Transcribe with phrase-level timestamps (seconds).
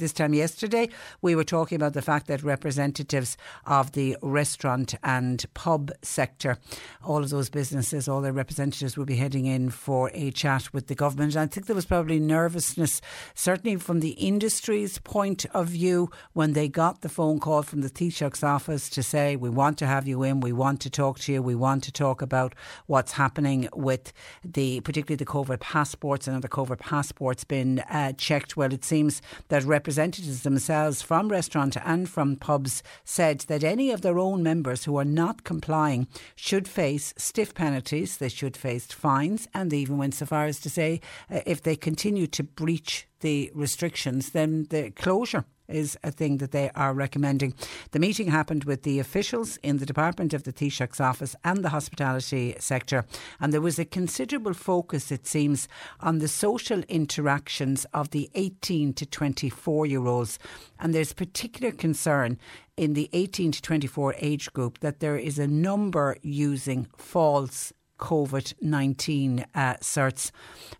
[0.00, 0.90] This time yesterday,
[1.22, 6.58] we were talking about the fact that representatives of the restaurant and pub sector,
[7.02, 10.86] all of those businesses, all their representatives will be heading in for a chat with
[10.86, 11.34] the government.
[11.34, 13.00] And I think there was probably nervousness,
[13.34, 17.90] certainly from the industry's point of view, when they got the phone call from the
[17.90, 21.32] Taoiseach's office to say, We want to have you in, we want to talk to
[21.32, 22.54] you, we want to talk about
[22.86, 24.12] what's happening with
[24.44, 28.56] the, particularly the COVID passports and the COVID passports being uh, checked.
[28.56, 34.02] Well, it seems that representatives themselves from restaurant and from pubs said that any of
[34.02, 39.48] their own members who are not complying should face stiff penalties, they should face fines,
[39.54, 43.08] and they even went so far as to say uh, if they continue to breach
[43.20, 47.54] the restrictions, then the closure is a thing that they are recommending.
[47.90, 51.68] The meeting happened with the officials in the Department of the Taoiseach's office and the
[51.70, 53.04] hospitality sector,
[53.40, 55.68] and there was a considerable focus, it seems,
[56.00, 60.38] on the social interactions of the 18 to 24 year olds.
[60.78, 62.38] And there's particular concern
[62.76, 68.54] in the 18 to 24 age group that there is a number using false COVID
[68.60, 70.30] 19 uh, certs.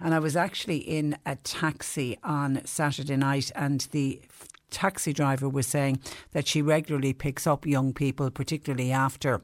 [0.01, 4.23] And I was actually in a taxi on Saturday night, and the
[4.71, 6.01] taxi driver was saying
[6.33, 9.43] that she regularly picks up young people, particularly after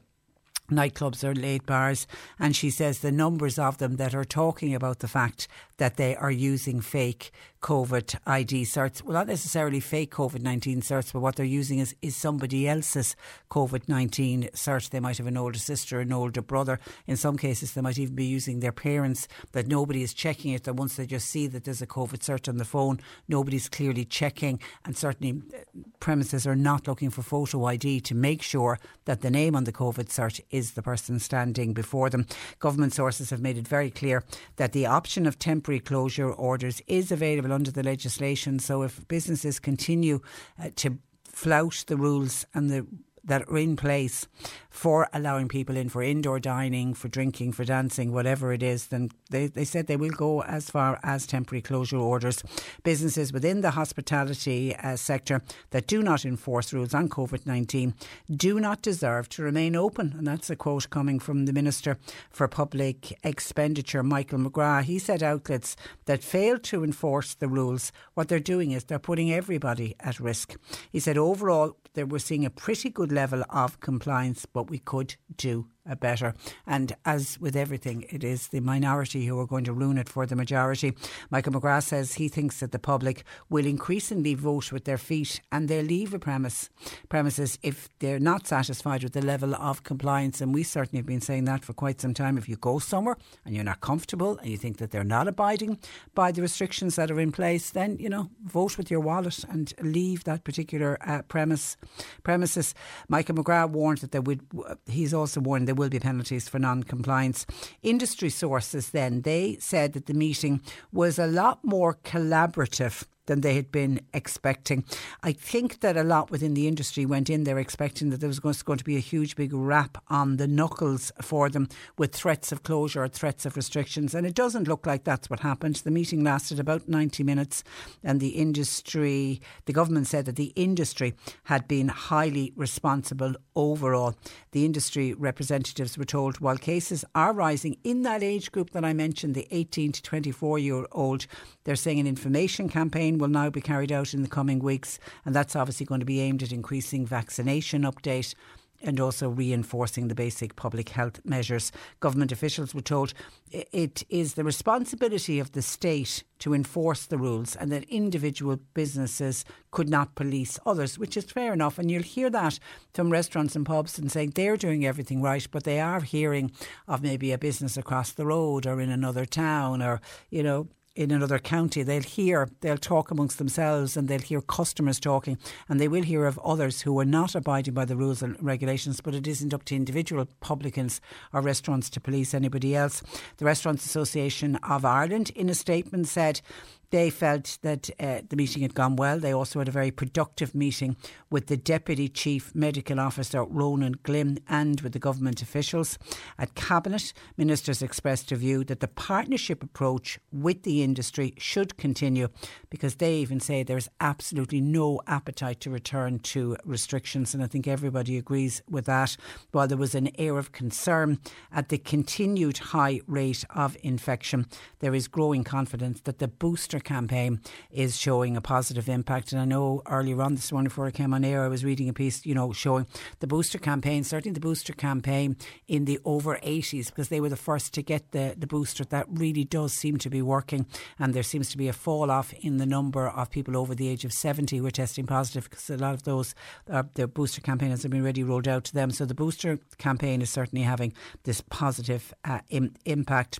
[0.69, 2.07] nightclubs or late bars,
[2.39, 5.47] and she says the numbers of them that are talking about the fact
[5.77, 7.31] that they are using fake
[7.65, 9.01] COVID ID certs.
[9.01, 13.15] Well, not necessarily fake COVID 19 certs, but what they're using is, is somebody else's
[13.49, 14.91] COVID 19 cert.
[14.91, 16.79] They might have an older sister, an older brother.
[17.07, 20.65] In some cases, they might even be using their parents, that nobody is checking it.
[20.65, 24.05] That once they just see that there's a COVID cert on the phone, nobody's clearly
[24.05, 24.59] checking.
[24.85, 29.31] And certainly, uh, premises are not looking for photo ID to make sure that the
[29.31, 32.27] name on the COVID cert is the person standing before them.
[32.59, 34.23] Government sources have made it very clear
[34.57, 38.59] that the option of temporary closure orders is available under the legislation.
[38.59, 40.19] So if businesses continue
[40.59, 42.85] uh, to flout the rules and the
[43.25, 44.27] that are in place
[44.69, 49.09] for allowing people in for indoor dining, for drinking, for dancing, whatever it is, then
[49.29, 52.43] they, they said they will go as far as temporary closure orders.
[52.83, 55.41] Businesses within the hospitality uh, sector
[55.71, 57.93] that do not enforce rules on COVID 19
[58.35, 60.13] do not deserve to remain open.
[60.17, 61.97] And that's a quote coming from the Minister
[62.29, 64.83] for Public Expenditure, Michael McGrath.
[64.83, 65.75] He said outlets
[66.05, 70.55] that fail to enforce the rules, what they're doing is they're putting everybody at risk.
[70.91, 75.15] He said overall, they were seeing a pretty good level of compliance, but we could
[75.35, 76.33] do a better.
[76.65, 80.25] And as with everything, it is the minority who are going to ruin it for
[80.25, 80.93] the majority.
[81.29, 85.67] Michael McGrath says he thinks that the public will increasingly vote with their feet and
[85.67, 86.69] they'll leave a premise
[87.09, 90.41] premises if they're not satisfied with the level of compliance.
[90.41, 92.37] And we certainly have been saying that for quite some time.
[92.37, 95.79] If you go somewhere and you're not comfortable and you think that they're not abiding
[96.13, 99.73] by the restrictions that are in place, then you know vote with your wallet and
[99.81, 101.77] leave that particular uh, premise
[102.23, 102.73] premises.
[103.07, 104.41] Michael McGrath warned that there would.
[104.85, 107.45] He's also warned there will be penalties for non-compliance.
[107.83, 110.61] Industry sources then they said that the meeting
[110.91, 114.83] was a lot more collaborative than they had been expecting.
[115.23, 118.39] I think that a lot within the industry went in there expecting that there was
[118.39, 121.67] going to be a huge big rap on the knuckles for them
[121.97, 124.13] with threats of closure or threats of restrictions.
[124.13, 125.75] And it doesn't look like that's what happened.
[125.75, 127.63] The meeting lasted about 90 minutes,
[128.03, 131.13] and the industry, the government said that the industry
[131.43, 134.15] had been highly responsible overall.
[134.51, 138.93] The industry representatives were told while cases are rising in that age group that I
[138.93, 141.27] mentioned, the 18 to 24 year old,
[141.63, 145.35] they're saying an information campaign will now be carried out in the coming weeks, and
[145.35, 148.35] that's obviously going to be aimed at increasing vaccination update
[148.81, 151.71] and also reinforcing the basic public health measures.
[151.99, 153.13] Government officials were told
[153.51, 159.45] it is the responsibility of the state to enforce the rules and that individual businesses
[159.71, 161.79] could not police others, which is fair enough.
[161.79, 162.59] And you'll hear that
[162.93, 166.51] from restaurants and pubs and saying they're doing everything right, but they are hearing
[166.87, 171.11] of maybe a business across the road or in another town or, you know, in
[171.11, 175.37] another county, they'll hear, they'll talk amongst themselves and they'll hear customers talking
[175.67, 179.01] and they will hear of others who are not abiding by the rules and regulations,
[179.01, 181.01] but it isn't up to individual publicans
[181.33, 183.03] or restaurants to police anybody else.
[183.37, 186.41] The Restaurants Association of Ireland, in a statement, said
[186.91, 189.19] they felt that uh, the meeting had gone well.
[189.19, 190.95] They also had a very productive meeting
[191.29, 195.97] with the Deputy Chief Medical Officer, Ronan Glynn, and with the government officials.
[196.37, 202.29] At Cabinet, ministers expressed a view that the partnership approach with the industry should continue
[202.69, 207.33] because they even say there's absolutely no appetite to return to restrictions.
[207.33, 209.17] And I think everybody agrees with that.
[209.51, 211.19] While there was an air of concern
[211.51, 214.47] at the continued high rate of infection,
[214.79, 217.41] there is growing confidence that the booster campaign
[217.71, 219.31] is showing a positive impact.
[219.31, 221.89] And I know earlier on this morning before I came on air, I was reading
[221.89, 222.87] a piece, you know, showing
[223.19, 225.37] the booster campaign, certainly the booster campaign
[225.67, 228.83] in the over 80s, because they were the first to get the, the booster.
[228.85, 230.65] That really does seem to be working.
[230.99, 233.87] And there seems to be a fall off in the number of people over the
[233.87, 236.35] age of 70 who are testing positive, because a lot of those,
[236.69, 238.91] uh, the booster campaign has been already rolled out to them.
[238.91, 240.93] So the booster campaign is certainly having
[241.23, 243.39] this positive uh, Im- impact.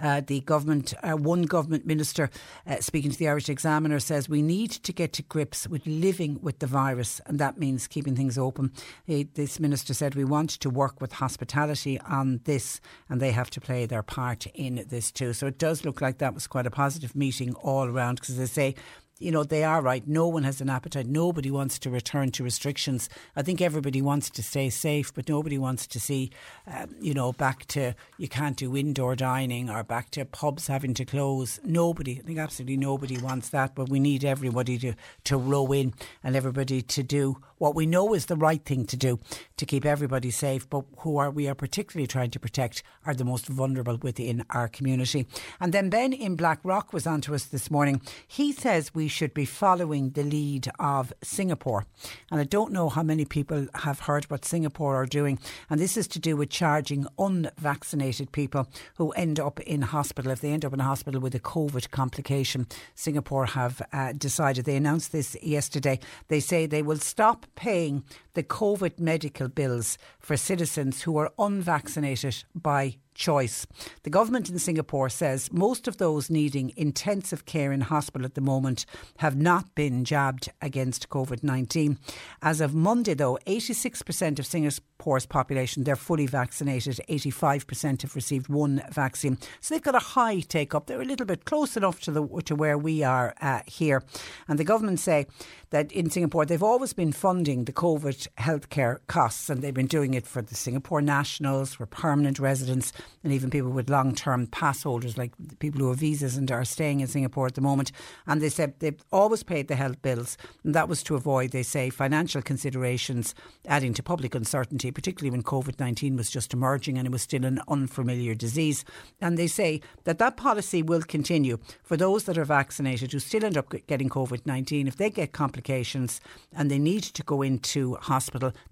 [0.00, 2.30] Uh, the government, uh, one government minister
[2.66, 6.38] uh, speaking to the Irish Examiner says we need to get to grips with living
[6.42, 8.72] with the virus, and that means keeping things open.
[9.04, 13.50] He, this minister said we want to work with hospitality on this, and they have
[13.50, 15.32] to play their part in this too.
[15.32, 18.46] So it does look like that was quite a positive meeting all around because they
[18.46, 18.74] say
[19.18, 20.06] you know, they are right.
[20.06, 21.06] No one has an appetite.
[21.06, 23.08] Nobody wants to return to restrictions.
[23.36, 26.30] I think everybody wants to stay safe, but nobody wants to see,
[26.66, 30.94] um, you know, back to you can't do indoor dining or back to pubs having
[30.94, 31.60] to close.
[31.64, 34.94] Nobody, I think absolutely nobody wants that, but we need everybody to,
[35.24, 35.94] to row in
[36.24, 39.20] and everybody to do what we know is the right thing to do
[39.56, 43.24] to keep everybody safe, but who are we are particularly trying to protect are the
[43.24, 45.28] most vulnerable within our community.
[45.60, 48.00] And then Ben in Blackrock was on to us this morning.
[48.26, 51.86] He says we should be following the lead of Singapore.
[52.32, 55.38] And I don't know how many people have heard what Singapore are doing.
[55.70, 58.66] And this is to do with charging unvaccinated people
[58.96, 60.32] who end up in hospital.
[60.32, 62.66] If they end up in hospital with a COVID complication,
[62.96, 68.04] Singapore have uh, decided, they announced this yesterday, they say they will stop paying
[68.34, 73.66] the COVID medical bills for citizens who are unvaccinated by choice.
[74.04, 78.40] The government in Singapore says most of those needing intensive care in hospital at the
[78.40, 78.86] moment
[79.18, 81.98] have not been jabbed against COVID 19.
[82.40, 87.00] As of Monday, though, 86% of Singapore's population, they're fully vaccinated.
[87.08, 89.38] 85% have received one vaccine.
[89.60, 90.86] So they've got a high take up.
[90.86, 94.02] They're a little bit close enough to, the, to where we are uh, here.
[94.48, 95.26] And the government say
[95.70, 100.14] that in Singapore, they've always been funding the COVID healthcare costs and they've been doing
[100.14, 102.92] it for the Singapore nationals, for permanent residents
[103.24, 106.64] and even people with long term pass holders, like people who have visas and are
[106.64, 107.92] staying in Singapore at the moment.
[108.26, 111.62] And they said they've always paid the health bills, and that was to avoid, they
[111.62, 113.34] say, financial considerations
[113.66, 117.44] adding to public uncertainty, particularly when COVID 19 was just emerging and it was still
[117.44, 118.84] an unfamiliar disease.
[119.20, 123.44] And they say that that policy will continue for those that are vaccinated who still
[123.44, 124.86] end up getting COVID 19.
[124.86, 126.20] If they get complications
[126.54, 128.11] and they need to go into hospital,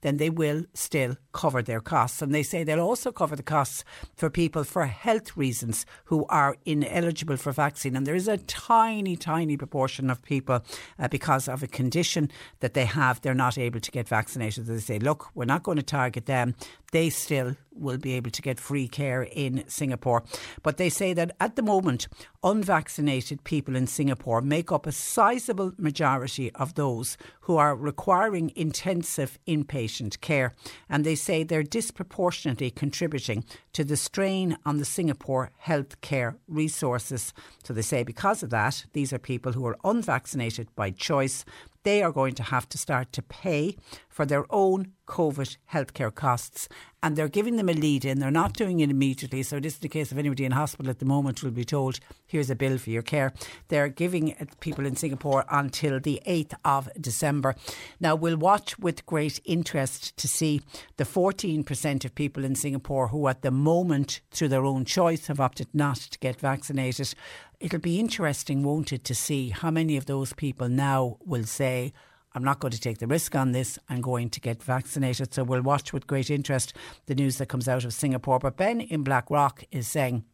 [0.01, 2.23] then they will still cover their costs.
[2.23, 3.85] And they say they'll also cover the costs
[4.17, 7.97] for people for health reasons who are ineligible for vaccine.
[7.97, 10.63] And there is a tiny, tiny proportion of people
[10.99, 12.31] uh, because of a condition
[12.61, 14.67] that they have, they're not able to get vaccinated.
[14.67, 16.55] They say, look, we're not going to target them.
[16.91, 20.23] They still will be able to get free care in Singapore.
[20.63, 22.09] But they say that at the moment,
[22.43, 29.39] unvaccinated people in Singapore make up a sizable majority of those who are requiring intensive
[29.47, 30.53] inpatient care.
[30.89, 37.33] And they say they're disproportionately contributing to the strain on the Singapore healthcare resources.
[37.65, 41.45] So they say because of that, these are people who are unvaccinated by choice
[41.83, 43.77] they are going to have to start to pay
[44.09, 46.69] for their own COVID healthcare costs.
[47.03, 48.19] And they're giving them a lead in.
[48.19, 49.43] They're not doing it immediately.
[49.43, 51.99] So, this is the case of anybody in hospital at the moment will be told,
[52.27, 53.33] here's a bill for your care.
[53.69, 57.57] They're giving people in Singapore until the 8th of December.
[58.01, 60.61] Now, we'll watch with great interest to see
[60.99, 65.41] the 14% of people in Singapore who, at the moment, through their own choice, have
[65.41, 67.15] opted not to get vaccinated
[67.61, 71.93] it'll be interesting, won't it, to see how many of those people now will say,
[72.33, 73.79] I'm not going to take the risk on this.
[73.89, 75.35] I'm going to get vaccinated.
[75.35, 76.73] So we'll watch with great interest
[77.07, 78.39] the news that comes out of Singapore.
[78.39, 80.25] But Ben in Blackrock is saying,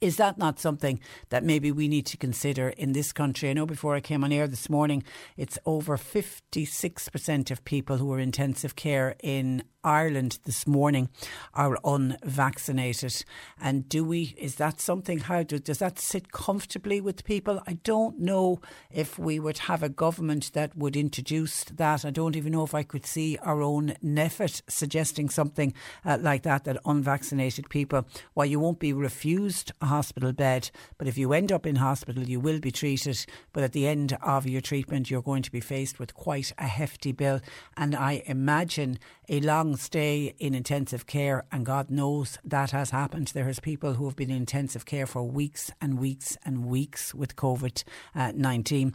[0.00, 3.50] is that not something that maybe we need to consider in this country?
[3.50, 5.04] I know before I came on air this morning,
[5.36, 11.08] it's over 56% of people who are in intensive care in Ireland this morning
[11.54, 13.24] are unvaccinated.
[13.60, 17.60] And do we, is that something, how do, does that sit comfortably with people?
[17.66, 22.04] I don't know if we would have a government that would introduce that.
[22.04, 25.72] I don't even know if I could see our own NPHET suggesting something
[26.04, 31.18] uh, like that, that unvaccinated people, while you won't be refused hospital bed, but if
[31.18, 33.26] you end up in hospital, you will be treated.
[33.52, 36.66] But at the end of your treatment, you're going to be faced with quite a
[36.66, 37.40] hefty bill.
[37.76, 43.28] And I imagine a long stay in intensive care, and God knows that has happened.
[43.28, 47.14] There is people who have been in intensive care for weeks and weeks and weeks
[47.14, 48.94] with COVID uh, 19.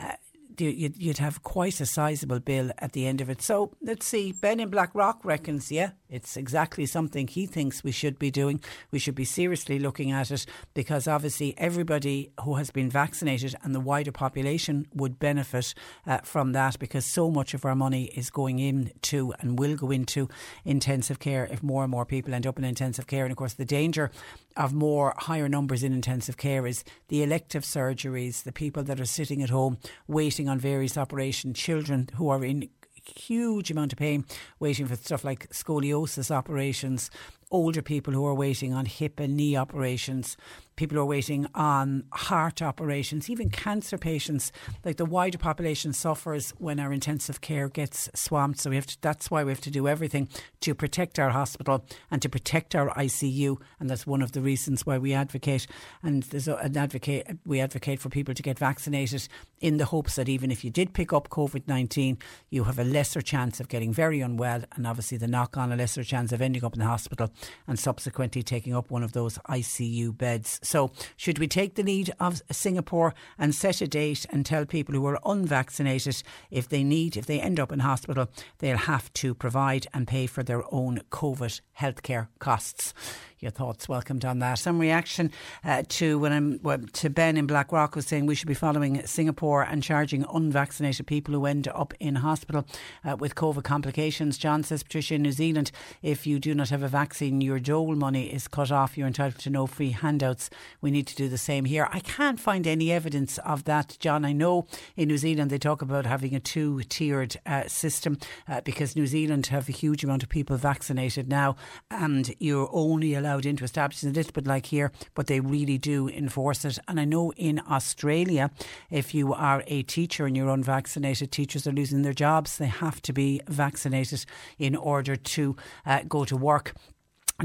[0.00, 0.12] Uh,
[0.60, 3.40] you'd, have quite a sizable bill at the end of it.
[3.42, 4.32] So let's see.
[4.32, 8.60] Ben in Blackrock reckons, yeah, it's exactly something he thinks we should be doing.
[8.90, 13.74] We should be seriously looking at it because obviously everybody who has been vaccinated and
[13.74, 15.74] the wider population would benefit
[16.06, 19.90] uh, from that because so much of our money is going into and will go
[19.90, 20.28] into
[20.64, 23.24] intensive care if more and more people end up in intensive care.
[23.24, 24.10] And of course, the danger
[24.56, 29.04] of more higher numbers in intensive care is the elective surgeries, the people that are
[29.04, 32.68] sitting at home waiting on various operations, children who are in
[33.14, 34.24] huge amount of pain
[34.58, 37.10] waiting for stuff like scoliosis operations,
[37.50, 40.36] older people who are waiting on hip and knee operations,
[40.76, 44.52] people are waiting on heart operations, even cancer patients.
[44.84, 48.60] Like the wider population suffers when our intensive care gets swamped.
[48.60, 50.28] So we have to, that's why we have to do everything
[50.60, 53.56] to protect our hospital and to protect our ICU.
[53.80, 55.66] And that's one of the reasons why we advocate.
[56.02, 59.28] And there's an advocate, we advocate for people to get vaccinated
[59.60, 62.18] in the hopes that even if you did pick up COVID 19,
[62.50, 65.76] you have a lesser chance of getting very unwell and obviously the knock on a
[65.76, 67.30] lesser chance of ending up in the hospital
[67.66, 70.60] and subsequently taking up one of those ICU beds.
[70.66, 74.94] So, should we take the lead of Singapore and set a date and tell people
[74.96, 79.32] who are unvaccinated if they need, if they end up in hospital, they'll have to
[79.32, 82.92] provide and pay for their own COVID healthcare costs?
[83.38, 84.54] Your thoughts welcomed on that.
[84.54, 85.30] Some reaction
[85.64, 89.04] uh, to when I'm well, to Ben in Blackrock was saying we should be following
[89.06, 92.66] Singapore and charging unvaccinated people who end up in hospital
[93.04, 94.38] uh, with COVID complications.
[94.38, 95.70] John says, Patricia, in New Zealand,
[96.02, 98.96] if you do not have a vaccine, your dole money is cut off.
[98.96, 100.48] You're entitled to no free handouts.
[100.80, 101.88] We need to do the same here.
[101.92, 104.24] I can't find any evidence of that, John.
[104.24, 104.66] I know
[104.96, 109.06] in New Zealand they talk about having a two tiered uh, system uh, because New
[109.06, 111.56] Zealand have a huge amount of people vaccinated now,
[111.90, 115.78] and you're only allowed allowed into establishments, a little bit like here, but they really
[115.78, 116.78] do enforce it.
[116.88, 118.50] And I know in Australia,
[118.90, 122.58] if you are a teacher and you're unvaccinated, teachers are losing their jobs.
[122.58, 124.24] They have to be vaccinated
[124.58, 126.74] in order to uh, go to work.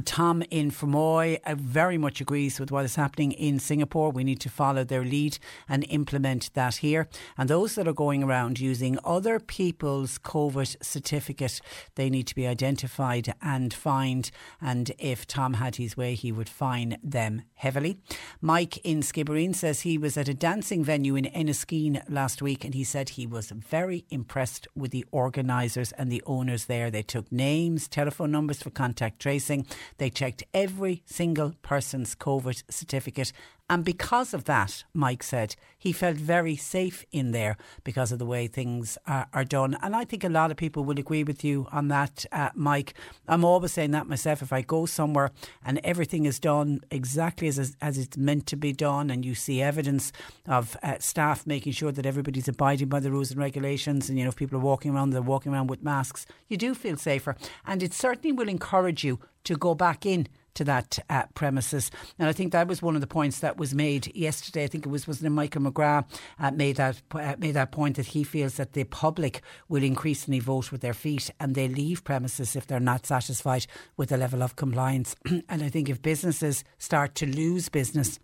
[0.05, 4.10] Tom in Fermoy very much agrees with what is happening in Singapore.
[4.10, 7.10] We need to follow their lead and implement that here.
[7.38, 11.60] And those that are going around using other people's COVID certificate,
[11.95, 14.31] they need to be identified and fined.
[14.62, 17.98] And if Tom had his way, he would fine them heavily.
[18.39, 22.74] Mike in Skibbereen says he was at a dancing venue in Enniskeane last week and
[22.74, 26.89] he said he was very impressed with the organisers and the owners there.
[26.89, 29.65] They took names, telephone numbers for contact tracing
[29.98, 33.32] they checked every single person's COVID certificate
[33.72, 38.25] And because of that, Mike said, he felt very safe in there because of the
[38.25, 39.78] way things are, are done.
[39.82, 42.96] And I think a lot of people will agree with you on that, uh, Mike.
[43.30, 44.42] I'm always saying that myself.
[44.42, 45.32] If I go somewhere
[45.66, 49.62] and everything is done exactly as, as it's meant to be done, and you see
[49.62, 50.12] evidence
[50.50, 54.25] of uh, staff making sure that everybody's abiding by the rules and regulations, and you
[54.25, 57.38] know, if people are walking around, they're walking around with masks, you do feel safer.
[57.66, 61.91] And it certainly will encourage you to go back in to that uh, premises.
[62.20, 64.63] And I think that was one of the points that was made yesterday.
[64.63, 66.05] I think it was was Michael McGrath
[66.39, 70.39] uh, made that uh, made that point that he feels that the public will increasingly
[70.39, 73.65] vote with their feet and they leave premises if they're not satisfied
[73.98, 75.15] with the level of compliance.
[75.50, 78.20] and I think if businesses start to lose business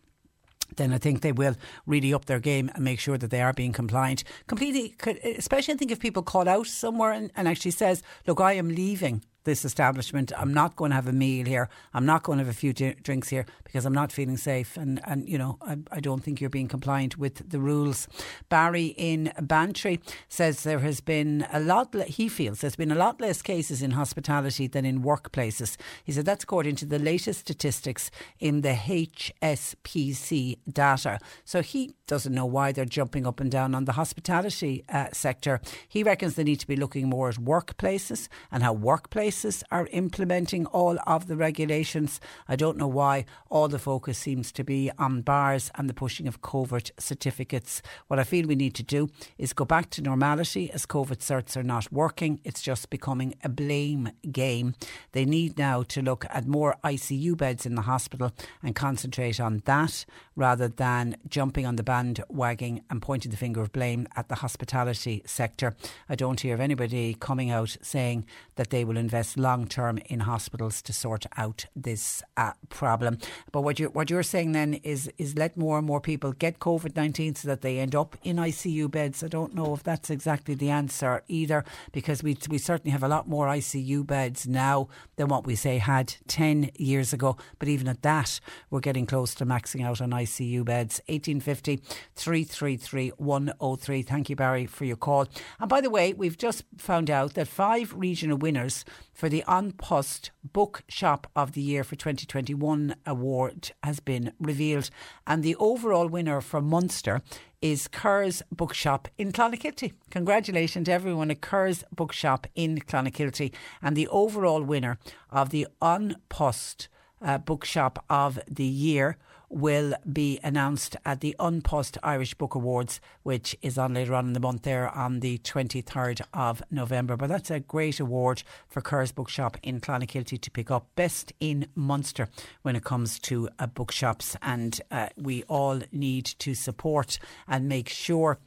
[0.75, 1.55] then I think they will
[1.86, 4.24] really up their game and make sure that they are being compliant.
[4.48, 4.96] Completely,
[5.38, 8.67] especially I think if people call out somewhere and, and actually says, look, I am
[8.67, 10.34] leaving this establishment.
[10.38, 11.70] I'm not going to have a meal here.
[11.94, 14.75] I'm not going to have a few d- drinks here because I'm not feeling safe.
[14.75, 18.10] And, and you know, I, I don't think you're being compliant with the rules.
[18.50, 22.96] Barry in Bantry says there has been a lot, le- he feels there's been a
[22.96, 25.77] lot less cases in hospitality than in workplaces.
[26.04, 31.20] He said that's according to the latest statistics in the HSPC data.
[31.46, 35.62] So he doesn't know why they're jumping up and down on the hospitality uh, sector.
[35.88, 39.88] He reckons they need to be looking more at workplaces and how workplaces places are
[39.91, 42.20] implementing all of the regulations.
[42.48, 46.27] I don't know why all the focus seems to be on bars and the pushing
[46.27, 47.84] of COVID certificates.
[48.08, 51.56] What I feel we need to do is go back to normality as COVID certs
[51.56, 52.39] are not working.
[52.44, 54.74] It's just becoming a blame game.
[55.12, 58.32] They need now to look at more ICU beds in the hospital
[58.63, 60.03] and concentrate on that
[60.36, 65.22] rather than jumping on the bandwagon and pointing the finger of blame at the hospitality
[65.25, 65.75] sector.
[66.10, 68.25] I don't hear of anybody coming out saying
[68.56, 73.17] that they will invest invest long term in hospitals to sort out this uh, problem.
[73.51, 76.60] But what you're what you're saying then is is let more and more people get
[76.60, 79.24] COVID nineteen so that they end up in ICU beds.
[79.24, 83.07] I don't know if that's exactly the answer either, because we we certainly have a
[83.07, 87.38] lot more ICU beds now than what we say had ten years ago.
[87.60, 91.01] But even at that, we're getting close to maxing out on ICU beds.
[91.07, 91.77] 1850
[92.15, 94.01] 333 103.
[94.03, 95.27] Thank you, Barry, for your call.
[95.60, 98.86] And by the way, we've just found out that five regional winners
[99.17, 104.91] for the An Post Book Shop of the Year for 2021 award has been revealed.
[105.25, 107.24] And the overall winner for Munster
[107.59, 109.93] is Kerr's Bookshop in Clonakilty.
[110.12, 113.55] Congratulations to everyone at Kerr's Bookshop in Clonakilty.
[113.81, 115.00] And the overall winner
[115.31, 116.88] of the An Post
[117.19, 119.17] uh, Bookshop of the Year
[119.50, 124.27] will be announced at the An Post Irish Book Awards, which is on later on
[124.27, 127.16] in the month there on the 23rd of November.
[127.16, 131.68] But that's a great award for Kerr's Bookshop in Clonakilty to pick up Best in
[131.75, 132.30] Munster
[132.62, 134.36] when it comes to uh, bookshops.
[134.42, 138.39] And uh, we all need to support and make sure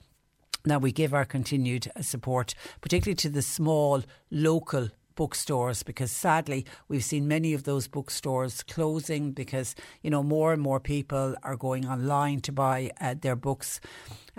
[0.65, 7.05] that we give our continued support, particularly to the small local bookstores because sadly we've
[7.05, 11.87] seen many of those bookstores closing because you know more and more people are going
[11.87, 13.81] online to buy uh, their books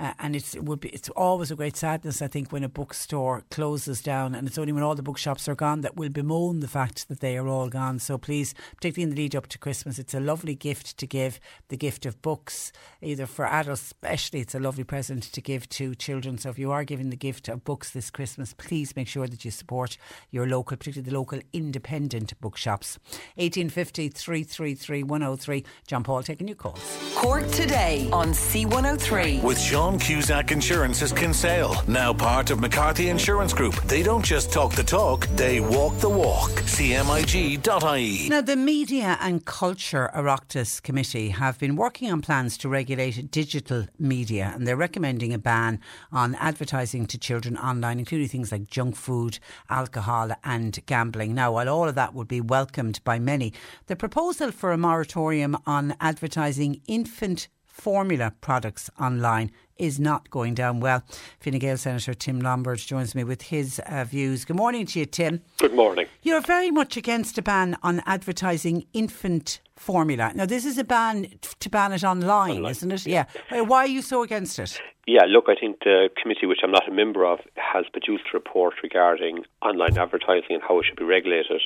[0.02, 2.70] uh, and it's, it would be it's always a great sadness I think when a
[2.70, 6.60] bookstore closes down and it's only when all the bookshops are gone that we'll bemoan
[6.60, 8.00] the fact that they are all gone.
[8.00, 11.40] So please particularly in the lead up to Christmas it's a lovely gift to give
[11.68, 15.94] the gift of books either for adults especially it's a lovely present to give to
[15.94, 16.40] children.
[16.40, 19.46] So if you are giving the gift of books this Christmas please make sure that
[19.46, 19.98] you support
[20.32, 22.98] your local particularly the local independent bookshops.
[23.36, 27.14] 1850 333 103 John Paul taking your calls.
[27.16, 33.54] Cork today on C103 with Sean Sean Cusack Insurance's Kinsale, now part of McCarthy Insurance
[33.54, 33.76] Group.
[33.84, 36.50] They don't just talk the talk, they walk the walk.
[36.52, 38.30] CMIG.ie.
[38.30, 43.86] Now, the Media and Culture Oireachtas Committee have been working on plans to regulate digital
[44.00, 48.96] media, and they're recommending a ban on advertising to children online, including things like junk
[48.96, 51.36] food, alcohol, and gambling.
[51.36, 53.52] Now, while all of that would be welcomed by many,
[53.88, 59.50] the proposal for a moratorium on advertising infant formula products online
[59.82, 61.04] is not going down well.
[61.40, 64.46] Fine Gael Senator Tim Lombard joins me with his uh, views.
[64.46, 65.42] Good morning to you, Tim.
[65.58, 66.06] Good morning.
[66.22, 70.32] You're very much against a ban on advertising infant formula.
[70.36, 71.28] Now, this is a ban
[71.60, 72.72] to ban it online, online.
[72.72, 73.06] isn't it?
[73.08, 73.26] Yeah.
[73.52, 73.62] yeah.
[73.62, 74.80] Why are you so against it?
[75.08, 78.38] Yeah, look, I think the committee, which I'm not a member of, has produced a
[78.38, 81.62] report regarding online advertising and how it should be regulated,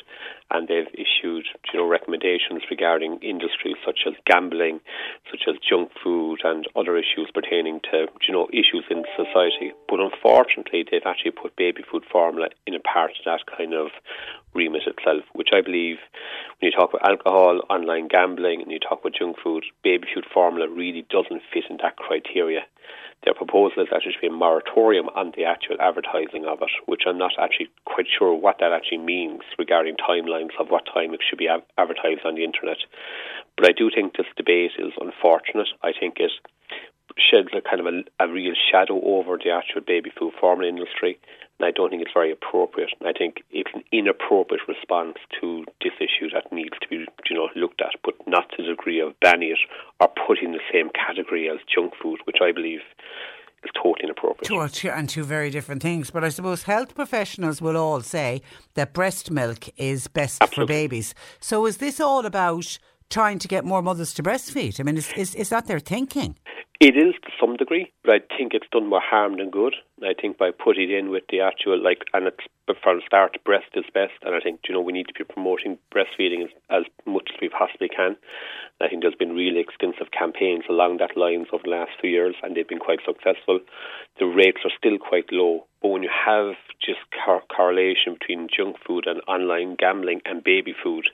[0.51, 4.79] and they've issued, you know, recommendations regarding industries such as gambling,
[5.29, 9.73] such as junk food, and other issues pertaining to, you know, issues in society.
[9.89, 13.91] But unfortunately, they've actually put baby food formula in a part of that kind of
[14.55, 15.97] remit itself, which I believe
[16.59, 20.25] when you talk about alcohol, online gambling, and you talk about junk food, baby food
[20.33, 22.61] formula really doesn't fit in that criteria.
[23.23, 26.69] Their proposal is that there should be a moratorium on the actual advertising of it,
[26.85, 31.13] which I'm not actually quite sure what that actually means regarding timelines of what time
[31.13, 32.77] it should be advertised on the internet.
[33.57, 35.69] But I do think this debate is unfortunate.
[35.81, 36.31] I think it
[37.17, 41.17] sheds a kind of a, a real shadow over the actual baby food formula industry
[41.59, 42.89] and I don't think it's very appropriate.
[42.99, 47.35] And I think it's an inappropriate response to this issue that needs to be, you
[47.35, 49.59] know, looked at, but not to the degree of banning it
[49.99, 52.81] or putting the same category as junk food, which I believe
[53.63, 54.73] is totally inappropriate.
[54.73, 56.11] Two, and two very different things.
[56.11, 58.41] But I suppose health professionals will all say
[58.73, 60.73] that breast milk is best Absolutely.
[60.73, 61.15] for babies.
[61.39, 62.77] So is this all about
[63.09, 64.79] trying to get more mothers to breastfeed?
[64.79, 66.35] I mean, is, is, is that their thinking?
[66.81, 69.75] It is to some degree, but I think it's done more harm than good.
[70.03, 72.43] I think by putting in with the actual, like, and it's
[72.83, 74.13] from start, breast is best.
[74.23, 77.39] And I think, you know, we need to be promoting breastfeeding as, as much as
[77.41, 78.17] we possibly can.
[78.81, 82.35] I think there's been really extensive campaigns along that lines over the last few years,
[82.43, 83.59] and they've been quite successful.
[84.19, 88.75] The rates are still quite low, but when you have just cor- correlation between junk
[88.85, 91.07] food and online gambling and baby food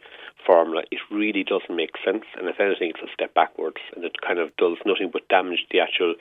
[0.43, 2.25] formula, it really doesn't make sense.
[2.35, 5.67] And if anything, it's a step backwards, and it kind of does nothing but damage
[5.69, 6.15] the actual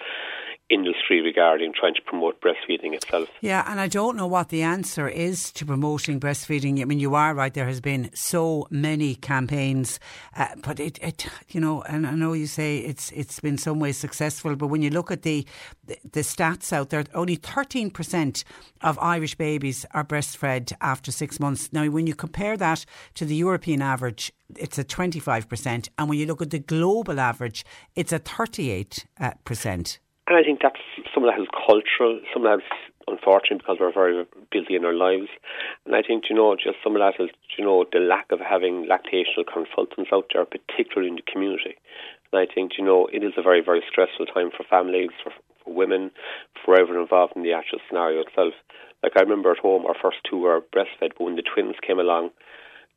[0.71, 3.29] industry regarding trying to promote breastfeeding itself.
[3.41, 6.81] Yeah, and I don't know what the answer is to promoting breastfeeding.
[6.81, 7.53] I mean, you are right.
[7.53, 9.99] There has been so many campaigns,
[10.37, 13.81] uh, but it, it, you know, and I know you say it's it's been some
[13.81, 15.47] ways successful, but when you look at the
[15.87, 18.45] the, the stats out there, only thirteen percent
[18.81, 21.73] of Irish babies are breastfed after six months.
[21.73, 25.89] Now, when you compare that to the European average, it's a 25%.
[25.99, 29.99] And when you look at the global average, it's a 38%.
[30.31, 30.79] And I think that's
[31.13, 32.71] some of that is cultural, some of that's
[33.11, 34.23] unfortunate because we're very
[34.55, 35.27] busy in our lives.
[35.85, 38.39] And I think, you know, just some of that is, you know, the lack of
[38.39, 41.75] having lactational consultants out there, particularly in the community.
[42.31, 45.35] And I think, you know, it is a very, very stressful time for families, for,
[45.65, 46.13] for women,
[46.65, 48.55] for everyone involved in the actual scenario itself.
[49.03, 51.99] Like I remember at home, our first two were breastfed, but when the twins came
[51.99, 52.31] along,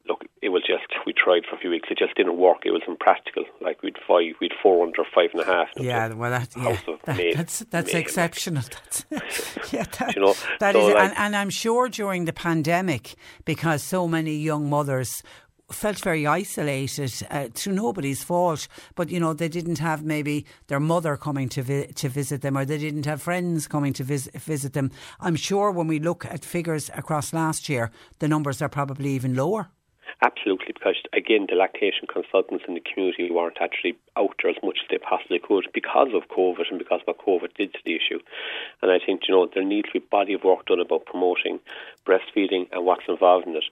[0.08, 1.88] look, it was just we tried for a few weeks.
[1.90, 2.66] It just didn't work.
[2.66, 3.46] It was impractical.
[3.62, 5.70] Like we'd five, we'd four under five and a half.
[5.78, 8.64] Yeah, well, that, yeah, that, that's that's exceptional.
[9.10, 12.34] That's, yeah, that, you know, that so is, like, and, and I'm sure during the
[12.34, 15.24] pandemic, because so many young mothers
[15.72, 18.68] felt very isolated uh, through nobody's fault.
[18.96, 22.58] But you know, they didn't have maybe their mother coming to vi- to visit them,
[22.58, 24.92] or they didn't have friends coming to vis- visit them.
[25.20, 29.36] I'm sure when we look at figures across last year, the numbers are probably even
[29.36, 29.70] lower.
[30.22, 34.80] Absolutely, because again, the lactation consultants in the community weren't actually out there as much
[34.82, 37.96] as they possibly could because of COVID and because of what COVID did to the
[37.96, 38.20] issue.
[38.82, 41.06] And I think, you know, there needs to be a body of work done about
[41.06, 41.60] promoting
[42.06, 43.66] breastfeeding and what's involved in it.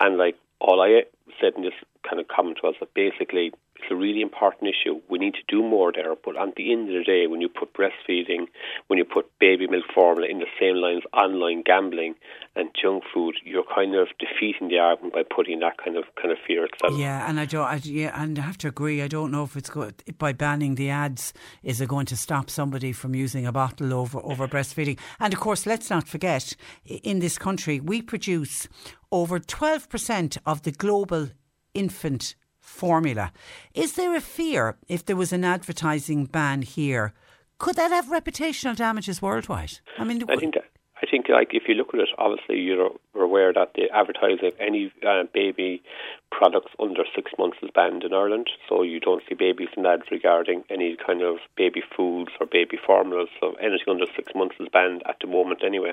[0.00, 1.04] And like all I
[1.40, 1.74] said in this
[2.08, 5.00] kind of comment was that basically it's a really important issue.
[5.08, 6.14] We need to do more there.
[6.22, 8.48] But at the end of the day, when you put breastfeeding,
[8.88, 12.14] when you put baby milk formula in the same lines, as online gambling
[12.56, 16.32] and junk food, you're kind of defeating the argument by putting that kind of kind
[16.32, 16.98] of fear itself.
[16.98, 17.64] Yeah, and I don't.
[17.64, 19.02] I, yeah, and I have to agree.
[19.02, 21.32] I don't know if it's good by banning the ads.
[21.62, 24.98] Is it going to stop somebody from using a bottle over over breastfeeding?
[25.20, 28.68] And of course, let's not forget, in this country, we produce
[29.12, 31.28] over twelve percent of the global
[31.74, 32.34] infant
[32.68, 33.32] formula.
[33.74, 37.12] Is there a fear if there was an advertising ban here?
[37.58, 39.80] Could that have reputational damages worldwide?
[39.98, 40.64] I mean, I think that,
[41.02, 44.54] I think like if you look at it, obviously you're aware that the advertising of
[44.60, 45.82] any uh, baby
[46.30, 48.48] products under six months is banned in Ireland.
[48.68, 52.78] So you don't see babies in ads regarding any kind of baby foods or baby
[52.84, 53.28] formulas.
[53.40, 55.92] So anything under six months is banned at the moment anyway.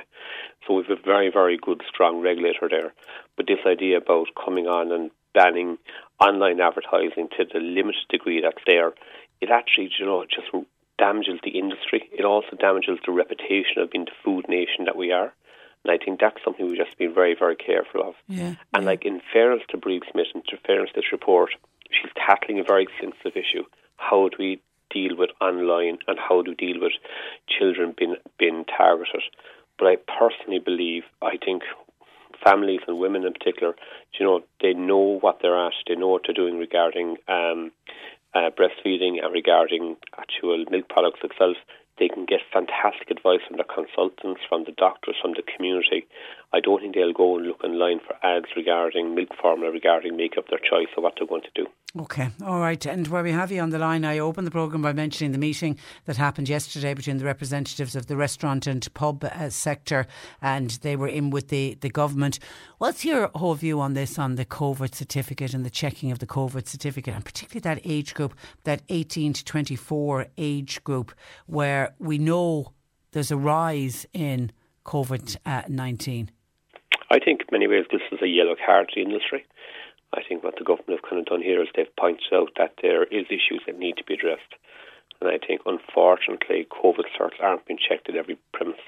[0.68, 2.94] So we've a very, very good, strong regulator there.
[3.38, 5.78] But this idea about coming on and banning
[6.20, 8.94] online advertising to the limited degree that's there,
[9.42, 10.48] it actually, you know, just
[10.98, 12.10] damages the industry.
[12.18, 15.34] It also damages the reputation of being the food nation that we are.
[15.84, 18.16] And I think that's something we've just been very, very careful of.
[18.28, 18.90] Yeah, and yeah.
[18.90, 21.52] like in fairness to Bríd Smith and in fairness to this report,
[21.92, 23.64] she's tackling a very sensitive issue.
[23.98, 26.94] How do we deal with online and how do we deal with
[27.48, 29.22] children being being targeted?
[29.78, 31.64] But I personally believe, I think
[32.44, 33.76] families and women in particular,
[34.20, 37.72] you know, they know what they're at, they know what they're doing regarding um,
[38.34, 41.58] uh, breastfeeding and regarding actual milk products itself.
[41.98, 46.06] They can get fantastic advice from the consultants, from the doctors, from the community.
[46.52, 50.38] I don't think they'll go and look online for ads regarding milk formula, regarding make
[50.38, 51.68] up their choice of what they're going to do.
[51.98, 52.86] Okay, all right.
[52.86, 55.38] And where we have you on the line, I opened the programme by mentioning the
[55.38, 60.06] meeting that happened yesterday between the representatives of the restaurant and pub uh, sector,
[60.42, 62.38] and they were in with the, the government.
[62.80, 66.28] What's your whole view on this, on the COVID certificate and the checking of the
[66.28, 71.14] COVID certificate, and particularly that age group, that 18 to 24 age group,
[71.46, 72.74] where we know
[73.14, 74.52] there's a rise in
[74.84, 76.30] COVID uh, 19?
[77.10, 79.46] I think in many ways this is a yellow card to the industry.
[80.16, 82.76] I think what the government have kind of done here is they've pointed out that
[82.82, 84.56] there is issues that need to be addressed.
[85.20, 88.80] And I think, unfortunately, COVID certs aren't being checked at every premise.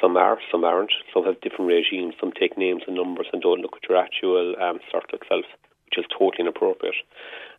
[0.00, 0.92] Some are, some aren't.
[1.12, 2.14] Some have different regimes.
[2.20, 5.44] Some take names and numbers and don't look at your actual um, cert itself,
[5.86, 7.00] which is totally inappropriate.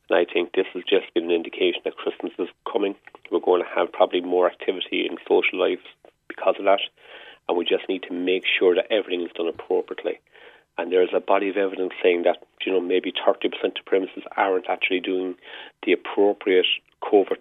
[0.09, 2.95] And I think this has just been an indication that Christmas is coming.
[3.31, 5.83] We're going to have probably more activity in social life
[6.27, 6.81] because of that.
[7.49, 10.19] And we just need to make sure that everything is done appropriately
[10.81, 14.69] and there's a body of evidence saying that you know maybe 30% of premises aren't
[14.69, 15.35] actually doing
[15.85, 16.65] the appropriate
[17.03, 17.37] COVID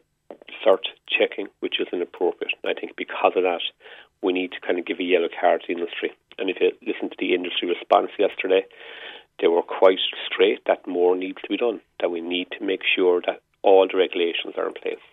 [0.64, 2.52] cert checking, which is inappropriate.
[2.62, 3.62] And I think because of that,
[4.22, 6.12] we need to kind of give a yellow card to the industry.
[6.38, 8.64] And if you listen to the industry response yesterday,
[9.40, 12.82] they were quite straight that more needs to be done, that we need to make
[12.84, 15.04] sure that all the regulations are in place.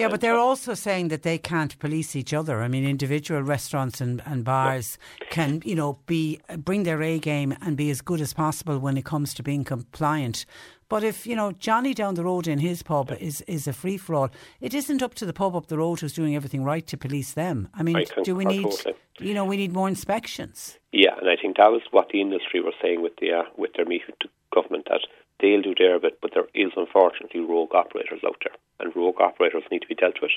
[0.00, 2.62] Yeah, but they're also saying that they can't police each other.
[2.62, 4.96] I mean, individual restaurants and, and bars
[5.28, 8.96] can, you know, be bring their A game and be as good as possible when
[8.96, 10.46] it comes to being compliant.
[10.88, 13.96] But if, you know, Johnny down the road in his pub is, is a free
[13.96, 16.86] for all, it isn't up to the pub up the road who's doing everything right
[16.88, 17.68] to police them.
[17.74, 18.94] I mean, do we need, totally.
[19.20, 20.78] you know, we need more inspections?
[20.92, 23.74] Yeah, and I think that was what the industry were saying with the uh, with
[23.74, 25.06] their meeting to government that
[25.40, 29.62] they'll do their bit, but there is unfortunately rogue operators out there, and rogue operators
[29.70, 30.32] need to be dealt with,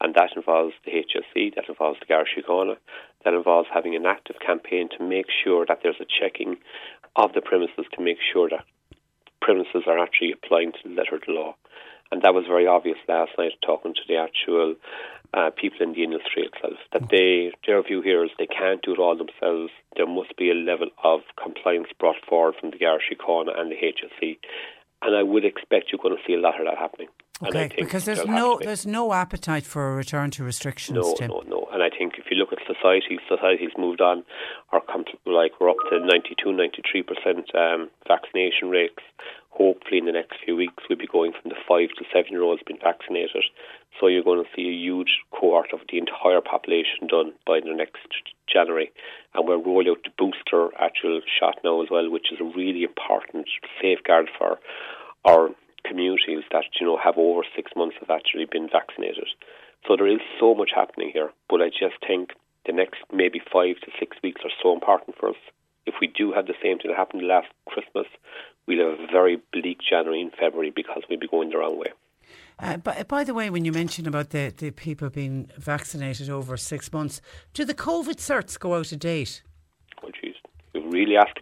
[0.00, 2.76] and that involves the HSE, that involves the Garda Síochána,
[3.24, 6.56] that involves having an active campaign to make sure that there's a checking
[7.16, 8.64] of the premises to make sure that
[9.40, 11.54] premises are actually applying to the letter of the law.
[12.10, 14.76] And that was very obvious last night talking to the actual
[15.34, 18.92] uh, people in the industry itself that they their view here is they can't do
[18.92, 19.72] it all themselves.
[19.96, 23.76] There must be a level of compliance brought forward from the Garda Síochána and the
[23.76, 24.38] HSE,
[25.02, 27.08] and I would expect you're going to see a lot of that happening.
[27.42, 30.96] Okay, because there's no there's no appetite for a return to restrictions.
[30.96, 31.28] No, Tim.
[31.28, 31.68] no, no.
[31.70, 34.24] And I think if you look at society, society's moved on.
[34.72, 34.80] Our
[35.26, 39.02] like we're up to 92, 93 percent um, vaccination rates.
[39.56, 42.42] Hopefully, in the next few weeks, we'll be going from the five to seven year
[42.42, 43.44] olds being vaccinated.
[43.98, 47.72] So you're going to see a huge cohort of the entire population done by the
[47.72, 48.04] next
[48.52, 48.92] January.
[49.32, 52.82] And we're rolling out the booster actual shot now as well, which is a really
[52.82, 53.48] important
[53.80, 54.58] safeguard for
[55.24, 55.48] our
[55.88, 59.28] communities that you know have over six months have actually been vaccinated.
[59.88, 62.30] So there is so much happening here, but I just think
[62.66, 65.40] the next maybe five to six weeks are so important for us.
[65.86, 68.06] If we do have the same thing that happened last Christmas,
[68.66, 71.92] we'll have a very bleak January and February because we'll be going the wrong way.
[72.58, 76.56] Uh, but by the way, when you mentioned about the, the people being vaccinated over
[76.56, 77.20] six months,
[77.52, 79.42] do the COVID certs go out of date?
[80.02, 80.34] Well, geez,
[80.74, 81.38] you really asked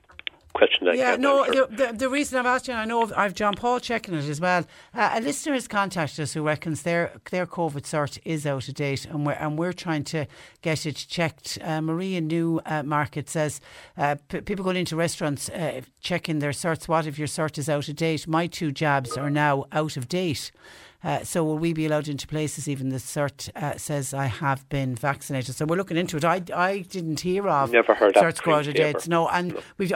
[0.55, 0.87] question.
[0.87, 1.45] That yeah, no.
[1.45, 4.41] The, the, the, reason I've asked you, I know I've John Paul checking it as
[4.41, 4.65] well.
[4.95, 8.75] Uh, a listener has contacted us who reckons their their COVID cert is out of
[8.75, 10.27] date, and we're and we're trying to
[10.63, 11.59] get it checked.
[11.61, 13.61] Uh, Marie in New uh, Market says
[13.99, 16.89] uh, p- people going into restaurants uh, checking their certs.
[16.89, 18.27] What if your cert is out of date?
[18.27, 20.51] My two jabs are now out of date.
[21.05, 22.67] Uh, so will we be allowed into places?
[22.67, 25.55] Even the cert uh, says I have been vaccinated.
[25.55, 26.25] So we're looking into it.
[26.25, 29.07] I, I didn't hear of never heard certs go out of dates.
[29.07, 29.61] No, and no.
[29.79, 29.93] we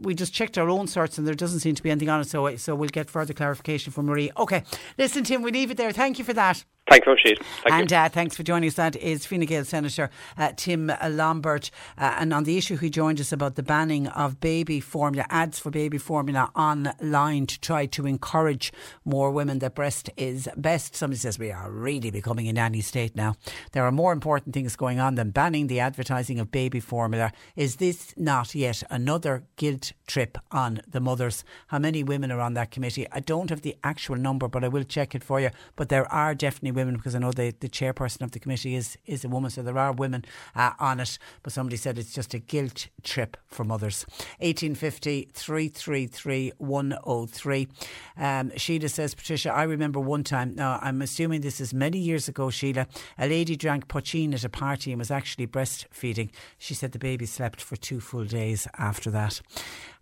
[0.00, 2.28] we just checked our own certs and there doesn't seem to be anything on it.
[2.28, 4.30] So so we'll get further clarification from Marie.
[4.36, 4.62] Okay,
[4.96, 5.92] listen, Tim, we leave it there.
[5.92, 6.64] Thank you for that.
[6.88, 7.16] Thank you,
[7.62, 8.74] Thank and uh, thanks for joining us.
[8.74, 11.70] That is Fine Gael Senator uh, Tim Lombard.
[11.98, 15.58] Uh, and on the issue, he joined us about the banning of baby formula, ads
[15.58, 18.72] for baby formula online to try to encourage
[19.04, 20.94] more women that breast is best.
[20.94, 23.34] Somebody says we are really becoming a nanny state now.
[23.72, 27.32] There are more important things going on than banning the advertising of baby formula.
[27.56, 31.42] Is this not yet another guilt trip on the mothers?
[31.66, 33.08] How many women are on that committee?
[33.10, 35.50] I don't have the actual number, but I will check it for you.
[35.74, 38.96] But there are definitely women because I know the, the chairperson of the committee is,
[39.06, 41.18] is a woman, so there are women uh, on it.
[41.42, 44.06] But somebody said it's just a guilt trip for mothers.
[44.38, 47.68] 1850 333 103.
[48.16, 52.28] Um, Sheila says, Patricia, I remember one time, now I'm assuming this is many years
[52.28, 52.86] ago, Sheila,
[53.18, 56.30] a lady drank poitín at a party and was actually breastfeeding.
[56.58, 59.40] She said the baby slept for two full days after that.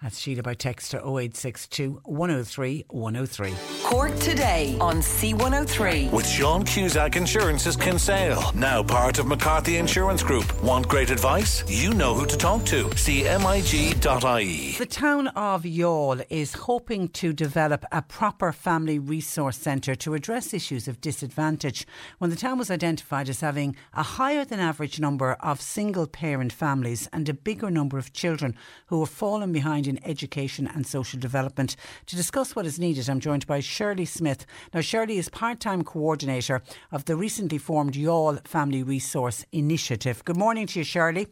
[0.04, 3.54] That's Sheila by text to 0862 103 103.
[3.84, 6.12] Cork today on C103.
[6.12, 10.62] With Sean Cusack Insurance's Kinsale, now part of McCarthy Insurance Group.
[10.62, 11.64] Want great advice?
[11.68, 12.84] You know who to talk to.
[12.84, 14.72] CMIG.ie.
[14.76, 20.52] The town of Youghal is hoping to develop a proper family resource centre to address
[20.52, 21.86] issues of disadvantage
[22.18, 26.52] when the town was identified as having a higher than average number of single parent
[26.52, 28.54] families and a bigger number of children
[28.88, 31.76] who have fallen behind in education and social development.
[32.06, 34.46] To discuss what is needed, I'm joined by Shirley Smith.
[34.72, 40.24] Now, Shirley is part time coordinator of the recently formed Youghal Family Resource Initiative.
[40.24, 41.28] Good morning to you, Shirley.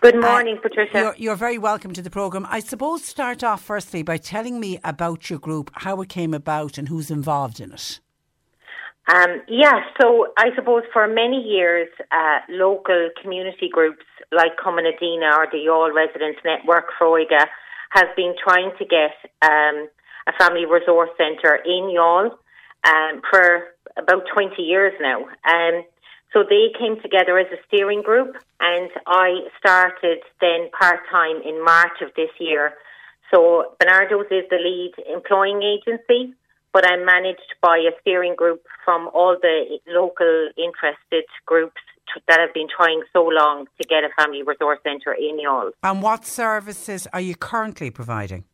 [0.00, 0.98] Good morning, Uh, Patricia.
[0.98, 2.46] You're, you're very welcome to the programme.
[2.48, 6.78] I suppose start off firstly by telling me about your group, how it came about,
[6.78, 8.00] and who's involved in it.
[9.12, 15.48] Um, yeah, so I suppose for many years, uh, local community groups like Comunadina or
[15.50, 17.46] the All Residents Network, Froiga,
[17.90, 19.88] has been trying to get um,
[20.26, 22.30] a family resource centre in Youghal
[22.86, 25.26] um, for about 20 years now.
[25.44, 25.84] Um,
[26.32, 31.64] so they came together as a steering group, and I started then part time in
[31.64, 32.74] March of this year.
[33.34, 36.34] So Barnardos is the lead employing agency,
[36.72, 41.82] but I'm managed by a steering group from all the local interested groups
[42.28, 45.70] that have been trying so long to get a family resource centre in Youghal.
[45.82, 48.44] And what services are you currently providing?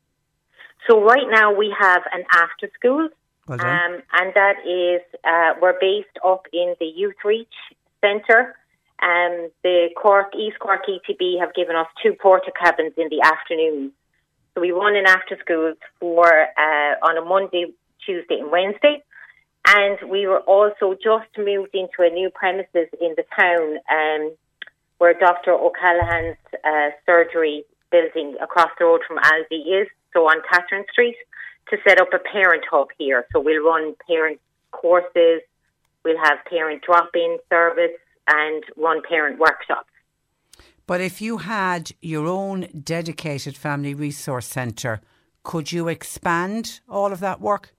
[0.88, 3.09] So right now we have an after school,
[3.49, 7.57] Well um, and that is uh, we're based up in the Youthreach
[8.01, 8.55] Centre.
[9.03, 13.92] Um, the Cork East Cork ETB have given us two porta cabins in the afternoon.
[14.55, 17.66] So we run an after school for uh, on a Monday,
[18.05, 19.03] Tuesday, and Wednesday.
[19.66, 24.33] And we were also just moved into a new premises in the town um,
[24.98, 25.52] where Dr.
[25.52, 31.16] O'Callaghan's uh, surgery building across the road from Aldi is, so on Catherine Street,
[31.70, 33.26] to set up a parent hub here.
[33.33, 35.42] So we'll run parent courses,
[36.05, 37.98] we'll have parent drop-in service,
[38.29, 39.90] and run parent workshops.
[40.87, 45.00] But if you had your own dedicated family resource centre,
[45.42, 47.74] could you expand all of that work?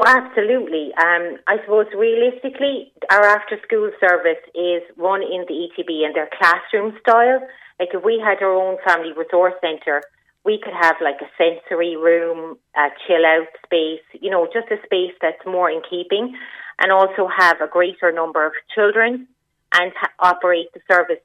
[0.00, 0.94] Well, absolutely.
[0.96, 6.30] Um, I suppose realistically, our after school service is run in the ETB and their
[6.38, 7.40] classroom style.
[7.78, 10.00] Like if we had our own family resource centre,
[10.42, 14.82] we could have like a sensory room, a chill out space, you know, just a
[14.86, 16.34] space that's more in keeping
[16.78, 19.28] and also have a greater number of children
[19.74, 21.20] and ha- operate the service,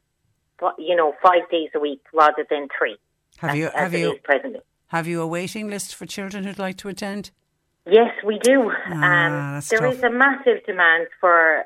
[0.78, 2.98] you know, five days a week rather than three.
[3.38, 4.60] Have as- you as have you presently.
[4.88, 7.32] have you a waiting list for children who'd like to attend?
[7.88, 8.72] Yes, we do.
[8.88, 9.94] Ah, um, there tough.
[9.94, 11.66] is a massive demand for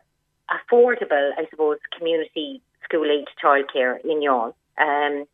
[0.49, 5.25] affordable, I suppose, community school age childcare in Youghal, um,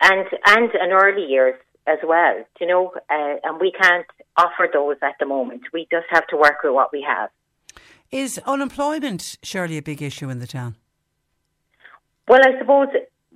[0.00, 1.54] and and an early years
[1.86, 2.44] as well.
[2.60, 5.62] You know, uh, and we can't offer those at the moment.
[5.72, 7.30] We just have to work with what we have.
[8.10, 10.76] Is unemployment surely a big issue in the town?
[12.26, 12.88] Well, I suppose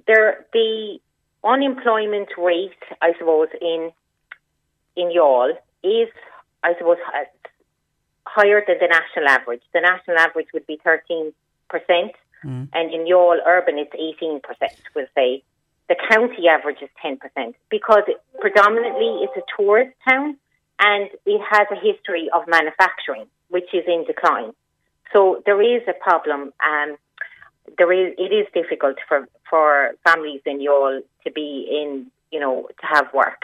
[0.06, 0.98] there the
[1.44, 3.92] unemployment rate, I suppose, in
[4.96, 6.08] in Youghal is,
[6.62, 6.98] I suppose,
[8.26, 9.62] higher than the national average.
[9.72, 11.32] The national average would be thirteen
[11.68, 12.12] percent,
[12.72, 14.72] and in Youghal urban it's eighteen percent.
[14.94, 15.42] We'll say
[15.88, 20.36] the county average is ten percent because it, predominantly it's a tourist town
[20.80, 24.52] and it has a history of manufacturing, which is in decline.
[25.12, 26.52] So there is a problem.
[26.66, 26.96] Um,
[27.78, 32.68] there is it is difficult for for families in Youghal to be in you know
[32.80, 33.42] to have work.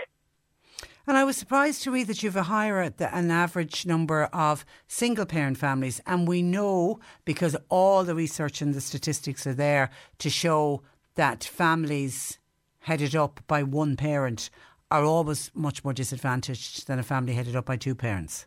[1.09, 5.25] And I was surprised to read that you've a higher an average number of single
[5.25, 10.29] parent families, and we know because all the research and the statistics are there to
[10.29, 10.83] show
[11.14, 12.38] that families
[12.81, 14.51] headed up by one parent
[14.90, 18.47] are always much more disadvantaged than a family headed up by two parents.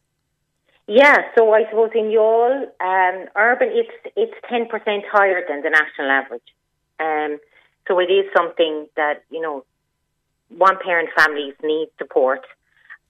[0.86, 5.71] Yeah, so I suppose in Youghal, um, urban it's it's ten percent higher than the
[5.71, 6.50] national average.
[7.00, 7.39] Um,
[7.88, 9.65] so it is something that you know
[10.58, 12.42] one parent families need support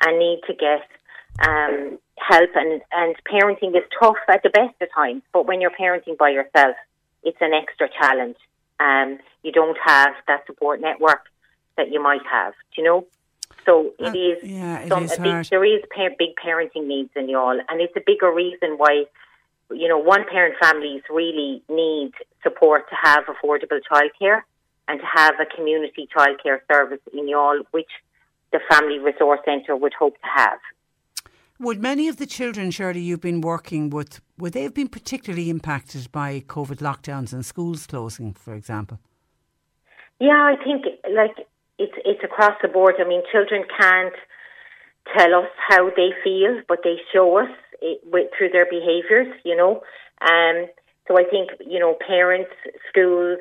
[0.03, 0.87] and need to get
[1.47, 5.23] um, help and and parenting is tough at the best of times.
[5.33, 6.75] But when you're parenting by yourself,
[7.23, 8.37] it's an extra challenge.
[8.79, 11.25] Um, you don't have that support network
[11.77, 12.53] that you might have.
[12.75, 13.05] Do you know?
[13.65, 14.43] So it Uh, is.
[14.43, 15.81] yeah, it some, is a big, there is
[16.17, 19.05] big parenting needs in Youghal, and it's a bigger reason why
[19.71, 22.11] you know one parent families really need
[22.43, 24.41] support to have affordable childcare
[24.87, 27.89] and to have a community childcare service in Youghal, which
[28.51, 30.59] the family resource centre would hope to have.
[31.59, 35.49] Would many of the children, Shirley, you've been working with, would they have been particularly
[35.49, 38.99] impacted by COVID lockdowns and schools closing, for example?
[40.19, 41.47] Yeah, I think like
[41.79, 42.95] it's it's across the board.
[42.99, 44.13] I mean, children can't
[45.17, 47.49] tell us how they feel, but they show us
[47.81, 49.33] it, with, through their behaviours.
[49.43, 49.81] You know,
[50.21, 50.67] um,
[51.07, 52.51] so I think you know parents,
[52.89, 53.39] schools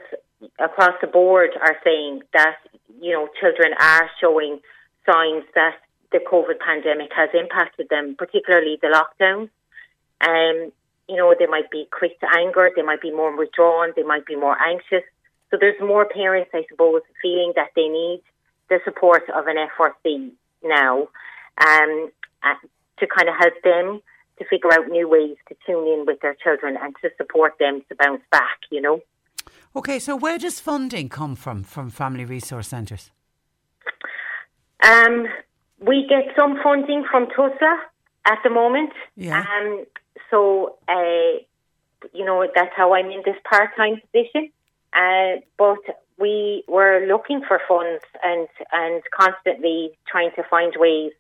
[0.59, 2.57] across the board are saying that
[3.01, 4.61] you know children are showing
[5.07, 5.77] signs that
[6.13, 9.49] the COVID pandemic has impacted them, particularly the lockdowns.
[10.21, 10.73] Um,
[11.09, 14.27] you know, they might be quick to anger, they might be more withdrawn, they might
[14.27, 15.03] be more anxious.
[15.51, 18.23] So there's more parents, I suppose, feeling that they need
[18.69, 20.31] the support of an FRC
[20.63, 21.09] now
[21.61, 22.11] um,
[22.43, 22.55] uh,
[22.99, 24.01] to kind of help them
[24.39, 27.83] to figure out new ways to tune in with their children and to support them
[27.89, 29.01] to bounce back, you know.
[29.75, 33.11] Okay, so where does funding come from from family resource centres?
[34.83, 35.27] Um,
[35.79, 37.79] we get some funding from TUSLA
[38.27, 38.93] at the moment.
[39.17, 39.41] Yeah.
[39.41, 39.85] Um,
[40.31, 41.39] so, uh,
[42.13, 44.51] you know, that's how I'm in this part time position.
[44.93, 45.79] Uh, but
[46.19, 51.13] we were looking for funds and, and constantly trying to find ways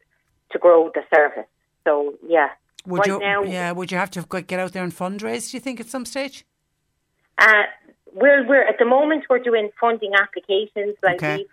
[0.50, 1.46] to grow the service.
[1.84, 2.48] So, yeah.
[2.86, 5.50] Would right you, now, yeah, would you have to get out there and fundraise?
[5.50, 6.44] Do you think at some stage?
[7.38, 7.62] Uh,
[8.14, 10.96] we're, we're at the moment we're doing funding applications.
[11.02, 11.46] Like Okay.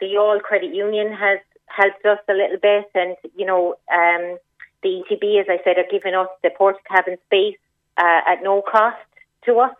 [0.00, 4.38] the Youghal Credit Union has helped us a little bit, and you know, um,
[4.82, 7.56] the ETB, as I said, are giving us the porta cabin space
[7.96, 8.96] uh, at no cost
[9.44, 9.74] to us.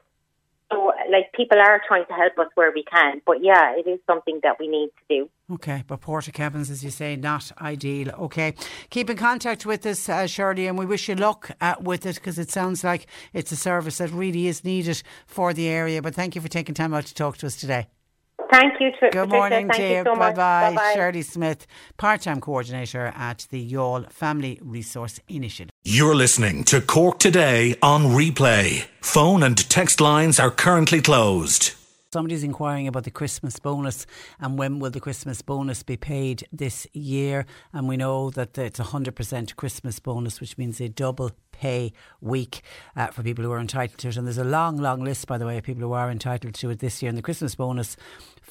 [0.73, 3.21] So, like, people are trying to help us where we can.
[3.27, 5.31] But yeah, it is something that we need to do.
[5.55, 8.11] Okay, but porta cabins, as you say, not ideal.
[8.11, 8.55] Okay,
[8.89, 12.15] keep in contact with us, uh, Shirley, and we wish you luck uh, with it
[12.15, 16.01] because it sounds like it's a service that really is needed for the area.
[16.01, 17.89] But thank you for taking time out to talk to us today.
[18.53, 19.27] Thank you, Tr- Good Patricia.
[19.29, 20.05] morning Thank to you you.
[20.05, 20.93] so bye bye.
[20.95, 25.71] Shirley Smith, part time coordinator at the Youghal Family Resource Initiative.
[25.85, 28.85] You're listening to Cork Today on replay.
[29.01, 31.73] Phone and text lines are currently closed.
[32.13, 34.05] Somebody's inquiring about the Christmas bonus
[34.39, 37.47] and when will the Christmas bonus be paid this year?
[37.73, 42.61] And we know that it's a 100% Christmas bonus, which means a double pay week
[42.97, 44.19] uh, for people who are entitled to it.
[44.19, 46.69] And there's a long, long list, by the way, of people who are entitled to
[46.69, 47.09] it this year.
[47.09, 47.97] And the Christmas bonus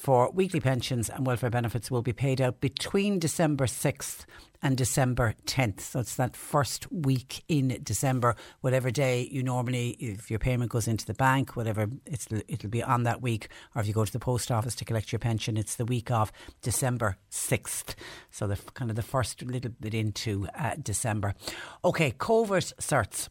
[0.02, 4.24] for weekly pensions and welfare benefits will be paid out between December 6th
[4.60, 5.78] and December 10th.
[5.78, 10.88] So it's that first week in December, whatever day you normally, if your payment goes
[10.88, 13.46] into the bank, whatever, it's, it'll be on that week.
[13.76, 16.10] Or if you go to the post office to collect your pension, it's the week
[16.10, 16.32] of
[16.62, 17.94] December 6th.
[18.32, 21.36] So the kind of the first little bit into uh, December.
[21.84, 23.28] Okay, COVID certs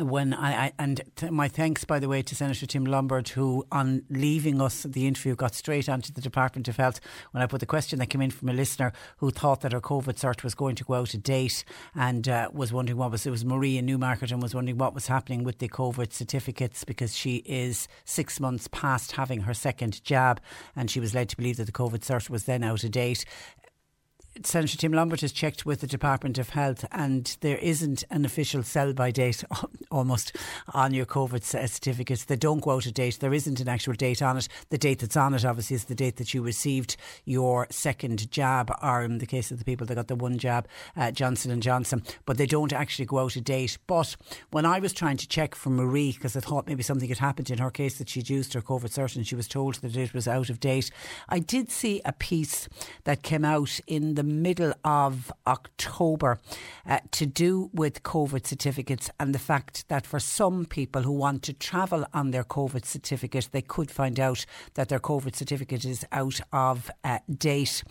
[0.00, 4.02] when I, I and my thanks by the way to Senator Tim Lombard who on
[4.08, 6.98] leaving us the interview got straight onto the Department of Health
[7.32, 9.82] when I put the question that came in from a listener who thought that her
[9.82, 11.64] COVID cert was going to go out of date
[11.94, 14.94] and uh, was wondering what was it was Marie in Newmarket and was wondering what
[14.94, 20.02] was happening with the COVID certificates because she is six months past having her second
[20.04, 20.40] jab
[20.74, 23.26] and she was led to believe that the COVID cert was then out of date.
[24.42, 28.62] Senator Tim Lombard has checked with the Department of Health, and there isn't an official
[28.62, 29.44] sell by date
[29.90, 30.34] almost
[30.72, 32.24] on your COVID certificates.
[32.24, 33.20] They don't go out of date.
[33.20, 34.48] There isn't an actual date on it.
[34.70, 38.74] The date that's on it, obviously, is the date that you received your second jab,
[38.82, 40.66] or in the case of the people that got the one jab,
[40.96, 42.02] uh, Johnson and Johnson.
[42.24, 43.76] But they don't actually go out of date.
[43.86, 44.16] But
[44.50, 47.50] when I was trying to check for Marie, because I thought maybe something had happened
[47.50, 50.14] in her case that she'd used her COVID cert and she was told that it
[50.14, 50.90] was out of date,
[51.28, 52.66] I did see a piece
[53.04, 56.40] that came out in the middle of October
[56.86, 61.42] uh, to do with COVID certificates and the fact that for some people who want
[61.44, 64.44] to travel on their COVID certificate, they could find out
[64.74, 67.82] that their COVID certificate is out of uh, date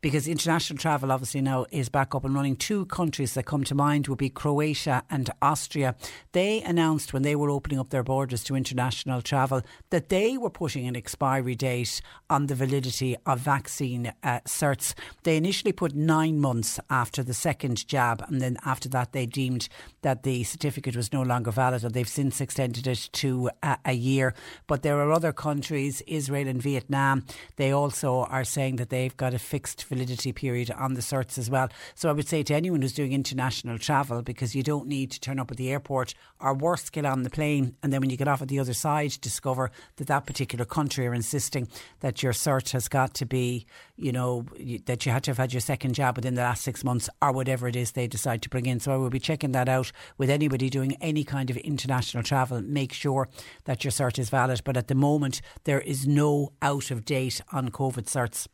[0.00, 2.56] because international travel obviously now is back up and running.
[2.56, 5.94] Two countries that come to mind would be Croatia and Austria.
[6.32, 10.50] They announced when they were opening up their borders to international travel that they were
[10.50, 14.94] putting an expiry date on the validity of vaccine uh, certs.
[15.22, 19.66] They initially put nine months after the second jab, and then after that, they deemed
[20.02, 23.94] that the certificate was no longer valid, and they've since extended it to uh, a
[23.94, 24.34] year.
[24.66, 27.24] But there are other countries, Israel and Vietnam,
[27.56, 31.48] they also are saying that they've got a fixed validity period on the certs as
[31.48, 31.70] well.
[31.94, 35.20] So I would say to anyone who's doing international travel, because you don't need to
[35.20, 38.18] turn up at the airport or worse, get on the plane, and then when you
[38.18, 41.68] get off at the other side, discover that that particular country are insisting
[42.00, 43.64] that your cert has got to be,
[44.00, 44.46] you know,
[44.86, 47.32] that you had to have had your second jab within the last six months or
[47.32, 48.80] whatever it is they decide to bring in.
[48.80, 52.62] So I will be checking that out with anybody doing any kind of international travel.
[52.62, 53.28] Make sure
[53.64, 54.62] that your cert is valid.
[54.64, 58.46] But at the moment, there is no out of date on COVID certs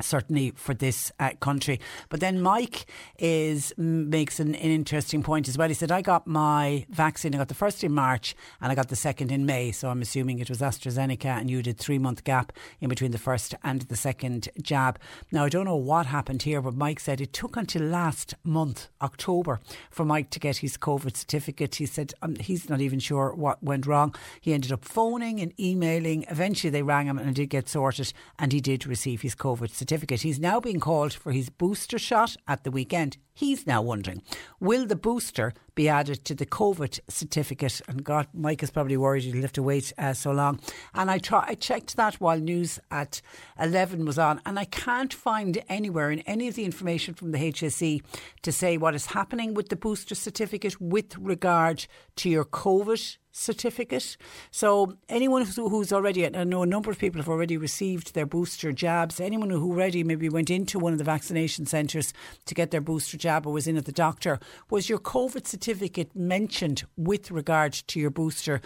[0.00, 1.80] certainly for this uh, country.
[2.08, 2.86] But then Mike
[3.18, 5.68] is makes an, an, interesting point as well.
[5.68, 7.34] He said, "I got my vaccine.
[7.34, 9.72] I got the first in March, and I got the second in May.
[9.72, 13.18] So I'm assuming it was AstraZeneca, and you did three month gap in between the
[13.18, 14.98] first and the second jab.
[15.30, 18.88] Now I don't know what happened here, but Mike said it took until last month,
[19.00, 21.76] October, for Mike to get his COVID certificate.
[21.76, 24.14] He said um, he's not even sure what went wrong.
[24.40, 26.24] He ended up phoning and emailing.
[26.28, 30.22] Eventually, they rang him and did get sorted, and he did receive his COVID certificate."
[30.22, 33.16] He's now being called for his booster shot at the weekend.
[33.34, 34.22] He's now wondering,
[34.60, 37.80] will the booster be added to the COVID certificate?
[37.88, 40.60] And God, Mike is probably worried he'll have to wait uh, so long.
[40.94, 43.22] And I try, I checked that while news at
[43.58, 47.38] 11 was on, and I can't find anywhere in any of the information from the
[47.38, 48.02] HSE
[48.42, 54.16] to say what is happening with the booster certificate with regard to your COVID certificate.
[54.50, 58.70] So anyone who's already, I know a number of people have already received their booster
[58.72, 59.20] jabs.
[59.20, 62.12] Anyone who already maybe went into one of the vaccination centres
[62.44, 64.38] to get their booster jab or was in at the doctor,
[64.70, 68.60] was your COVID certificate mentioned with regard to your booster?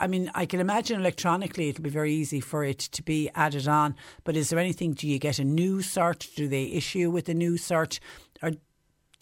[0.00, 3.66] I mean, I can imagine electronically it'll be very easy for it to be added
[3.66, 6.34] on, but is there anything, do you get a new cert?
[6.36, 7.98] Do they issue with a new cert?
[8.42, 8.52] Or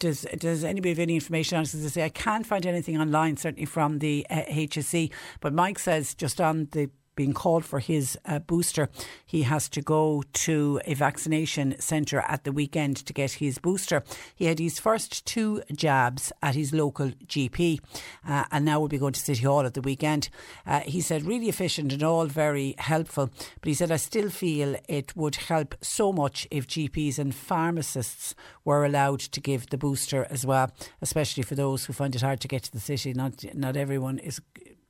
[0.01, 1.61] does does anybody have any information on?
[1.61, 5.11] As I say, I can't find anything online, certainly from the uh, HSE.
[5.39, 8.89] But Mike says just on the being called for his uh, booster,
[9.25, 14.03] he has to go to a vaccination centre at the weekend to get his booster.
[14.35, 17.79] He had his first two jabs at his local GP
[18.27, 20.29] uh, and now will be going to City Hall at the weekend.
[20.65, 23.29] Uh, he said, really efficient and all very helpful.
[23.59, 28.35] But he said, I still feel it would help so much if GPs and pharmacists
[28.63, 32.39] were allowed to give the booster as well, especially for those who find it hard
[32.41, 33.13] to get to the city.
[33.13, 34.41] Not, not everyone is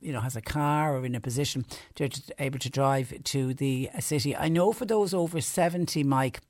[0.02, 3.54] you know has a car or in a position to, to able to drive to
[3.54, 4.36] the city.
[4.36, 6.40] I know for those over seventy, Mike.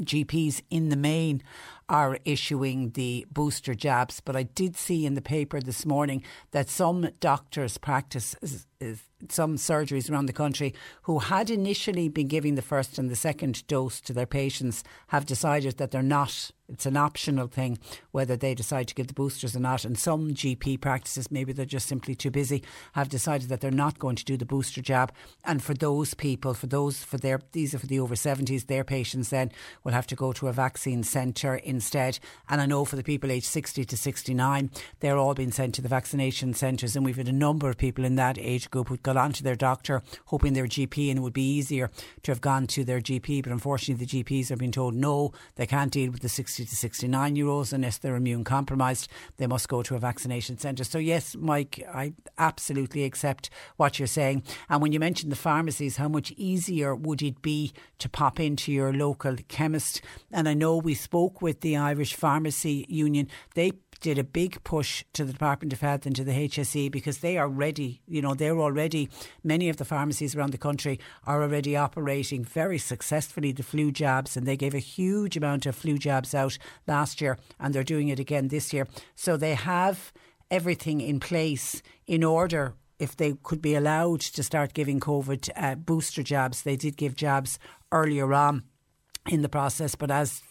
[0.00, 1.40] GPs in the main
[1.88, 6.68] are issuing the booster jabs, but I did see in the paper this morning that
[6.68, 8.34] some doctors practice
[9.30, 13.66] some surgeries around the country who had initially been giving the first and the second
[13.66, 17.78] dose to their patients have decided that they're not it's an optional thing
[18.10, 19.84] whether they decide to give the boosters or not.
[19.84, 22.62] And some GP practices, maybe they're just simply too busy,
[22.92, 25.12] have decided that they're not going to do the booster jab.
[25.44, 28.84] And for those people, for those, for their, these are for the over 70s, their
[28.84, 32.18] patients then will have to go to a vaccine centre instead.
[32.48, 34.70] And I know for the people aged 60 to 69,
[35.00, 36.96] they're all being sent to the vaccination centres.
[36.96, 39.42] And we've had a number of people in that age group who've got on to
[39.42, 41.90] their doctor, hoping their GP, and it would be easier
[42.22, 43.42] to have gone to their GP.
[43.42, 46.70] But unfortunately, the GPs are being told no, they can't deal with the 60 60
[46.70, 49.08] to 69 year olds unless they're immune compromised.
[49.38, 50.84] They must go to a vaccination centre.
[50.84, 54.42] So, yes, Mike, I absolutely accept what you're saying.
[54.68, 58.72] And when you mentioned the pharmacies, how much easier would it be to pop into
[58.72, 60.00] your local chemist?
[60.30, 63.28] And I know we spoke with the Irish Pharmacy Union.
[63.54, 63.72] They
[64.04, 67.38] did a big push to the Department of Health and to the HSE because they
[67.38, 68.02] are ready.
[68.06, 69.08] You know, they're already,
[69.42, 74.36] many of the pharmacies around the country are already operating very successfully the flu jabs,
[74.36, 78.08] and they gave a huge amount of flu jabs out last year, and they're doing
[78.08, 78.86] it again this year.
[79.14, 80.12] So they have
[80.50, 85.76] everything in place in order if they could be allowed to start giving COVID uh,
[85.76, 86.60] booster jabs.
[86.60, 87.58] They did give jabs
[87.90, 88.64] earlier on
[89.30, 90.42] in the process, but as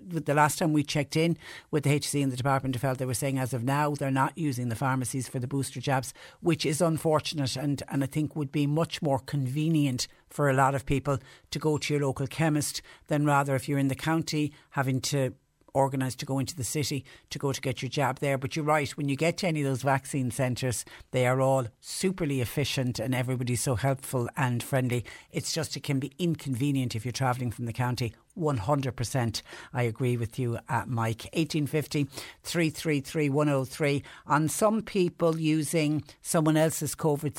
[0.00, 1.36] the last time we checked in
[1.70, 4.10] with the HSE and the Department of Health, they were saying as of now they're
[4.10, 8.34] not using the pharmacies for the booster jabs, which is unfortunate and, and I think
[8.34, 11.18] would be much more convenient for a lot of people
[11.50, 15.34] to go to your local chemist than rather if you're in the county having to
[15.74, 18.36] organised to go into the city to go to get your jab there.
[18.36, 21.68] But you're right, when you get to any of those vaccine centres, they are all
[21.82, 25.04] superly efficient and everybody's so helpful and friendly.
[25.30, 29.42] It's just it can be inconvenient if you're travelling from the county 100%.
[29.72, 31.24] I agree with you, uh, Mike.
[31.34, 32.04] 1850
[32.42, 34.02] 333 103.
[34.26, 37.34] On some people using someone else's COVID,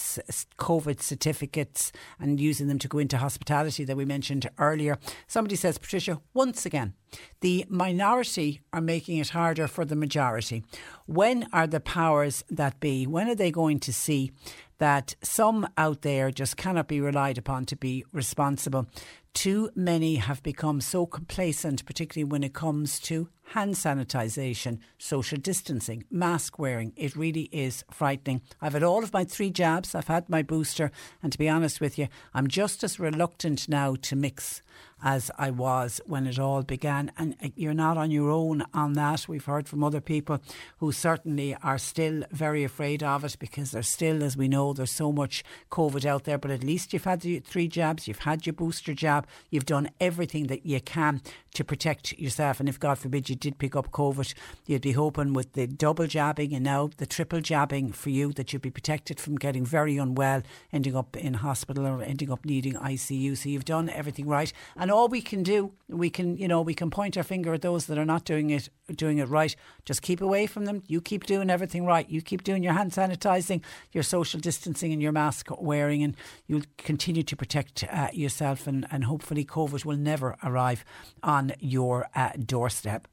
[0.57, 4.97] COVID certificates and using them to go into hospitality that we mentioned earlier.
[5.27, 6.93] Somebody says, Patricia, once again,
[7.41, 10.63] the minority are making it harder for the majority.
[11.05, 13.07] When are the powers that be?
[13.07, 14.31] When are they going to see
[14.79, 18.87] that some out there just cannot be relied upon to be responsible?
[19.33, 26.03] Too many have become so complacent, particularly when it comes to hand sanitisation, social distancing,
[26.09, 26.93] mask wearing.
[26.95, 28.41] It really is frightening.
[28.61, 31.79] I've had all of my three jabs, I've had my booster, and to be honest
[31.79, 34.61] with you, I'm just as reluctant now to mix
[35.03, 37.11] as I was when it all began.
[37.17, 39.27] And uh, you're not on your own on that.
[39.27, 40.39] We've heard from other people
[40.77, 44.91] who certainly are still very afraid of it because there's still, as we know, there's
[44.91, 46.37] so much COVID out there.
[46.37, 49.89] But at least you've had the three jabs, you've had your booster jab, you've done
[49.99, 51.21] everything that you can
[51.53, 52.59] to protect yourself.
[52.59, 54.33] And if God forbid you did pick up COVID,
[54.65, 58.53] you'd be hoping with the double jabbing and now the triple jabbing for you that
[58.53, 62.73] you'd be protected from getting very unwell, ending up in hospital or ending up needing
[62.73, 63.37] ICU.
[63.37, 64.51] So you've done everything right.
[64.75, 67.61] And all we can do, we can, you know, we can point our finger at
[67.61, 69.55] those that are not doing it doing it right.
[69.85, 70.83] Just keep away from them.
[70.87, 72.09] You keep doing everything right.
[72.09, 73.61] You keep doing your hand sanitizing,
[73.91, 76.15] your social distancing and your mask wearing and
[76.47, 80.83] you'll continue to protect uh, yourself and, and hopefully COVID will never arrive
[81.21, 83.07] on your uh, doorstep.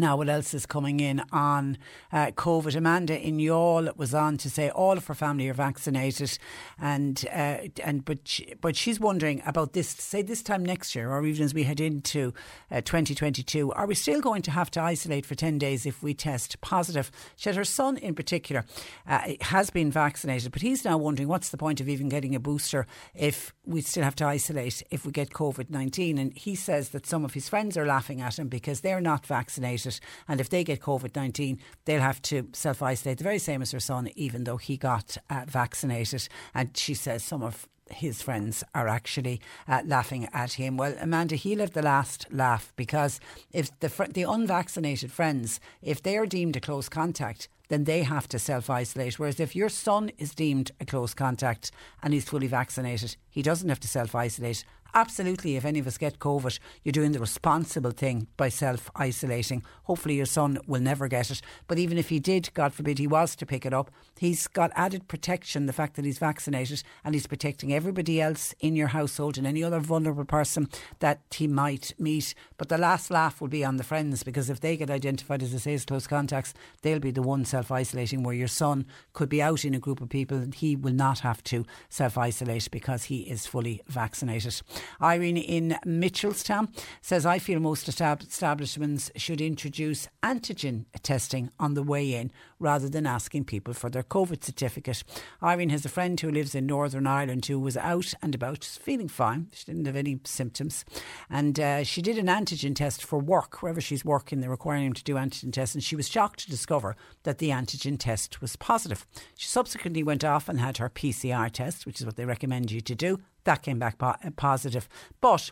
[0.00, 1.76] Now, what else is coming in on
[2.12, 2.76] uh, COVID?
[2.76, 6.38] Amanda in Youghal was on to say all of her family are vaccinated,
[6.80, 9.88] and uh, and but she, but she's wondering about this.
[9.88, 12.32] Say this time next year, or even as we head into
[12.70, 16.14] uh, 2022, are we still going to have to isolate for 10 days if we
[16.14, 17.10] test positive?
[17.34, 18.64] She said her son, in particular,
[19.08, 22.40] uh, has been vaccinated, but he's now wondering what's the point of even getting a
[22.40, 22.86] booster
[23.16, 26.18] if we still have to isolate if we get COVID 19.
[26.18, 29.26] And he says that some of his friends are laughing at him because they're not
[29.26, 30.00] vaccinated it.
[30.28, 33.72] And if they get COVID 19, they'll have to self isolate, the very same as
[33.72, 36.28] her son, even though he got uh, vaccinated.
[36.54, 40.76] And she says some of his friends are actually uh, laughing at him.
[40.76, 43.20] Well, Amanda, he'll have the last laugh because
[43.52, 48.02] if the fr- the unvaccinated friends, if they are deemed a close contact, then they
[48.02, 49.18] have to self isolate.
[49.18, 51.70] Whereas if your son is deemed a close contact
[52.02, 54.64] and he's fully vaccinated, he doesn't have to self isolate
[54.94, 59.62] absolutely, if any of us get COVID, you're doing the responsible thing by self isolating.
[59.84, 61.40] Hopefully, your son will never get it.
[61.66, 64.70] But even if he did, God forbid, he was to pick it up, he's got
[64.74, 69.38] added protection the fact that he's vaccinated and he's protecting everybody else in your household
[69.38, 70.68] and any other vulnerable person
[71.00, 72.34] that he might meet.
[72.56, 75.54] But the last laugh will be on the friends because if they get identified as,
[75.54, 79.42] I say, close contacts, they'll be the ones self isolating, where your son could be
[79.42, 83.04] out in a group of people and he will not have to self isolate because
[83.04, 84.60] he is fully vaccinated.
[85.00, 86.68] Irene in Mitchelstown
[87.00, 93.06] says, I feel most establishments should introduce antigen testing on the way in rather than
[93.06, 95.04] asking people for their COVID certificate.
[95.42, 99.08] Irene has a friend who lives in Northern Ireland who was out and about, feeling
[99.08, 99.48] fine.
[99.52, 100.84] She didn't have any symptoms.
[101.30, 103.62] And uh, she did an antigen test for work.
[103.62, 105.74] Wherever she's working, they're requiring him to do antigen tests.
[105.74, 109.06] And she was shocked to discover that the antigen test was positive.
[109.36, 112.80] She subsequently went off and had her PCR test, which is what they recommend you
[112.80, 113.20] to do.
[113.44, 114.88] That came back po- positive.
[115.20, 115.50] But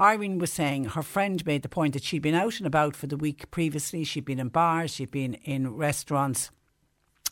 [0.00, 3.06] Irene was saying her friend made the point that she'd been out and about for
[3.06, 4.04] the week previously.
[4.04, 6.50] She'd been in bars, she'd been in restaurants.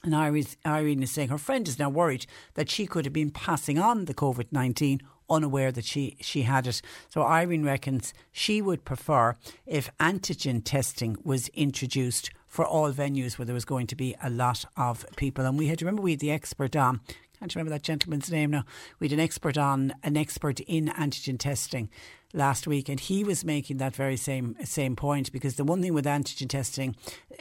[0.03, 3.79] And Irene is saying her friend is now worried that she could have been passing
[3.79, 5.01] on the COVID 19
[5.31, 6.83] unaware that she, she had it.
[7.09, 9.37] So Irene reckons she would prefer
[9.67, 14.29] if antigen testing was introduced for all venues where there was going to be a
[14.29, 15.47] lot of people.
[15.47, 17.01] And we had, remember, we had the expert on
[17.45, 18.65] can't remember that gentleman's name now.
[18.99, 21.91] We had an expert on, an expert in antigen testing
[22.35, 25.95] last week, and he was making that very same same point because the one thing
[25.95, 26.97] with antigen testing,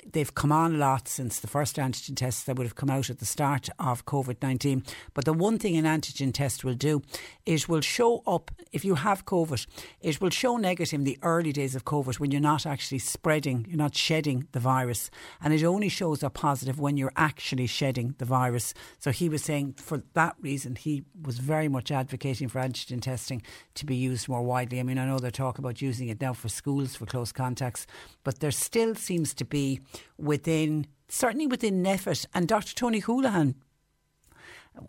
[0.10, 3.10] they've come on a lot since the first antigen tests that would have come out
[3.10, 4.84] at the start of COVID nineteen.
[5.16, 7.02] But the one thing an antigen test will do,
[7.46, 9.66] it will show up if you have COVID,
[10.00, 13.66] it will show negative in the early days of COVID when you're not actually spreading,
[13.68, 15.10] you're not shedding the virus,
[15.42, 18.76] and it only shows up positive when you're actually shedding the virus.
[19.00, 23.42] So he was saying for that reason he was very much advocating for antigen testing
[23.74, 24.83] to be used more widely.
[24.84, 27.88] I mean, I know they're talking about using it now for schools for close contacts,
[28.26, 29.80] but there still seems to be
[30.18, 32.76] within, certainly within NPHET and Dr.
[32.76, 33.56] Tony Holohan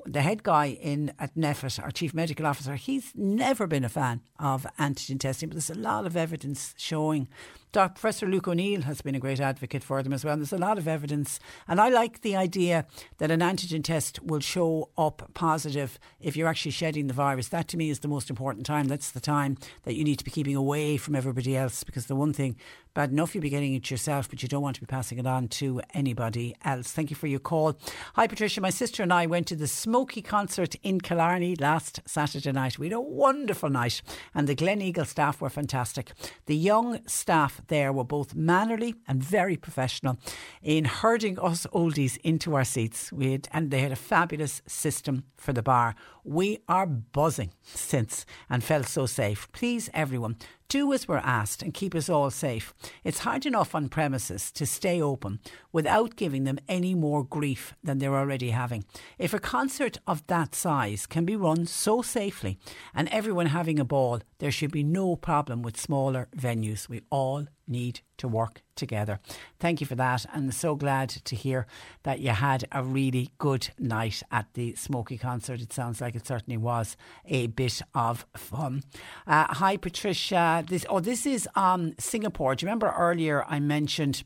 [0.06, 4.22] the head guy in at NPHET, our chief medical officer, he's never been a fan
[4.38, 7.28] of antigen testing, but there's a lot of evidence showing
[7.74, 7.94] Dr.
[7.94, 10.34] Professor Luke O'Neill has been a great advocate for them as well.
[10.34, 11.40] And there's a lot of evidence.
[11.66, 12.86] And I like the idea
[13.18, 17.48] that an antigen test will show up positive if you're actually shedding the virus.
[17.48, 18.86] That to me is the most important time.
[18.86, 22.14] That's the time that you need to be keeping away from everybody else because the
[22.14, 22.54] one thing
[22.94, 25.26] bad enough you'll be getting it yourself, but you don't want to be passing it
[25.26, 26.92] on to anybody else.
[26.92, 27.76] Thank you for your call.
[28.14, 28.60] Hi, Patricia.
[28.60, 32.78] My sister and I went to the Smokie concert in Killarney last Saturday night.
[32.78, 34.00] We had a wonderful night,
[34.32, 36.12] and the Gleneagle staff were fantastic.
[36.46, 40.18] The young staff there were both mannerly and very professional
[40.62, 43.12] in herding us oldies into our seats.
[43.12, 45.94] We had, and they had a fabulous system for the bar.
[46.26, 49.46] We are buzzing since and felt so safe.
[49.52, 50.36] Please, everyone,
[50.68, 52.72] do as we're asked and keep us all safe.
[53.04, 57.98] It's hard enough on premises to stay open without giving them any more grief than
[57.98, 58.84] they're already having.
[59.18, 62.58] If a concert of that size can be run so safely
[62.94, 66.88] and everyone having a ball, there should be no problem with smaller venues.
[66.88, 69.20] We all need to work together.
[69.58, 71.66] Thank you for that, and so glad to hear
[72.02, 75.60] that you had a really good night at the Smokie concert.
[75.60, 78.82] It sounds like it certainly was a bit of fun.
[79.26, 80.64] Uh, hi, Patricia.
[80.66, 82.54] This oh, this is um, Singapore.
[82.54, 84.24] Do you remember earlier I mentioned?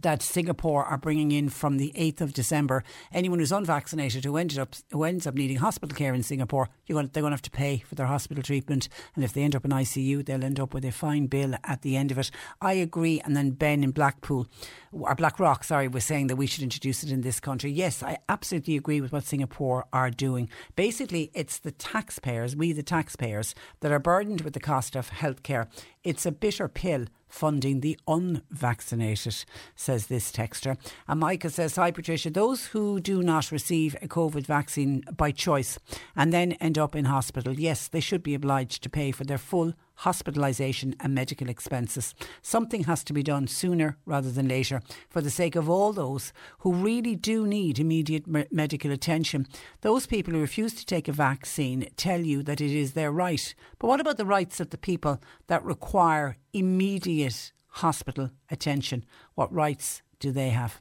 [0.00, 2.82] That Singapore are bringing in from the 8th of December.
[3.12, 7.06] Anyone who's unvaccinated who ended up who ends up needing hospital care in Singapore going
[7.06, 8.88] to, they're going to have to pay for their hospital treatment.
[9.14, 11.82] And if they end up in ICU they'll end up with a fine bill at
[11.82, 12.30] the end of it.
[12.60, 13.20] I agree.
[13.20, 14.46] And then Ben in Blackpool
[14.92, 17.70] Uh, or Blackrock sorry was saying that we should introduce it in this country.
[17.70, 20.48] Yes I absolutely agree with what Singapore are doing.
[20.76, 25.66] Basically it's the taxpayers we the taxpayers that are burdened with the cost of healthcare.
[26.04, 30.76] It's a bitter pill funding the unvaccinated, says this texter.
[31.08, 35.78] And Micah says, Hi Patricia, those who do not receive a COVID vaccine by choice
[36.14, 39.38] and then end up in hospital, yes, they should be obliged to pay for their
[39.38, 39.72] full
[40.02, 42.14] hospitalisation and medical expenses.
[42.42, 46.32] Something has to be done sooner rather than later for the sake of all those
[46.60, 49.46] who really do need immediate me- medical attention.
[49.80, 53.54] Those people who refuse to take a vaccine tell you that it is their right.
[53.78, 59.04] But what about the rights of the people that require immediate hospital attention?
[59.34, 60.80] What rights do they have?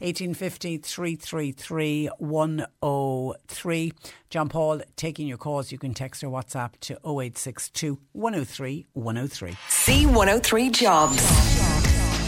[0.00, 3.92] 1850 333 103.
[4.30, 5.72] John Paul taking your calls.
[5.72, 9.52] You can text or WhatsApp to 0862 103 103.
[9.52, 11.70] C103 Jobs.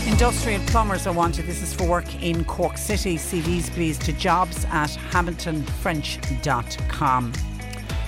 [0.06, 1.46] Industrial plumbers are wanted.
[1.46, 3.16] This is for work in Cork City.
[3.16, 7.32] CVs please to jobs at hamiltonfrench.com.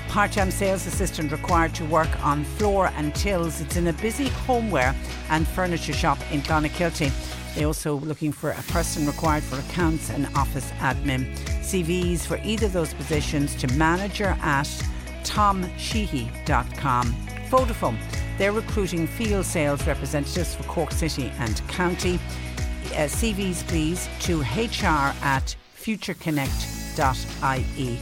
[0.09, 3.61] Part time sales assistant required to work on floor and tills.
[3.61, 4.95] It's in a busy homeware
[5.29, 7.13] and furniture shop in Clonakilty.
[7.55, 11.35] They also looking for a person required for accounts and office admin.
[11.61, 14.67] CVs for either of those positions to manager at
[15.23, 17.13] tomsheehy.com.
[17.49, 17.99] Vodafone,
[18.39, 22.19] they're recruiting field sales representatives for Cork City and County.
[22.87, 27.99] Uh, CVs please to hr at futureconnect.ie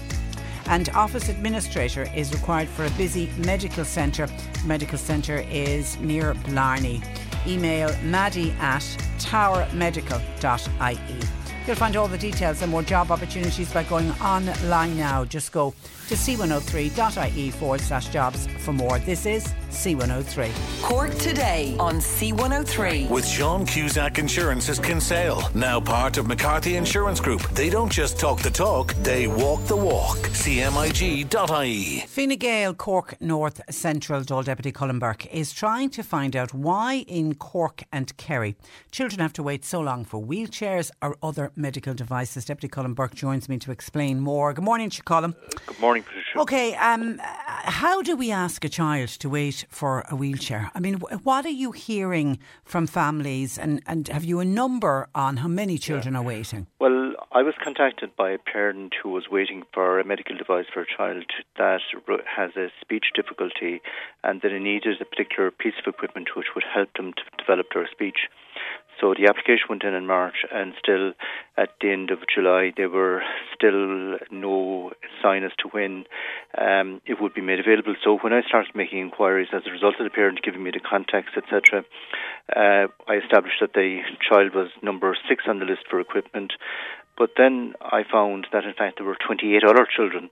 [0.66, 4.28] and office administrator is required for a busy medical centre.
[4.64, 7.02] Medical centre is near Blarney.
[7.46, 8.82] Email maddie at
[9.18, 10.98] towermedical.ie.
[11.66, 15.24] You'll find all the details and more job opportunities by going online now.
[15.24, 15.72] Just go
[16.12, 18.98] to c103.ie forward slash jobs for more.
[18.98, 20.82] This is C103.
[20.82, 23.08] Cork today on C103.
[23.08, 27.40] With Sean Cusack Insurance's Kinsale, now part of McCarthy Insurance Group.
[27.52, 30.18] They don't just talk the talk, they walk the walk.
[30.18, 32.00] CMIG.ie.
[32.00, 37.04] Fine Gael, Cork North Central Dáil Deputy Colm Burke is trying to find out why
[37.08, 38.54] in Cork and Kerry
[38.90, 42.44] children have to wait so long for wheelchairs or other medical devices.
[42.44, 44.52] Deputy Colm Burke joins me to explain more.
[44.52, 45.34] Good morning, Colm.
[45.64, 46.38] Good morning, Patricia.
[46.38, 47.20] Okay, um,
[47.64, 50.70] how do we ask a child to wait for a wheelchair?
[50.74, 55.38] I mean, what are you hearing from families, and, and have you a number on
[55.38, 56.20] how many children yeah.
[56.20, 56.66] are waiting?
[56.78, 60.82] Well, I was contacted by a parent who was waiting for a medical device for
[60.82, 61.24] a child
[61.56, 61.80] that
[62.26, 63.80] has a speech difficulty
[64.22, 67.68] and that it needed a particular piece of equipment which would help them to develop
[67.72, 68.28] their speech.
[69.02, 71.12] So the application went in in March, and still
[71.56, 73.20] at the end of July, there were
[73.52, 76.04] still no sign as to when
[76.56, 77.96] um, it would be made available.
[78.04, 80.78] So when I started making inquiries, as a result of the parent giving me the
[80.78, 81.84] context, etc.,
[82.54, 86.52] uh, I established that the child was number six on the list for equipment.
[87.18, 90.30] But then I found that in fact there were 28 other children.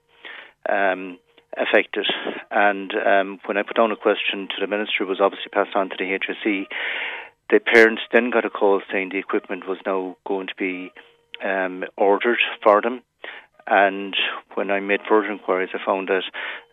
[0.69, 1.19] Um,
[1.57, 2.07] affected.
[2.49, 5.75] And um, when I put down a question to the minister, it was obviously passed
[5.75, 6.67] on to the HSE.
[7.51, 10.93] The parents then got a call saying the equipment was now going to be
[11.43, 13.01] um, ordered for them.
[13.67, 14.15] And
[14.53, 16.23] when I made further inquiries, I found that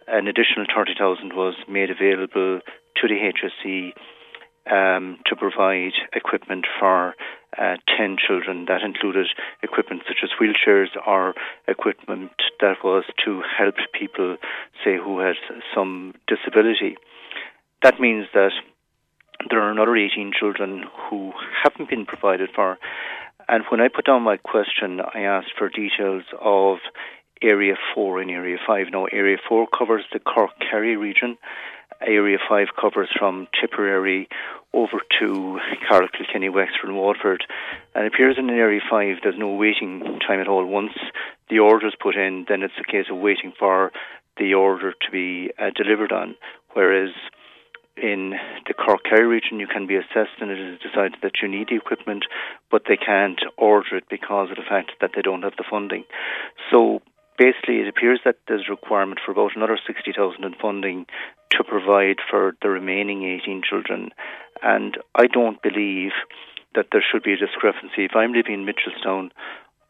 [0.07, 2.61] an additional 30,000 was made available
[2.97, 3.93] to the HSE
[4.71, 7.15] um, to provide equipment for
[7.59, 8.67] uh, 10 children.
[8.69, 9.27] That included
[9.65, 11.35] equipment such as wheelchairs or
[11.67, 14.37] equipment that was to help people,
[14.85, 15.37] say, who had
[15.75, 16.97] some disability.
[17.83, 18.53] That means that
[19.51, 21.33] there are another 18 children who
[21.63, 22.79] haven't been provided for.
[23.49, 26.79] And when I put down my question, I asked for details of
[27.41, 28.87] Area 4 and Area 5.
[28.93, 31.39] Now, Area 4 covers the Cork Kerry region.
[32.01, 34.29] Area 5 covers from Tipperary
[34.75, 35.59] over to
[35.89, 37.45] Carrick, Kilkenny, Wexford, and Waterford.
[37.95, 40.67] And it appears in Area 5 there's no waiting time at all.
[40.67, 40.93] Once
[41.49, 43.93] the order is put in, then it's a case of waiting for
[44.37, 46.37] the order to be uh, delivered on.
[46.75, 47.11] Whereas
[48.03, 48.35] in
[48.67, 51.69] the Cork Kerry region, you can be assessed and it is decided that you need
[51.69, 52.25] the equipment,
[52.71, 56.05] but they can't order it because of the fact that they don't have the funding.
[56.71, 57.01] So
[57.37, 61.07] basically, it appears that there's a requirement for about another 60,000 in funding
[61.53, 64.11] to provide for the remaining 18 children.
[64.63, 66.13] And I don't believe
[66.75, 68.05] that there should be a discrepancy.
[68.05, 69.31] If I'm living in Mitchelstown,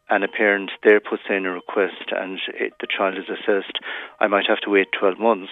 [0.09, 3.79] and a parent there puts in a request and it, the child is assessed,
[4.19, 5.51] I might have to wait 12 months.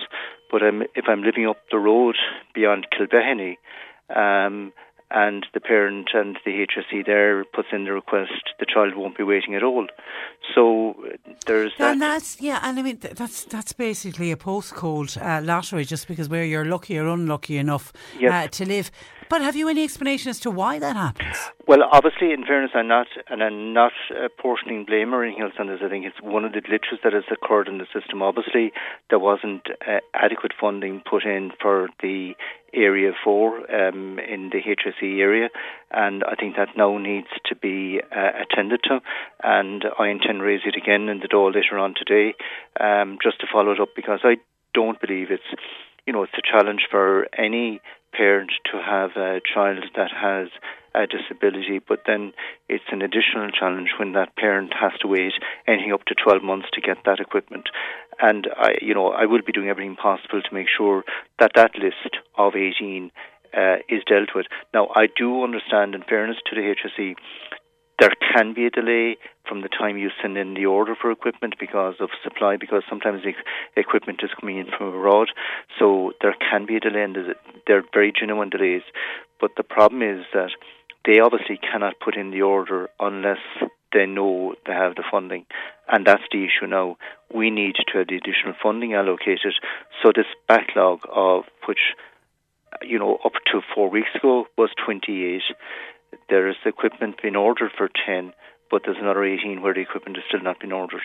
[0.51, 2.15] But I'm, if I'm living up the road
[2.53, 3.57] beyond Kilbehenny,
[4.15, 4.71] um,
[5.11, 9.23] and the parent and the HSE there puts in the request, the child won't be
[9.23, 9.87] waiting at all.
[10.53, 10.95] So
[11.45, 11.93] there's that.
[11.93, 16.29] And that's yeah, and I mean that's that's basically a postcode uh, lottery, just because
[16.29, 18.31] where you're lucky or unlucky enough Yes.
[18.33, 18.91] uh, to live.
[19.29, 21.35] But have you any explanation as to why that happens?
[21.67, 25.51] Well, obviously, in fairness, I'm not, and I'm not uh, portioning blame or anything else
[25.59, 25.81] on this.
[25.83, 28.21] I think it's one of the glitches that has occurred in the system.
[28.21, 28.71] Obviously,
[29.09, 32.35] there wasn't uh, adequate funding put in for the
[32.77, 35.49] Area 4 um, in the HSE area,
[35.91, 38.99] and I think that now needs to be uh, attended to.
[39.43, 42.35] And I intend to raise it again in the Dáil later on today,
[42.79, 44.37] um, just to follow it up, because I
[44.73, 45.61] don't believe it's,
[46.05, 47.81] you know, it's a challenge for any
[48.13, 50.49] parent to have a child that has
[50.95, 52.33] a disability, but then
[52.67, 55.33] it's an additional challenge when that parent has to wait
[55.67, 57.69] anything up to 12 months to get that equipment.
[58.19, 61.03] And I, you know, I will be doing everything possible to make sure
[61.39, 63.11] that that list of 18
[63.55, 64.45] uh, is dealt with.
[64.73, 67.15] Now, I do understand, in fairness to the HSE,
[67.99, 71.55] there can be a delay from the time you send in the order for equipment
[71.59, 73.33] because of supply, because sometimes the
[73.75, 75.29] equipment is coming in from abroad.
[75.79, 78.83] So there can be a delay, and there's a- they're very genuine delays.
[79.39, 80.51] But the problem is that
[81.05, 83.39] they obviously cannot put in the order unless
[83.97, 85.45] they know they have the funding.
[85.89, 86.97] And that's the issue now.
[87.33, 89.55] We need to have the additional funding allocated.
[90.03, 91.79] So this backlog of which,
[92.83, 95.41] you know, up to four weeks ago was 28.
[96.29, 98.33] There is equipment being ordered for 10,
[98.69, 101.01] but there's another 18 where the equipment has still not been ordered.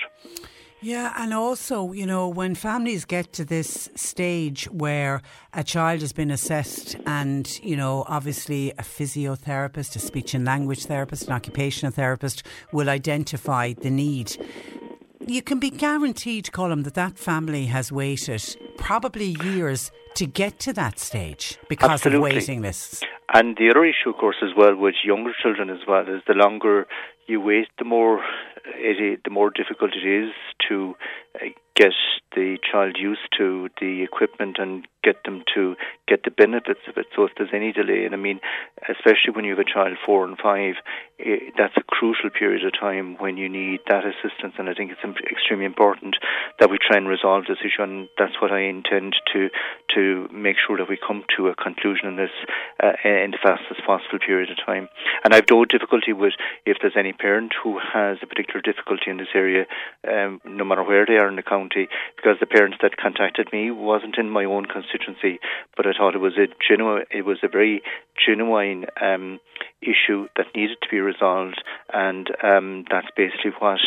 [0.83, 5.22] Yeah, and also, you know, when families get to this stage where
[5.53, 10.87] a child has been assessed and, you know, obviously a physiotherapist, a speech and language
[10.87, 14.37] therapist, an occupational therapist will identify the need.
[15.24, 18.43] You can be guaranteed, Colm, that that family has waited
[18.76, 22.30] probably years to get to that stage because Absolutely.
[22.30, 23.03] of waiting lists.
[23.33, 26.35] And the other issue, of course, as well, with younger children as well, is the
[26.35, 26.87] longer
[27.27, 28.23] you wait, the more
[28.64, 30.33] it the more difficult it is
[30.68, 30.95] to
[31.37, 31.93] uh, get
[32.35, 35.74] the child used to the equipment and get them to
[36.09, 37.07] get the benefits of it.
[37.16, 38.40] So if there's any delay, and I mean,
[38.88, 40.74] especially when you have a child four and five,
[41.18, 44.55] eh, that's a crucial period of time when you need that assistance.
[44.59, 46.16] And I think it's extremely important
[46.61, 49.48] that we try and resolve this issue, and that's what I intend to
[49.94, 52.36] to make sure that we come to a conclusion in this
[52.82, 54.88] uh, in the fastest possible period of time.
[55.24, 56.34] And I've no difficulty with
[56.66, 59.66] if there's any parent who has a particular difficulty in this area,
[60.09, 63.70] um, no matter where they are in the county, because the parents that contacted me
[63.70, 64.91] wasn't in my own constituency,
[65.76, 67.82] but I thought it was a genuine, it was a very
[68.26, 69.40] genuine um,
[69.80, 71.62] issue that needed to be resolved,
[71.93, 73.78] and um, that's basically what.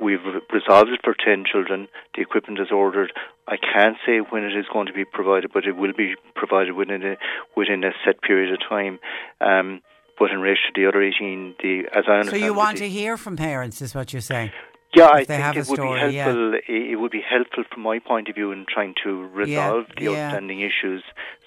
[0.00, 0.20] We've
[0.52, 1.88] resolved it for 10 children.
[2.14, 3.12] The equipment is ordered.
[3.48, 6.74] I can't say when it is going to be provided, but it will be provided
[6.74, 7.16] within a,
[7.56, 9.00] within a set period of time.
[9.40, 9.80] Um,
[10.16, 12.88] but in relation to the other 18, the, as I understand, So you want to
[12.88, 14.52] hear from parents, is what you're saying?
[14.94, 16.54] Yeah, I think it a would story, be helpful.
[16.54, 20.04] It it would be helpful from my point of view in trying to resolve the
[20.04, 20.26] yeah.
[20.26, 21.02] outstanding issues,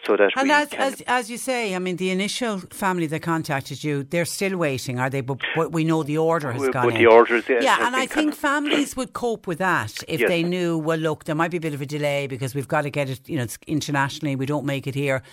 [0.06, 3.84] so that And as, as as you say, I mean, the initial family that contacted
[3.84, 5.22] you, they're still waiting, are they?
[5.22, 7.02] But, but we know the order has gone with in.
[7.02, 7.88] the orders, yeah, yeah.
[7.88, 10.30] And I think families would cope with that if Yes.
[10.30, 10.78] they knew.
[10.78, 13.10] Well, look, there might be a bit of a delay because we've got to get
[13.10, 13.28] it.
[13.28, 14.36] You know, it's internationally.
[14.36, 15.24] We don't make it here.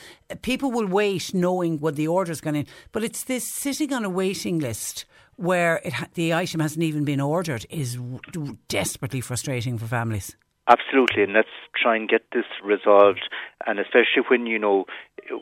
[0.42, 2.66] People will wait, knowing what the order's gone in.
[2.92, 5.04] But it's this sitting on a waiting list.
[5.38, 10.36] Where it, the item hasn't even been ordered is r- desperately frustrating for families.
[10.68, 11.48] Absolutely, and let's
[11.80, 13.22] try and get this resolved.
[13.64, 14.84] And especially when you know,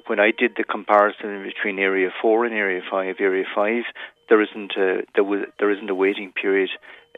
[0.07, 3.85] when I did the comparison between Area Four and Area Five, Area Five,
[4.29, 6.71] there isn't a there was there isn't a waiting period.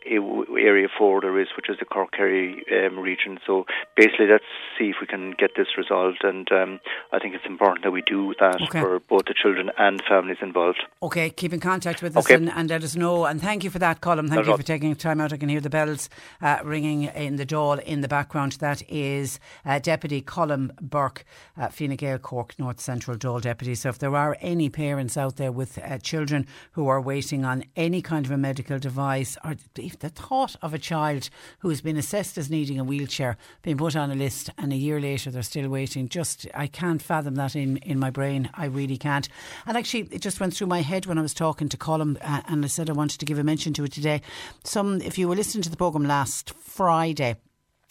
[0.06, 3.38] Area Four there is, which is the Cork Kerry um, region.
[3.46, 4.44] So basically, let's
[4.78, 6.22] see if we can get this resolved.
[6.22, 6.80] And um,
[7.12, 8.80] I think it's important that we do that Okay.
[8.80, 10.82] for both the children and families involved.
[11.02, 12.34] Okay, keep in contact with us Okay.
[12.34, 13.24] and, and let us know.
[13.24, 14.28] And thank you for that, Colm.
[14.28, 15.32] Thank Not you for taking time out.
[15.32, 16.08] I can hear the bells
[16.42, 18.52] uh, ringing in the Dáil in the background.
[18.52, 21.24] That is uh, Deputy Colm Burke,
[21.56, 23.74] uh, Fine Gael Cork North Central Dáil Deputy.
[23.74, 27.64] So if there are any parents out there with uh, children who are waiting on
[27.76, 29.56] any kind of a medical device or
[29.88, 31.30] believe the thought of a child
[31.60, 34.76] who has been assessed as needing a wheelchair being put on a list and a
[34.76, 36.08] year later they're still waiting.
[36.08, 38.50] Just, I can't fathom that in, in my brain.
[38.54, 39.28] I really can't.
[39.66, 42.42] And actually, it just went through my head when I was talking to Colm uh,
[42.48, 44.20] and I said I wanted to give a mention to it today.
[44.64, 47.36] Some, if you were listening to the programme last Friday,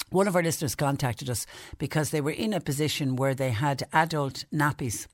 [0.09, 1.45] one of our listeners contacted us
[1.77, 5.07] because they were in a position where they had adult nappies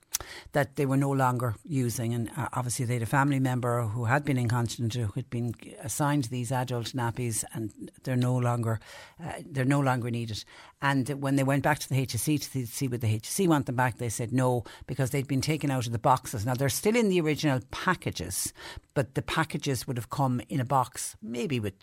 [0.53, 2.13] that they were no longer using.
[2.13, 5.53] And uh, obviously, they had a family member who had been incontinent who had been
[5.81, 7.71] assigned these adult nappies, and
[8.03, 8.79] they're no longer
[9.23, 10.43] uh, they're no longer needed.
[10.81, 13.75] And when they went back to the HSE to see would the HSE want them
[13.75, 16.45] back, they said no because they'd been taken out of the boxes.
[16.45, 18.53] Now they're still in the original packages,
[18.93, 21.73] but the packages would have come in a box, maybe with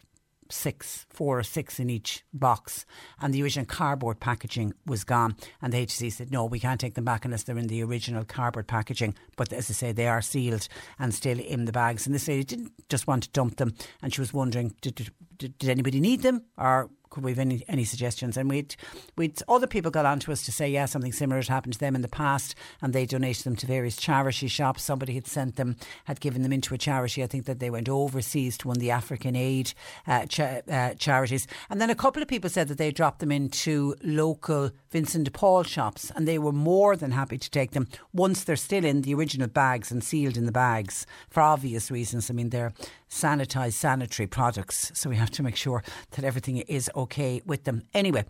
[0.50, 2.84] six, four or six in each box,
[3.20, 5.36] and the original cardboard packaging was gone.
[5.62, 8.24] And the HSE said, no, we can't take them back unless they're in the original
[8.24, 9.14] cardboard packaging.
[9.36, 12.06] But as I say, they are sealed and still in the bags.
[12.06, 15.58] And this lady didn't just want to dump them, and she was wondering, did, did,
[15.58, 18.36] did anybody need them, or could we have any, any suggestions?
[18.36, 18.76] And we'd,
[19.16, 21.80] we'd, other people got on to us to say, yeah, something similar had happened to
[21.80, 24.82] them in the past and they donated them to various charity shops.
[24.82, 27.22] Somebody had sent them, had given them into a charity.
[27.22, 29.72] I think that they went overseas to one of the African aid
[30.06, 31.46] uh, cha- uh, charities.
[31.68, 35.30] And then a couple of people said that they dropped them into local Vincent de
[35.30, 39.02] Paul shops and they were more than happy to take them once they're still in
[39.02, 42.30] the original bags and sealed in the bags for obvious reasons.
[42.30, 42.72] I mean, they're
[43.10, 45.82] sanitised sanitary products, so we have to make sure
[46.12, 47.82] that everything is okay with them.
[47.92, 48.24] Anyway,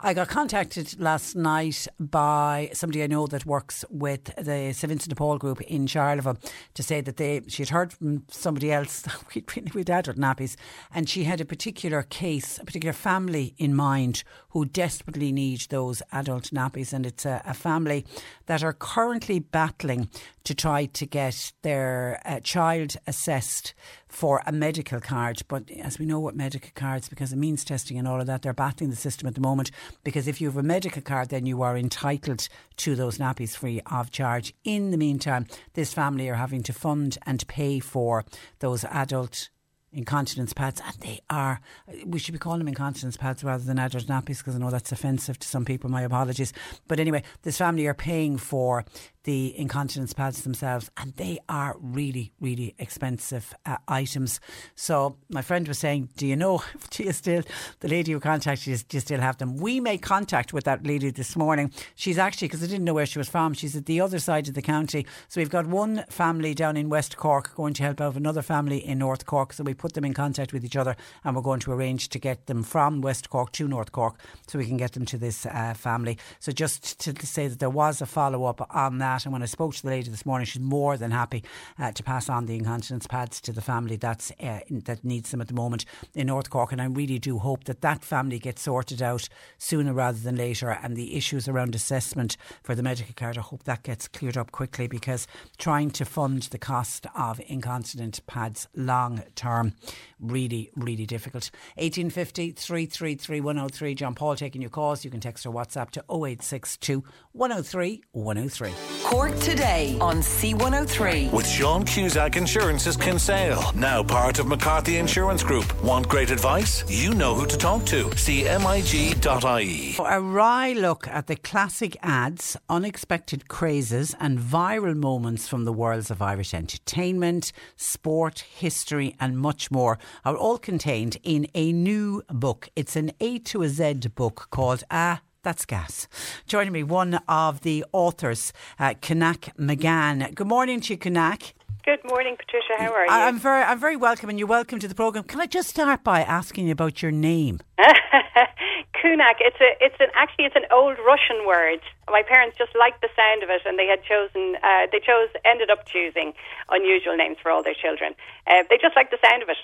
[0.00, 5.10] I got contacted last night by somebody I know that works with the St Vincent
[5.10, 6.38] de Paul group in Charleville
[6.74, 9.04] to say that they she had heard from somebody else
[9.34, 10.56] we'd, we'd had nappies,
[10.94, 16.02] and she had a particular case, a particular family in mind who desperately need those
[16.12, 18.04] adult nappies, and it's a, a family
[18.46, 20.08] that are currently battling
[20.44, 23.74] to try to get their uh, child assessed
[24.10, 25.42] for a medical card.
[25.48, 28.42] But as we know what medical cards, because it means testing and all of that,
[28.42, 29.70] they're battling the system at the moment.
[30.04, 32.48] Because if you have a medical card, then you are entitled
[32.78, 34.52] to those nappies free of charge.
[34.64, 38.24] In the meantime, this family are having to fund and pay for
[38.58, 39.48] those adult
[39.92, 41.60] incontinence pads, and they are.
[42.04, 44.92] We should be calling them incontinence pads rather than adult nappies because I know that's
[44.92, 45.90] offensive to some people.
[45.90, 46.52] My apologies.
[46.86, 48.84] But anyway, this family are paying for
[49.24, 54.40] the incontinence pads themselves, and they are really, really expensive uh, items.
[54.74, 56.62] So my friend was saying, "Do you know?
[56.90, 57.42] Do you still
[57.80, 58.76] the lady who contacted you?
[58.76, 61.72] Do you still have them?" We made contact with that lady this morning.
[61.94, 63.52] She's actually because I didn't know where she was from.
[63.52, 65.06] She's at the other side of the county.
[65.28, 68.78] So we've got one family down in West Cork going to help out another family
[68.78, 69.52] in North Cork.
[69.52, 72.18] So we put them in contact with each other, and we're going to arrange to
[72.18, 75.44] get them from West Cork to North Cork, so we can get them to this
[75.44, 76.16] uh, family.
[76.38, 79.24] So just to say that there was a follow up on that that.
[79.26, 81.44] And when I spoke to the lady this morning, she's more than happy
[81.78, 85.40] uh, to pass on the incontinence pads to the family that's uh, that needs them
[85.40, 85.84] at the moment
[86.14, 86.72] in North Cork.
[86.72, 90.70] And I really do hope that that family gets sorted out sooner rather than later.
[90.70, 94.52] And the issues around assessment for the medical card, I hope that gets cleared up
[94.52, 95.26] quickly because
[95.58, 99.74] trying to fund the cost of incontinent pads long term
[100.20, 101.50] really, really difficult.
[101.76, 103.94] 1850 333 103.
[103.94, 105.04] John Paul taking your calls.
[105.04, 108.99] You can text or WhatsApp to 0862 103 103.
[109.02, 111.32] Cork today on C103.
[111.32, 115.82] With Sean Cusack Insurance's Kinsale, now part of McCarthy Insurance Group.
[115.82, 116.84] Want great advice?
[116.88, 118.04] You know who to talk to.
[118.04, 119.92] CMIG.ie.
[119.92, 125.72] For a wry look at the classic ads, unexpected crazes, and viral moments from the
[125.72, 132.22] worlds of Irish entertainment, sport, history, and much more are all contained in a new
[132.28, 132.68] book.
[132.76, 135.22] It's an A to a Z book called Ah.
[135.42, 136.06] That's gas.
[136.46, 140.34] Joining me, one of the authors, uh, Kunak McGann.
[140.34, 141.54] Good morning to you, Kunak.
[141.82, 142.74] Good morning, Patricia.
[142.76, 143.10] How are you?
[143.10, 145.24] I'm very, I'm very welcome, and you're welcome to the program.
[145.24, 147.60] Can I just start by asking you about your name?
[147.78, 149.40] Caonach.
[149.40, 151.80] It's a, it's an actually it's an old Russian word.
[152.10, 155.30] My parents just liked the sound of it, and they had chosen, uh, they chose,
[155.46, 156.34] ended up choosing
[156.68, 158.12] unusual names for all their children.
[158.46, 159.56] Uh, they just liked the sound of it.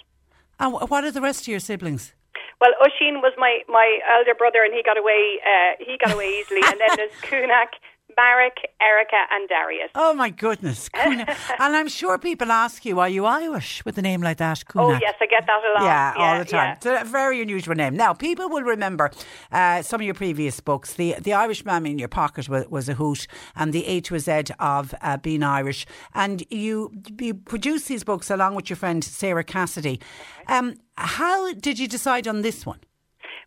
[0.59, 2.15] And what are the rest of your siblings?
[2.61, 5.41] Well, Oshin was my, my elder brother, and he got away.
[5.45, 6.63] Uh, he got away easily.
[6.65, 7.77] and then there's Kunak,
[8.17, 9.91] Marek, Erica, and Darius.
[9.95, 10.89] Oh my goodness!
[10.95, 11.27] and
[11.59, 14.65] I'm sure people ask you, "Are you Irish?" with a name like that.
[14.75, 15.85] Oh yes, I get that a lot.
[15.85, 16.79] Yeah, yeah all the time.
[16.83, 16.97] Yeah.
[17.01, 17.97] It's a very unusual name.
[17.97, 19.11] Now, people will remember
[19.53, 20.95] uh, some of your previous books.
[20.95, 24.15] The the Irish Man in Your Pocket was, was, a hoot, and the A to
[24.15, 25.87] a Z of uh, being Irish.
[26.15, 30.01] And you you produced these books along with your friend Sarah Cassidy.
[30.49, 32.81] Um, how did you decide on this one?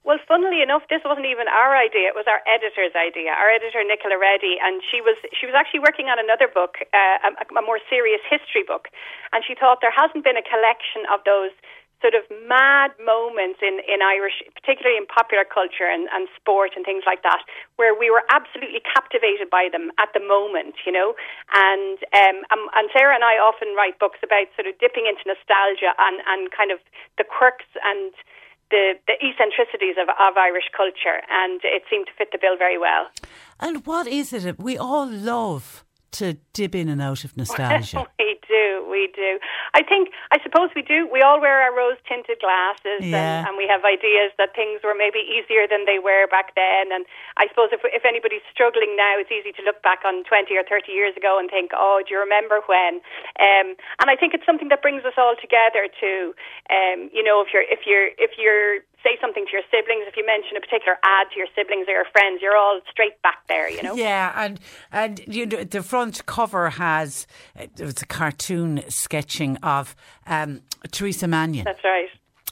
[0.03, 2.07] Well, funnily enough, this wasn't even our idea.
[2.09, 3.35] It was our editor's idea.
[3.35, 7.29] Our editor, Nicola Reddy, and she was she was actually working on another book, uh,
[7.29, 8.87] a, a more serious history book,
[9.35, 11.51] and she thought there hasn't been a collection of those
[11.99, 16.87] sort of mad moments in, in Irish, particularly in popular culture and, and sport and
[16.87, 17.43] things like that,
[17.75, 21.11] where we were absolutely captivated by them at the moment, you know.
[21.51, 25.27] And um, um, and Sarah and I often write books about sort of dipping into
[25.27, 26.79] nostalgia and, and kind of
[27.19, 28.15] the quirks and
[28.71, 32.77] the, the eccentricities of, of Irish culture, and it seemed to fit the bill very
[32.77, 33.07] well.
[33.59, 34.59] And what is it?
[34.59, 38.05] We all love to dip in and out of nostalgia.
[38.17, 39.37] we do, we do.
[39.73, 41.07] I think, I suppose we do.
[41.11, 43.45] We all wear our rose tinted glasses Yeah.
[43.45, 46.89] and, and we have ideas that things were maybe easier than they were back then.
[46.91, 47.05] And
[47.37, 50.63] I suppose if, if anybody's struggling now, it's easy to look back on 20 or
[50.65, 53.01] 30 years ago and think, oh, do you remember when?
[53.37, 56.33] Um, and I think it's something that brings us all together too.
[56.73, 60.17] Um, you know, if you're, if you're, if you're, say something to your siblings, if
[60.17, 63.47] you mention a particular ad to your siblings or your friends, you're all straight back
[63.47, 63.95] there, you know?
[63.95, 64.59] Yeah, and
[64.91, 67.27] and you know the front cover has
[67.57, 69.95] uh, it's a cartoon sketching of
[70.27, 71.65] um, Theresa Mannion.
[71.65, 72.09] That's right.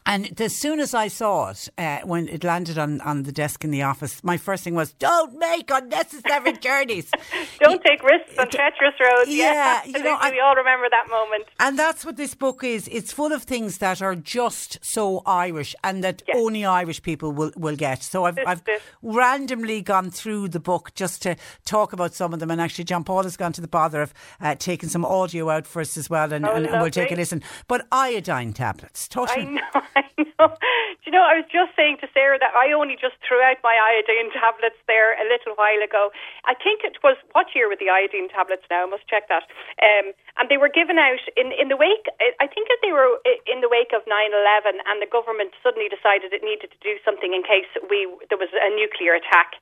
[0.07, 3.63] And as soon as I saw it, uh, when it landed on, on the desk
[3.63, 7.11] in the office, my first thing was, "Don't make unnecessary journeys."
[7.59, 9.29] Don't take risks on treacherous roads.
[9.29, 10.31] Yeah, Yeah, you know, absolutely.
[10.31, 11.43] we all remember that moment.
[11.59, 12.87] And that's what this book is.
[12.89, 17.51] It's full of things that are just so Irish and that only Irish people will,
[17.57, 18.01] will get.
[18.03, 18.61] So I've, I've
[19.01, 21.35] randomly gone through the book just to
[21.65, 22.51] talk about some of them.
[22.51, 25.65] And actually, John Paul has gone to the bother of uh, taking some audio out
[25.67, 26.31] for us as well.
[26.33, 27.43] And, Oh, and, and we'll take a listen.
[27.67, 29.45] But iodine tablets, I totally.
[29.45, 29.61] know,
[30.37, 30.53] Know.
[30.53, 33.57] Do you know, I was just saying to Sarah that I only just threw out
[33.65, 36.13] my iodine tablets there a little while ago.
[36.45, 38.85] I think it was, what year were the iodine tablets now?
[38.85, 39.49] I must check that.
[39.81, 43.17] Um, and they were given out in, in the wake, I think that they were
[43.49, 47.33] in the wake of 9-11 and the government suddenly decided it needed to do something
[47.33, 49.57] in case we there was a nuclear attack.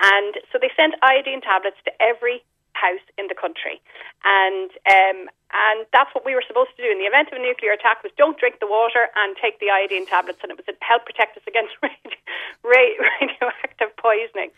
[0.00, 3.80] And so they sent iodine tablets to every house in the country.
[4.24, 7.42] And um, and that's what we were supposed to do in the event of a
[7.42, 10.66] nuclear attack was don't drink the water and take the iodine tablets and it was
[10.66, 12.14] to help protect us against radio,
[12.62, 14.50] ra- radioactive poisoning.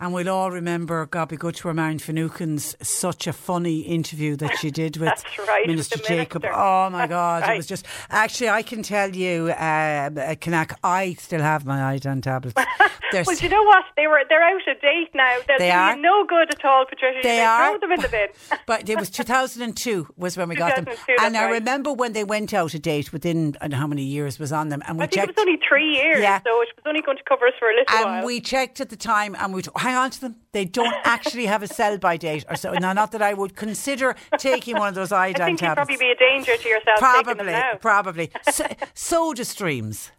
[0.00, 4.96] And we'll all remember, good to Marion Finucane's such a funny interview that she did
[4.96, 6.42] with right, Minister Jacob.
[6.42, 6.58] minister.
[6.60, 7.84] Oh my That's God, it was just.
[8.08, 12.58] Actually, I can tell you, uh, Kunak, I still have my iodine tablets.
[13.10, 13.84] Well, you know what?
[13.96, 15.38] They were they're out of date now.
[15.46, 15.96] They're They are?
[15.96, 17.20] no good at all, Patricia.
[17.22, 17.70] They You are.
[17.70, 18.28] Throw them in the bin.
[18.66, 20.86] but it was 2002 was when we got them.
[21.20, 21.52] And I right.
[21.52, 24.52] remember when they went out of date within, I don't know how many years was
[24.52, 24.82] on them.
[24.86, 25.30] And we I think checked.
[25.30, 26.40] it was only three years, Yeah.
[26.42, 28.14] so it was only going to cover us for a little and while.
[28.18, 30.36] And we checked at the time and we'd hang on to them.
[30.52, 32.72] They don't actually have a sell by date or so.
[32.72, 35.86] Now, not that I would consider taking one of those I iodine think you'd tablets.
[35.88, 37.74] probably be a danger to yourself taking them Probably, now.
[37.80, 38.30] probably.
[38.52, 40.10] So, soda streams.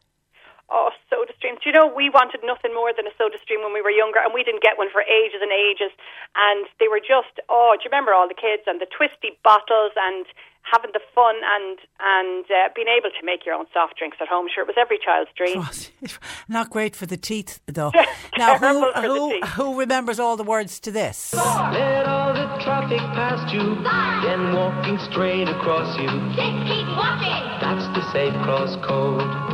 [0.71, 1.59] Oh, soda streams.
[1.63, 4.21] Do you know, we wanted nothing more than a soda stream when we were younger,
[4.21, 5.89] and we didn't get one for ages and ages.
[6.37, 9.97] And they were just, oh, do you remember all the kids and the twisty bottles
[9.97, 10.25] and
[10.61, 14.27] having the fun and and uh, being able to make your own soft drinks at
[14.27, 14.47] home?
[14.53, 15.65] Sure, it was every child's dream.
[16.47, 17.91] Not great for the teeth, though.
[18.37, 21.33] now, who, Terrible for the who, who remembers all the words to this?
[21.33, 23.75] Let all the traffic past you,
[24.21, 26.07] then walking straight across you.
[26.07, 27.39] keep walking.
[27.61, 29.48] That's the safe cross code.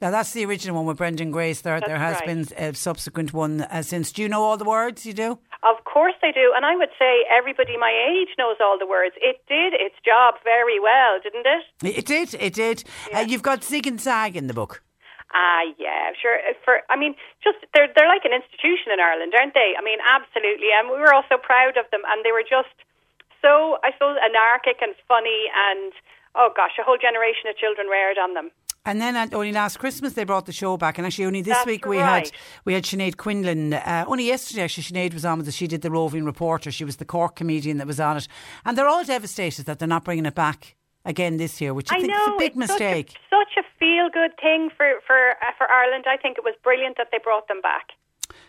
[0.00, 1.60] Now, that's the original one with Brendan Grace.
[1.60, 2.26] There, there has right.
[2.26, 4.12] been a subsequent one uh, since.
[4.12, 5.06] Do you know all the words?
[5.06, 5.38] You do?
[5.62, 9.16] Of course I do, and I would say everybody my age knows all the words.
[9.20, 11.96] It did its job very well, didn't it?
[11.98, 12.84] It did, it did.
[13.12, 14.82] Uh, you've got Zig and Zag in the book.
[15.34, 16.38] Ah, yeah, sure.
[16.38, 19.74] Uh, For I mean, just they're they're like an institution in Ireland, aren't they?
[19.74, 22.72] I mean, absolutely, and we were all so proud of them, and they were just
[23.42, 25.92] so, I suppose, anarchic and funny, and
[26.38, 28.54] oh gosh, a whole generation of children reared on them.
[28.86, 31.56] And then uh, only last Christmas they brought the show back, and actually only this
[31.56, 32.28] That's week we right.
[32.28, 33.74] had we had Sinead Quinlan.
[33.74, 35.54] Uh, only yesterday, actually, Sinead was on with us.
[35.54, 36.70] She did the roving reporter.
[36.70, 38.28] She was the Cork comedian that was on it,
[38.64, 41.96] and they're all devastated that they're not bringing it back again this year, which I,
[41.96, 43.10] I think know is a big mistake.
[43.10, 46.04] Such a, such a feel good thing for for uh, for Ireland.
[46.08, 47.90] I think it was brilliant that they brought them back.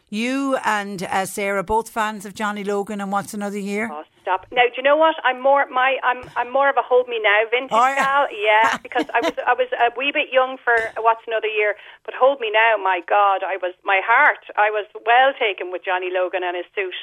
[0.09, 3.89] You and uh, Sarah both fans of Johnny Logan and What's Another Year.
[3.91, 4.45] Oh, stop!
[4.51, 5.15] Now, do you know what?
[5.25, 7.95] I'm more my I'm I'm more of a hold me now vintage Oh, yeah.
[7.95, 8.27] gal.
[8.47, 12.13] Yeah, because I was I was a wee bit young for What's Another Year, but
[12.17, 12.75] hold me now.
[12.81, 14.39] My God, I was my heart.
[14.55, 16.95] I was well taken with Johnny Logan and his suit.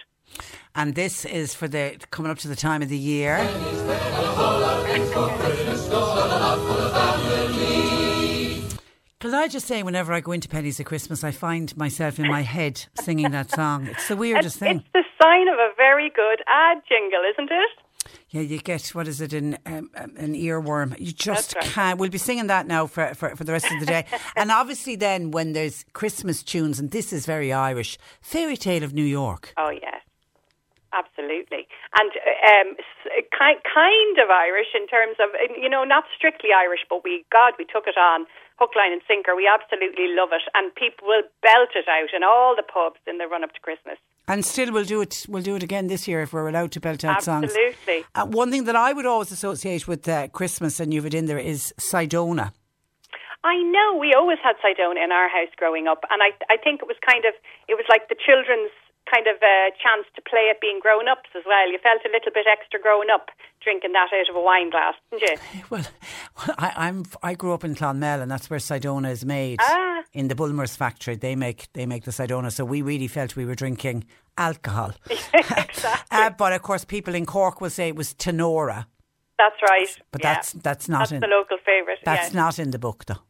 [0.75, 3.37] And this is for the coming up to the time of the year.
[9.25, 12.29] Can I just say, whenever I go into Penneys at Christmas, I find myself in
[12.29, 13.87] my head singing that song.
[13.87, 14.77] It's the weirdest It's, thing.
[14.77, 18.19] it's the sign of a very good ad jingle, isn't it?
[18.29, 20.95] Yeah, you get what is it an um, um, an earworm?
[21.01, 21.65] You just right.
[21.65, 21.99] can't.
[21.99, 24.05] We'll be singing that now for, for for the rest of the day.
[24.37, 28.93] and obviously, then when there's Christmas tunes, and this is very Irish, Fairy Tale of
[28.93, 29.55] New York.
[29.57, 30.03] Oh yes,
[30.93, 31.67] absolutely.
[31.99, 32.77] And um,
[33.33, 37.55] kind kind of Irish in terms of you know not strictly Irish, but we God
[37.59, 38.27] we took it on
[38.57, 39.35] hook, line, and sinker.
[39.35, 43.19] We absolutely love it, and people will belt it out in all the pubs in
[43.19, 43.99] the run up to Christmas.
[44.27, 45.27] And still, we'll do it.
[45.29, 47.49] We'll do it again this year if we're allowed to belt out Absolutely.
[47.49, 47.57] songs.
[47.57, 48.05] Absolutely.
[48.15, 51.27] Uh, one thing that I would always associate with uh, Christmas, and you've it in
[51.27, 52.53] there, is Cidona.
[53.45, 56.81] I know we always had Cidona in our house growing up, and I I think
[56.81, 57.35] it was kind of
[57.69, 58.71] it was like the children's
[59.11, 61.71] kind of a chance to play at being grown ups as well.
[61.71, 63.31] You felt a little bit extra grown up
[63.63, 65.63] drinking that out of a wine glass, didn't you?
[65.71, 65.85] Well,
[66.37, 69.59] well I, am I grew up in Clonmel, and that's where Cidona is made.
[69.63, 70.03] Ah.
[70.13, 73.45] In the Bulmers factory, they make they make the Cidona, so we really felt we
[73.45, 74.05] were drinking
[74.39, 74.93] alcohol.
[75.11, 75.91] exactly.
[76.11, 78.87] uh, but of course, people in Cork will say it was Tanora.
[79.39, 79.99] That's right.
[80.13, 80.35] But yeah.
[80.35, 81.99] that's that's not that's in the local favourite.
[82.05, 82.41] That's yeah.
[82.41, 83.23] not in the book, though.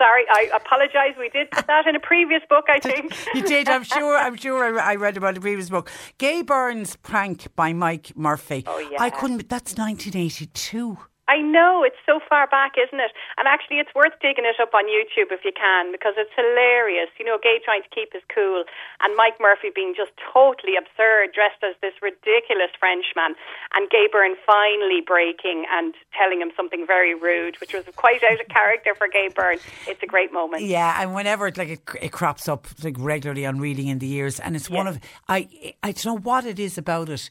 [0.00, 1.14] Sorry, I apologise.
[1.18, 3.12] We did put that in a previous book, I think.
[3.34, 3.68] you did.
[3.68, 4.16] I'm sure.
[4.16, 4.80] I'm sure.
[4.80, 5.90] I read about the previous book.
[6.16, 8.64] Gay Byrne's prank by Mike Murphy.
[8.66, 8.96] Oh yeah.
[8.98, 9.48] I couldn't.
[9.50, 10.96] That's 1982.
[11.30, 13.12] I know it's so far back, isn't it?
[13.38, 17.06] And actually, it's worth digging it up on YouTube if you can because it's hilarious.
[17.22, 18.64] You know, Gay trying to keep his cool,
[18.98, 23.38] and Mike Murphy being just totally absurd, dressed as this ridiculous Frenchman,
[23.78, 28.40] and Gay Byrne finally breaking and telling him something very rude, which was quite out
[28.42, 29.62] of character for Gay Byrne.
[29.86, 30.64] It's a great moment.
[30.66, 34.06] Yeah, and whenever it, like it, it crops up like regularly on Reeling in the
[34.10, 34.76] Years, and it's Yeah.
[34.78, 34.98] one of
[35.28, 35.46] I
[35.82, 37.30] I don't know what it is about it.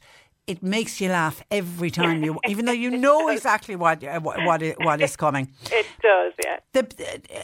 [0.50, 5.00] It makes you laugh every time you, even though you know exactly what what what,
[5.00, 5.48] is coming.
[5.70, 6.58] It does, yeah.
[6.72, 6.84] The,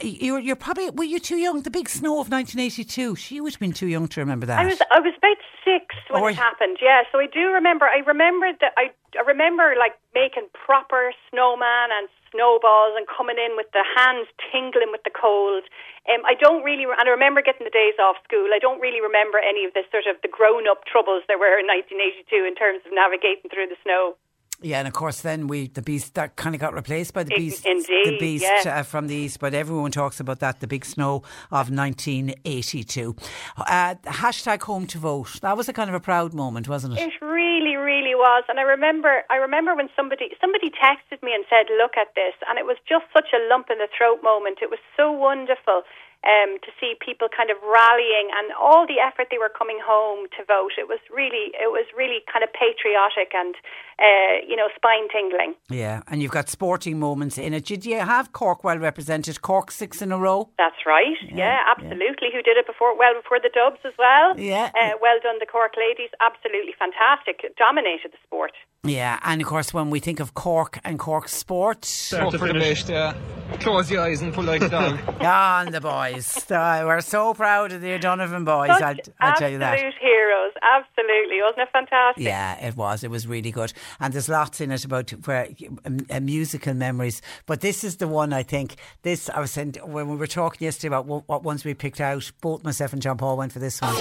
[0.03, 1.63] you're, you're probably were you too young?
[1.63, 3.15] The big snow of 1982.
[3.15, 4.59] She would have been too young to remember that.
[4.59, 6.79] I was I was about six when it happened.
[6.83, 7.87] Yeah, so I do remember.
[7.87, 13.57] I remember that I, I remember like making proper snowman and snowballs and coming in
[13.57, 15.65] with the hands tingling with the cold.
[16.05, 18.53] Um, I don't really, and I remember getting the days off school.
[18.53, 21.65] I don't really remember any of the sort of the grown-up troubles there were in
[21.65, 24.21] 1982 in terms of navigating through the snow.
[24.63, 27.35] Yeah, and of course, then we the beast that kind of got replaced by the
[27.35, 28.81] beast, indeed, the beast yeah.
[28.81, 29.39] uh, from the east.
[29.39, 31.17] But everyone talks about that, the big snow
[31.51, 33.17] of 1982.
[33.59, 35.41] Uh, hashtag home to vote.
[35.43, 37.01] That was a kind of a proud moment, wasn't it?
[37.01, 38.45] It really, really was.
[38.49, 42.35] And I remember, I remember when somebody somebody texted me and said, "Look at this,"
[42.49, 44.59] and it was just such a lump in the throat moment.
[44.63, 45.83] It was so wonderful
[46.25, 50.27] um, to see people kind of rallying and all the effort they were coming home
[50.37, 50.73] to vote.
[50.79, 53.55] It was really, it was really kind of patriotic and
[53.99, 55.55] uh, you know spine tingling.
[55.71, 57.65] Yeah, and you've got sporting moments in it.
[57.65, 59.41] Did you have Cork well represented?
[59.43, 60.51] Cork six in a row.
[60.59, 61.17] That's right.
[61.33, 62.29] Yeah, absolutely.
[62.33, 62.97] Who did it before?
[62.97, 64.39] Well, before the Dubs as well.
[64.39, 64.71] Yeah.
[64.75, 66.11] Uh, well done, the Cork ladies.
[66.21, 67.41] Absolutely fantastic.
[67.45, 68.53] It Dominated the sport.
[68.85, 72.55] Yeah, and of course, when we think of Cork and Cork sport, Hope for the
[72.55, 73.15] best, yeah.
[73.61, 74.99] Close your eyes and pull like a dog.
[75.21, 75.81] on the
[76.13, 76.51] boys.
[76.51, 78.71] Uh, we're so proud of the O'Donovan boys.
[78.71, 79.75] I'll, I'll tell you that.
[79.75, 80.53] Absolute heroes.
[80.63, 81.41] Absolutely.
[81.43, 82.25] Wasn't it fantastic?
[82.25, 83.05] Yeah, it was.
[83.05, 85.49] It was really good, and there's lots in it about where
[85.85, 87.23] um, uh, musical memories.
[87.47, 88.77] But this is the one I think.
[89.03, 92.01] This I was saying when we were talking yesterday about what, what ones we picked
[92.01, 92.31] out.
[92.41, 93.95] Both myself and John Paul went for this one.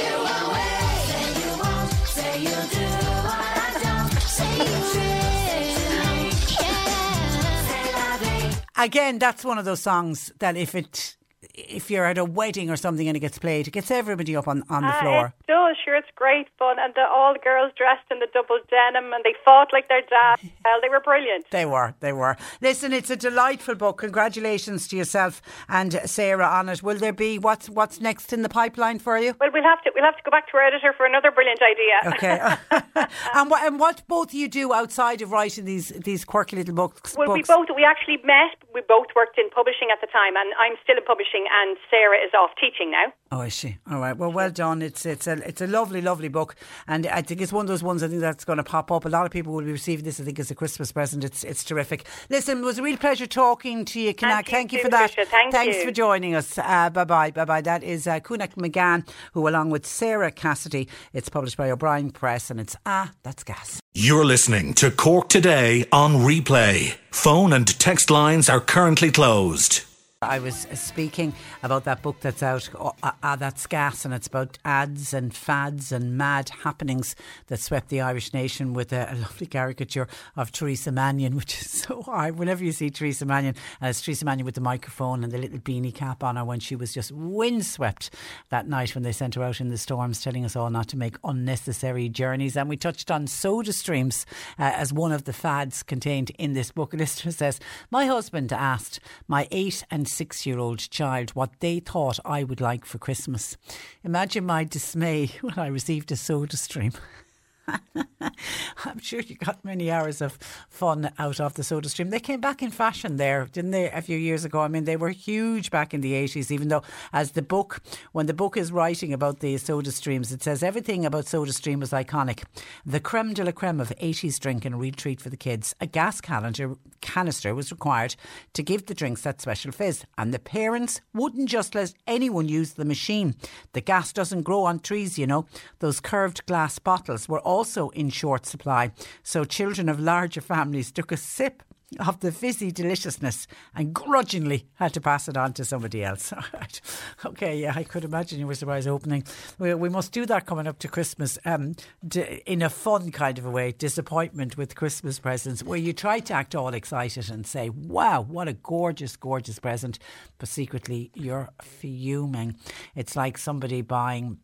[8.77, 11.14] Again, that's one of those songs that if it
[11.57, 14.48] if you're at a wedding or something and it gets played, it gets everybody up
[14.48, 15.34] on, on the Ah, floor.
[15.41, 16.77] It does, sure, it's great fun.
[16.80, 20.02] And the, all the girls dressed in the double denim and they fought like their
[20.02, 20.40] dad.
[20.65, 21.45] Well, they were brilliant.
[21.52, 22.36] They were, they were.
[22.60, 23.99] Listen, it's a delightful book.
[23.99, 26.82] Congratulations to yourself and Sarah on it.
[26.82, 29.36] Will there be what's what's next in the pipeline for you?
[29.40, 31.60] Well, we'll have to we'll have to go back to our editor for another brilliant
[31.61, 32.15] idea.
[32.15, 32.56] Okay.
[33.36, 36.73] and, what, and what both of you do outside of writing these these quirky little
[36.73, 37.15] books?
[37.15, 38.57] Well, we both we actually met.
[38.73, 42.17] We both worked in publishing at the time, and I'm still in publishing, and Sarah
[42.17, 43.13] is off teaching now.
[43.31, 43.77] Oh, is she?
[43.89, 44.15] All right.
[44.15, 44.81] Well, well done.
[44.81, 46.55] It's it's a it's a lovely, lovely book,
[46.88, 49.05] and I think it's one of those ones I think that's going to pop up.
[49.05, 50.19] A lot of people will be receiving this.
[50.19, 51.23] I think as a Christmas present.
[51.23, 52.05] It's it's terrific.
[52.30, 54.47] Listen, it was a real pleasure talking to you, Kunak.
[54.47, 55.09] you Thank you too, for that.
[55.09, 55.30] Patricia.
[55.30, 55.85] Thank Thanks you.
[55.85, 56.57] for joining us.
[56.57, 57.31] Uh, bye bye.
[57.31, 57.61] Bye bye.
[57.61, 60.88] That is uh, Kunak McGann, who along with Sarah Cassidy.
[61.11, 63.80] It's published by O'Brien Press, and it's ah, that's gas.
[63.93, 66.95] You're listening to Cork Today on replay.
[67.11, 69.84] Phone and text lines are currently closed.
[70.30, 71.34] I was speaking
[71.64, 75.91] about that book that's out, uh, uh, that's gas, and it's about ads and fads
[75.91, 77.15] and mad happenings
[77.47, 81.69] that swept the Irish nation with a, a lovely caricature of Theresa Mannion, which is
[81.84, 82.38] so hard.
[82.38, 85.93] Whenever you see Theresa Mannion, it's Theresa Mannion with the microphone and the little beanie
[85.93, 88.10] cap on her when she was just windswept
[88.49, 90.97] that night when they sent her out in the storms, telling us all not to
[90.97, 92.57] make unnecessary journeys.
[92.57, 94.26] And we touched on soda streams
[94.57, 96.93] uh, as one of the fads contained in this book.
[97.06, 97.60] Listener says,
[97.91, 102.61] My husband asked my eight and six year old child what they thought I would
[102.61, 103.57] like for Christmas.
[104.03, 106.93] Imagine my dismay when I received a soda stream.
[108.85, 110.37] I'm sure you got many hours of
[110.69, 112.09] fun out of the soda stream.
[112.09, 114.61] They came back in fashion there, didn't they, a few years ago?
[114.61, 116.83] I mean, they were huge back in the 80s, even though,
[117.13, 117.81] as the book,
[118.11, 121.79] when the book is writing about the soda streams, it says everything about soda stream
[121.79, 122.43] was iconic.
[122.85, 125.75] The creme de la creme of 80s drink and a real treat for the kids.
[125.79, 128.15] A gas calendar, canister was required
[128.53, 132.73] to give the drinks that special fizz, and the parents wouldn't just let anyone use
[132.73, 133.35] the machine.
[133.73, 135.45] The gas doesn't grow on trees, you know.
[135.79, 138.91] Those curved glass bottles were also in short supply,
[139.23, 141.64] so children of larger families took a sip
[141.99, 146.34] of the fizzy deliciousness and grudgingly had to pass it on to somebody else.
[146.34, 146.82] All right.
[147.26, 149.23] Okay, yeah, I could imagine you were surprised opening.
[149.60, 151.76] We, we must do that coming up to Christmas um,
[152.06, 153.72] d- in a fun kind of a way.
[153.72, 158.48] Disappointment with Christmas presents, where you try to act all excited and say, wow, what
[158.48, 159.99] a gorgeous, gorgeous present,
[160.38, 162.56] but secretly you're fuming.
[162.95, 164.40] It's like somebody buying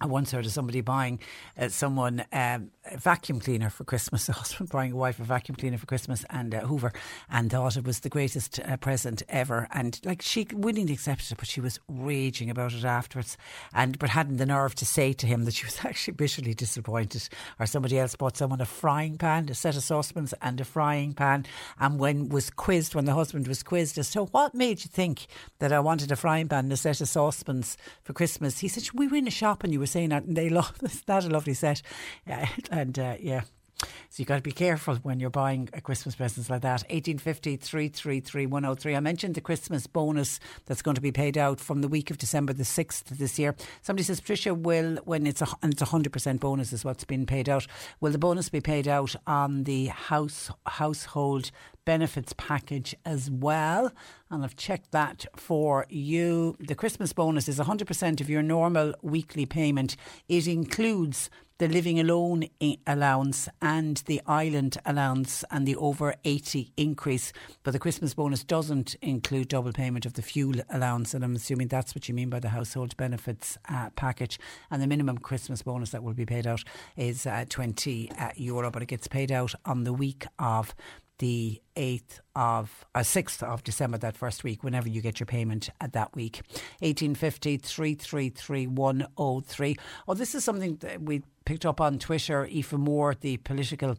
[0.00, 1.18] I once heard of somebody buying
[1.58, 5.56] uh, someone um, a vacuum cleaner for Christmas, a husband buying a wife a vacuum
[5.56, 6.92] cleaner for Christmas and uh, Hoover,
[7.28, 9.66] and thought it was the greatest uh, present ever.
[9.72, 13.36] And like she willingly accepted it, but she was raging about it afterwards,
[13.74, 17.28] and but hadn't the nerve to say to him that she was actually bitterly disappointed.
[17.58, 21.12] Or somebody else bought someone a frying pan, a set of saucepans, and a frying
[21.12, 21.44] pan.
[21.80, 25.26] And when was quizzed, when the husband was quizzed as to what made you think
[25.58, 28.88] that I wanted a frying pan and a set of saucepans for Christmas, he said,
[28.94, 30.78] "We were in a shop and you were saying that, and they love.
[31.06, 31.82] Not a lovely set,
[32.26, 33.42] yeah, and uh, yeah.
[33.80, 36.82] So you've got to be careful when you're buying a Christmas presents like that.
[36.90, 38.96] 1850 333 103.
[38.96, 42.18] I mentioned the Christmas bonus that's going to be paid out from the week of
[42.18, 43.54] December the 6th this year.
[43.82, 47.26] Somebody says, Patricia, will, when it's a, and it's a 100% bonus is what's been
[47.26, 47.66] paid out,
[48.00, 51.50] will the bonus be paid out on the house household
[51.84, 53.90] benefits package as well.
[54.30, 56.54] And I've checked that for you.
[56.60, 59.96] The Christmas bonus is 100% of your normal weekly payment.
[60.28, 62.44] It includes the living alone
[62.86, 67.32] allowance and the island allowance and the over 80 increase.
[67.64, 71.14] But the Christmas bonus doesn't include double payment of the fuel allowance.
[71.14, 74.38] And I'm assuming that's what you mean by the household benefits uh, package.
[74.70, 76.62] And the minimum Christmas bonus that will be paid out
[76.96, 80.74] is uh, 20 uh, euro, but it gets paid out on the week of
[81.18, 85.70] the 8th of, uh, 6th of December, that first week, whenever you get your payment
[85.80, 86.42] at that week.
[86.80, 89.76] 1850 333 103.
[90.06, 92.46] Oh, this is something that we picked up on Twitter.
[92.46, 93.96] Aoife Moore, the political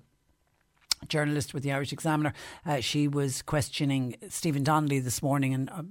[1.07, 2.33] journalist with the Irish Examiner,
[2.65, 5.69] uh, she was questioning Stephen Donnelly this morning and.
[5.69, 5.83] Uh,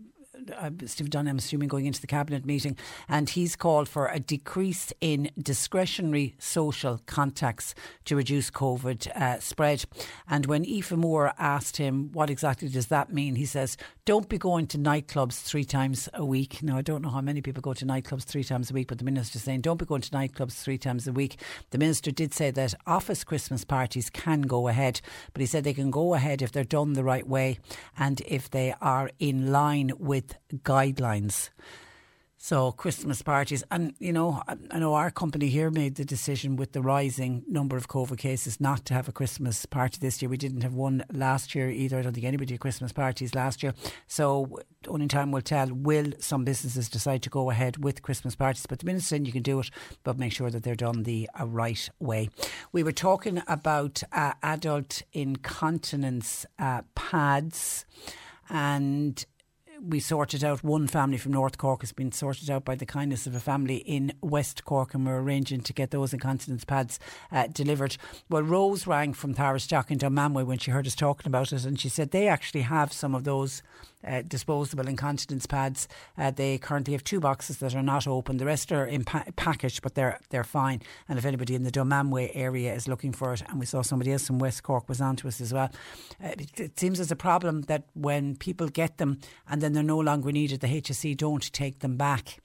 [0.56, 2.77] uh, Stephen Dunn, I'm assuming, going into the cabinet meeting,
[3.09, 7.74] and he's called for a decrease in discretionary social contacts
[8.05, 9.85] to reduce COVID uh, spread.
[10.28, 14.39] And when Aoife Moore asked him what exactly does that mean, he says, "Don't be
[14.39, 17.74] going to nightclubs three times a week." Now, I don't know how many people go
[17.74, 20.62] to nightclubs three times a week, but the minister's saying, "Don't be going to nightclubs
[20.62, 21.40] three times a week."
[21.70, 25.01] The minister did say that office Christmas parties can go ahead,
[25.32, 27.59] but he said they can go ahead if they're done the right way
[27.98, 31.50] and if they are in line with guidelines.
[32.40, 34.40] So Christmas parties, and you know,
[34.70, 38.60] I know our company here made the decision with the rising number of COVID cases
[38.60, 40.28] not to have a Christmas party this year.
[40.28, 41.98] We didn't have one last year either.
[41.98, 43.74] I don't think anybody had Christmas parties last year.
[44.06, 45.66] So only time will tell.
[45.72, 48.66] Will some businesses decide to go ahead with Christmas parties?
[48.66, 49.70] But the minute you can do it,
[50.05, 52.30] but make sure that they're done the uh, right way.
[52.70, 57.84] We were talking about uh, adult incontinence uh, pads
[58.48, 59.26] and
[59.82, 63.26] we sorted out one family from North Cork has been sorted out by the kindness
[63.26, 66.98] of a family in West Cork, and we're arranging to get those incontinence pads
[67.30, 67.96] uh, delivered.
[68.28, 71.78] Well, Rose rang from Tavistock in Dunmanway when she heard us talking about it, and
[71.78, 73.62] she said they actually have some of those
[74.06, 75.88] uh, disposable incontinence pads.
[76.16, 78.36] Uh, they currently have two boxes that are not open.
[78.36, 80.82] The rest are in pa- packaged, but they're they're fine.
[81.08, 84.12] And if anybody in the Dunmanway area is looking for it, and we saw somebody
[84.12, 85.70] else from West Cork was on to us as well,
[86.22, 89.18] uh, it, it, seems as a problem that when people get them
[89.48, 92.40] and then they're no longer needed, the HSE don't take them back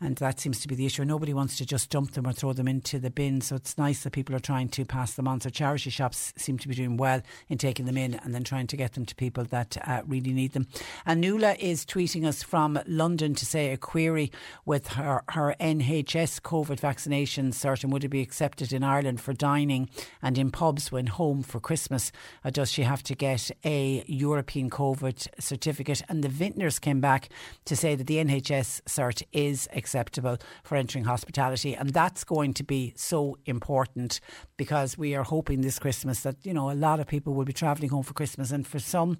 [0.00, 1.04] and that seems to be the issue.
[1.04, 4.04] Nobody wants to just dump them or throw them into the bin, so it's nice
[4.04, 5.40] that people are trying to pass them on.
[5.40, 8.68] So charity shops seem to be doing well in taking them in and then trying
[8.68, 10.68] to get them to people that uh, really need them.
[11.04, 14.30] And Nuala is tweeting us from London to say a query
[14.64, 19.32] with her, her NHS COVID vaccination cert and would it be accepted in Ireland for
[19.32, 19.90] dining
[20.22, 22.12] and in pubs when home for Christmas?
[22.44, 26.02] Or does she have to get a European COVID certificate?
[26.08, 27.30] And the vintners came back
[27.64, 31.74] to say that the NHS cert is accepted acceptable for entering hospitality.
[31.74, 34.20] And that's going to be so important
[34.58, 37.54] because we are hoping this Christmas that, you know, a lot of people will be
[37.54, 38.50] travelling home for Christmas.
[38.50, 39.18] And for some,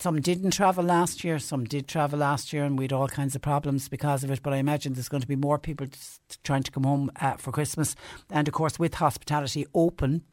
[0.00, 3.36] some didn't travel last year, some did travel last year, and we had all kinds
[3.36, 4.42] of problems because of it.
[4.42, 5.86] But I imagine there's going to be more people
[6.42, 7.94] trying to come home uh, for Christmas.
[8.30, 10.24] And of course, with hospitality open,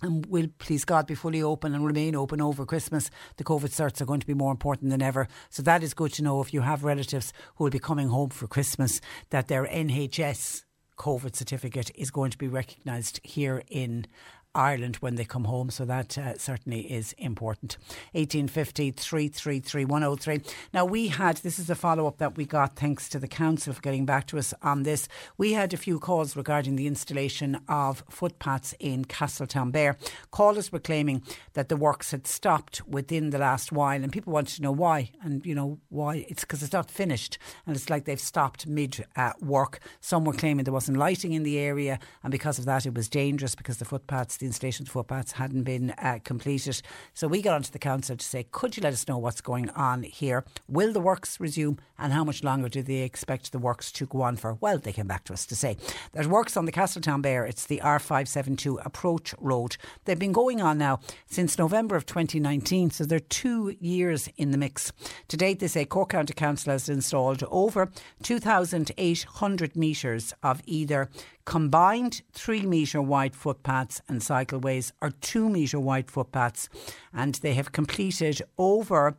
[0.00, 3.10] and will please God be fully open and remain open over Christmas.
[3.36, 5.28] The COVID certs are going to be more important than ever.
[5.50, 8.30] So that is good to know if you have relatives who will be coming home
[8.30, 9.00] for Christmas
[9.30, 10.64] that their NHS
[10.98, 14.06] COVID certificate is going to be recognised here in
[14.54, 15.70] Ireland when they come home.
[15.70, 17.76] So that uh, certainly is important.
[18.12, 20.40] 1850 333 103.
[20.72, 23.72] Now, we had, this is a follow up that we got thanks to the council
[23.72, 25.08] for getting back to us on this.
[25.36, 29.96] We had a few calls regarding the installation of footpaths in Castletownbere.
[30.30, 31.22] Callers were claiming
[31.54, 35.10] that the works had stopped within the last while, and people wanted to know why.
[35.22, 36.26] And, you know, why?
[36.28, 39.80] It's because it's not finished, and it's like they've stopped mid uh, work.
[40.00, 43.08] Some were claiming there wasn't lighting in the area, and because of that, it was
[43.08, 46.80] dangerous because the footpaths, the installation of footpaths hadn't been uh, completed.
[47.14, 49.70] So we got onto the council to say, could you let us know what's going
[49.70, 50.44] on here?
[50.68, 54.22] Will the works resume and how much longer do they expect the works to go
[54.22, 54.54] on for?
[54.54, 55.76] Well, they came back to us to say
[56.12, 57.48] there's works on the Castletownbere.
[57.48, 59.76] It's the R572 approach road.
[60.04, 64.58] They've been going on now since November of 2019, so they're two years in the
[64.58, 64.92] mix.
[65.28, 67.90] To date, they say Cork County Council has installed over
[68.22, 71.10] 2,800 metres of either
[71.48, 76.68] combined three metre wide footpaths and cycleways are two metre wide footpaths,
[77.10, 79.16] and they have completed over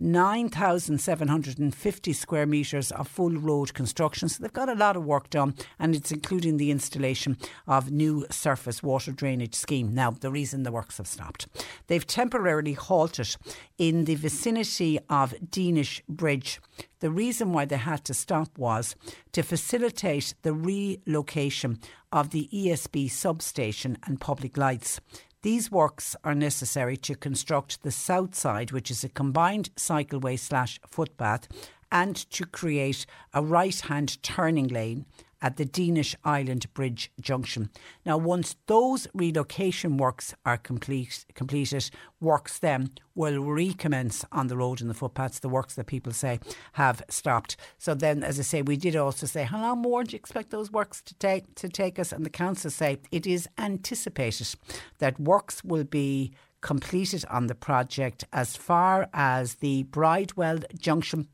[0.00, 4.28] 9,750 square metres of full road construction.
[4.28, 7.36] So they've got a lot of work done, and it's including the installation
[7.66, 9.94] of new surface water drainage scheme.
[9.94, 11.46] Now, the reason the works have stopped,
[11.86, 13.36] they've temporarily halted
[13.78, 16.60] in the vicinity of Dinish Bridge.
[17.00, 18.94] The reason why they had to stop was
[19.32, 21.78] to facilitate the relocation
[22.12, 25.00] of the ESB substation and public lights.
[25.42, 30.78] These works are necessary to construct the south side, which is a combined cycleway slash
[30.86, 31.48] footpath,
[31.90, 35.06] and to create a right hand turning lane
[35.42, 37.70] at the Dinish Island Bridge junction.
[38.04, 41.90] Now, once those relocation works are complete, completed,
[42.20, 46.40] works then will recommence on the road and the footpaths, the works that people say
[46.74, 47.56] have stopped.
[47.78, 50.50] So then, as I say, we did also say, how long more do you expect
[50.50, 52.12] those works to take to take us?
[52.12, 54.48] And the council say it is anticipated
[54.98, 61.28] that works will be completed on the project as far as the Bridewell Junction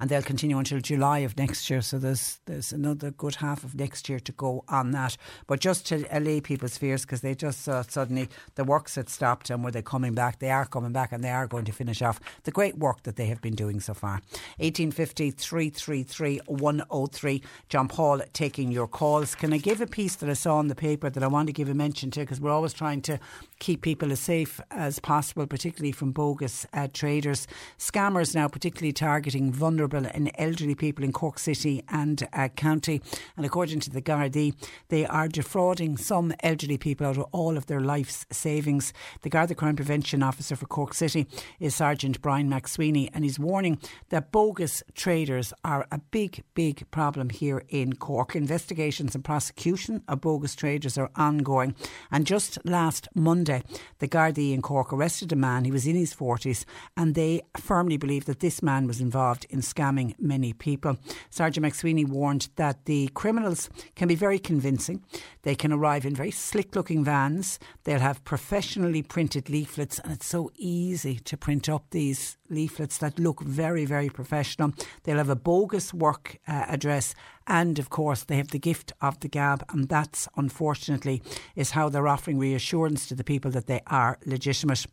[0.00, 1.82] and they'll continue until July of next year.
[1.82, 5.16] So there's there's another good half of next year to go on that.
[5.46, 9.50] But just to allay people's fears, because they just uh, suddenly the works had stopped,
[9.50, 10.38] and were they coming back?
[10.38, 13.16] They are coming back, and they are going to finish off the great work that
[13.16, 14.20] they have been doing so far.
[14.58, 17.42] 1850 333 103.
[17.68, 19.34] John Paul taking your calls.
[19.34, 21.52] Can I give a piece that I saw in the paper that I want to
[21.52, 22.20] give a mention to?
[22.20, 23.18] Because we're always trying to
[23.64, 27.46] keep people as safe as possible, particularly from bogus uh, traders.
[27.78, 33.00] Scammers now, particularly targeting vulnerable and elderly people in Cork City and uh, County.
[33.38, 34.54] And according to the Gardaí,
[34.88, 38.92] they are defrauding some elderly people out of all of their life's savings.
[39.22, 41.26] The Garda Crime Prevention Officer for Cork City
[41.58, 43.78] is Sergeant Brian McSweeney, and he's warning
[44.10, 48.36] that bogus traders are a big, big problem here in Cork.
[48.36, 51.74] Investigations and prosecution of bogus traders are ongoing.
[52.10, 53.53] And just last Monday,
[53.98, 55.64] the Gardaí in Cork arrested a man.
[55.64, 56.64] He was in his 40s,
[56.96, 60.96] and they firmly believe that this man was involved in scamming many people.
[61.30, 65.04] Sergeant McSweeney warned that the criminals can be very convincing.
[65.42, 67.58] They can arrive in very slick looking vans.
[67.84, 73.18] They'll have professionally printed leaflets, and it's so easy to print up these leaflets that
[73.18, 74.72] look very, very professional.
[75.02, 77.14] They'll have a bogus work uh, address,
[77.46, 81.22] and of course, they have the gift of the gab, and that's unfortunately
[81.56, 84.86] is how they're offering reassurance to the people that they are legitimate.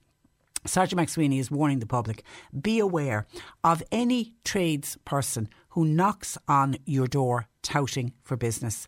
[0.66, 2.24] Sergeant McSweeney is warning the public
[2.62, 3.26] be aware
[3.64, 8.88] of any tradesperson who knocks on your door touting for business.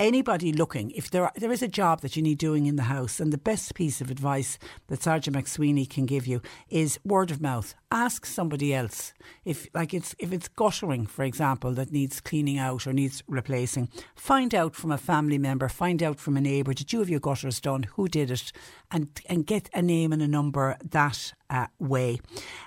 [0.00, 2.82] Anybody looking, if there, are, there is a job that you need doing in the
[2.82, 4.58] house, and the best piece of advice
[4.88, 7.76] that Sergeant McSweeney can give you is word of mouth.
[7.92, 9.14] Ask somebody else
[9.44, 13.88] if, like, it's if it's guttering, for example, that needs cleaning out or needs replacing.
[14.16, 16.74] Find out from a family member, find out from a neighbour.
[16.74, 17.84] Did you have your gutters done?
[17.94, 18.50] Who did it?
[18.90, 22.18] And and get a name and a number that uh, way.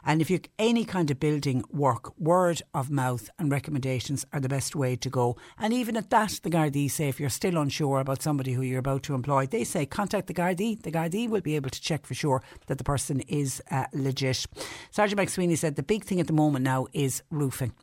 [0.06, 4.48] And if you any kind of building work, word of mouth and recommendations are the
[4.48, 5.36] best way to go.
[5.58, 8.78] And even at that, the Gardaí say if you're still unsure about somebody who you're
[8.78, 10.80] about to employ, they say contact the Gardaí.
[10.80, 14.46] The Gardaí will be able to check for sure that the person is uh, legit.
[14.92, 17.74] Sergeant McSweeney said the big thing at the moment now is roofing.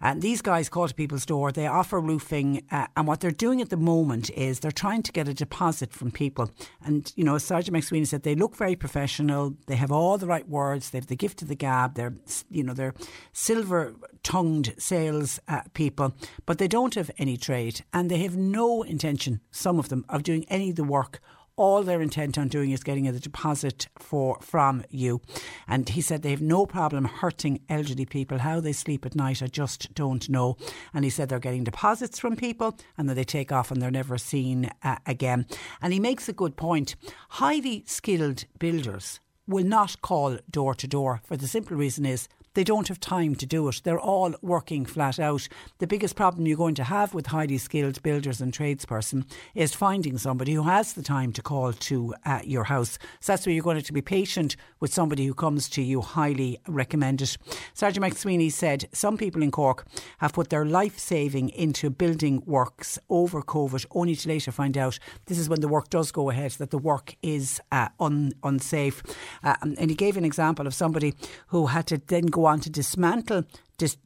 [0.00, 1.52] And these guys call to people's door.
[1.52, 5.12] They offer roofing, uh, and what they're doing at the moment is they're trying to
[5.12, 6.50] get a deposit from people.
[6.84, 9.56] And you know, as Sergeant McSweeney said, they look very professional.
[9.66, 10.90] They have all the right words.
[10.90, 11.94] They have the gift of the gab.
[11.94, 12.14] They're
[12.50, 12.94] you know they're
[13.32, 16.14] silver tongued sales uh, people,
[16.44, 19.40] but they don't have any trade, and they have no intention.
[19.50, 21.20] Some of them of doing any of the work
[21.56, 25.20] all they're intent on doing is getting a deposit for from you.
[25.66, 28.38] And he said they have no problem hurting elderly people.
[28.38, 30.56] How they sleep at night, I just don't know.
[30.92, 33.90] And he said they're getting deposits from people and then they take off and they're
[33.90, 35.46] never seen uh, again.
[35.80, 36.94] And he makes a good point.
[37.30, 42.64] Highly skilled builders will not call door to door for the simple reason is they
[42.64, 43.82] don't have time to do it.
[43.84, 45.46] They're all working flat out.
[45.78, 50.16] The biggest problem you're going to have with highly skilled builders and tradesperson is finding
[50.16, 52.98] somebody who has the time to call to uh, your house.
[53.20, 56.00] So that's where you're going to, to be patient with somebody who comes to you.
[56.00, 57.36] Highly recommend it.
[57.74, 59.86] Sergeant McSweeney said some people in Cork
[60.18, 64.98] have put their life saving into building works over COVID, only to later find out
[65.26, 69.02] this is when the work does go ahead that the work is uh, un- unsafe.
[69.44, 71.12] Uh, and he gave an example of somebody
[71.48, 73.44] who had to then go on to dismantle
[73.78, 73.96] this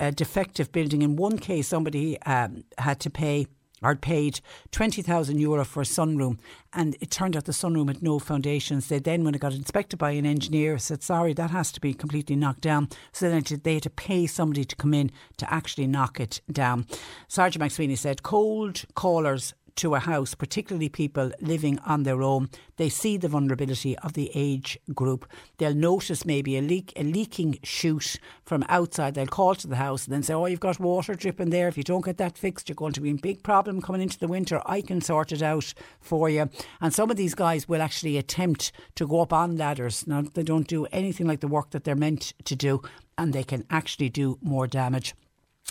[0.00, 1.02] uh, defective building.
[1.02, 3.46] In one case, somebody um, had to pay
[3.82, 4.40] or paid
[4.72, 6.38] 20,000 euro for a sunroom
[6.72, 8.88] and it turned out the sunroom had no foundations.
[8.88, 11.94] They then, when it got inspected by an engineer, said, sorry, that has to be
[11.94, 12.88] completely knocked down.
[13.12, 16.86] So then they had to pay somebody to come in to actually knock it down.
[17.28, 22.88] Sergeant McSweeney said, cold callers to a house, particularly people living on their own, they
[22.88, 25.26] see the vulnerability of the age group.
[25.56, 29.14] They'll notice maybe a leak, a leaking chute from outside.
[29.14, 31.68] They'll call to the house and then say, "Oh, you've got water dripping there.
[31.68, 34.18] If you don't get that fixed, you're going to be in big problem coming into
[34.18, 34.60] the winter.
[34.66, 36.50] I can sort it out for you."
[36.80, 40.06] And some of these guys will actually attempt to go up on ladders.
[40.06, 42.82] Now they don't do anything like the work that they're meant to do,
[43.16, 45.14] and they can actually do more damage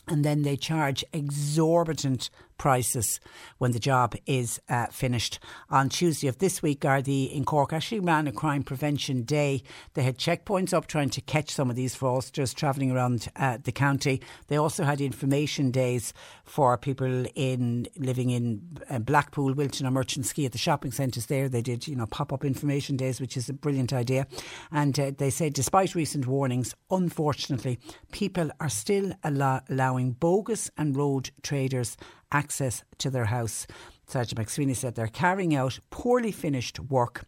[0.08, 3.20] and then they charge exorbitant prices
[3.58, 5.40] when the job is uh, finished.
[5.70, 9.64] On Tuesday of this week, Gardaí in Cork actually ran a crime prevention day.
[9.94, 13.72] They had checkpoints up trying to catch some of these fraudsters travelling around uh, the
[13.72, 14.22] county.
[14.48, 16.14] They also had information days
[16.44, 21.28] for people in living in uh, Blackpool, Wilton, or Merchants Quay at the shopping centres
[21.28, 21.50] there.
[21.50, 24.28] They did, you know, pop up information days, which is a brilliant idea.
[24.72, 27.80] And uh, they said, despite recent warnings, unfortunately,
[28.12, 31.98] people are still allow- allowing bogus and road traders
[32.32, 33.68] access to their house.
[34.08, 37.26] Sergeant McSweeney said they're carrying out poorly finished work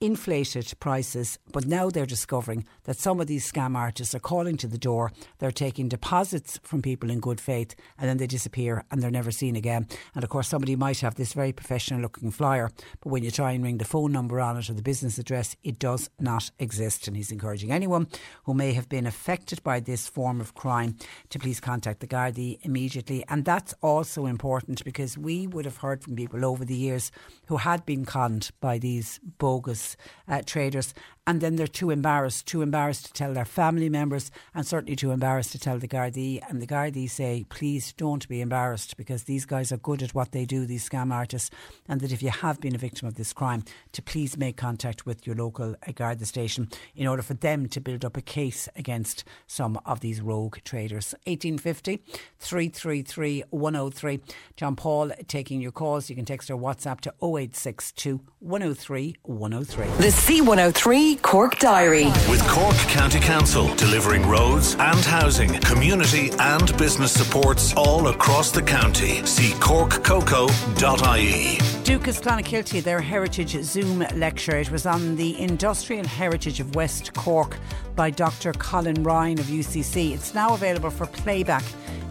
[0.00, 4.66] inflated prices, but now they're discovering that some of these scam artists are calling to
[4.66, 9.02] the door, they're taking deposits from people in good faith, and then they disappear and
[9.02, 9.86] they're never seen again.
[10.14, 12.70] And of course, somebody might have this very professional looking flyer,
[13.00, 15.56] but when you try and ring the phone number on it or the business address,
[15.64, 17.08] it does not exist.
[17.08, 18.06] And he's encouraging anyone
[18.44, 20.96] who may have been affected by this form of crime
[21.30, 23.24] to please contact the Gardaí immediately.
[23.28, 27.10] And that's also important because we would have heard from people over the years
[27.46, 29.87] who had been conned by these bogus
[30.28, 30.94] uh, traders
[31.28, 35.10] and then they're too embarrassed, too embarrassed to tell their family members, and certainly too
[35.10, 36.40] embarrassed to tell the Gardaí.
[36.48, 40.32] And the Gardaí say, please don't be embarrassed because these guys are good at what
[40.32, 41.50] they do, these scam artists,
[41.86, 45.04] and that if you have been a victim of this crime, to please make contact
[45.04, 48.66] with your local uh, Garda station in order for them to build up a case
[48.74, 51.14] against some of these rogue traders.
[51.26, 52.02] 1850
[52.38, 54.20] 333 103.
[54.56, 56.08] John Paul taking your calls.
[56.08, 59.86] You can text or WhatsApp to 0862 103 103.
[59.86, 62.06] The C103 Cork Diary.
[62.28, 68.62] With Cork County Council delivering roads and housing, community and business supports all across the
[68.62, 69.24] county.
[69.26, 71.58] See corkcoco.ie.
[71.84, 74.56] Dúchas Clonakilty, their Heritage Zoom lecture.
[74.56, 77.56] It was on the industrial heritage of West Cork
[77.96, 78.52] by Dr.
[78.54, 80.12] Colin Ryan of UCC.
[80.14, 81.64] It's now available for playback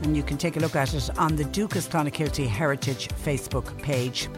[0.03, 4.29] and you can take a look at it on the Dúchas Clonakilty Heritage Facebook page.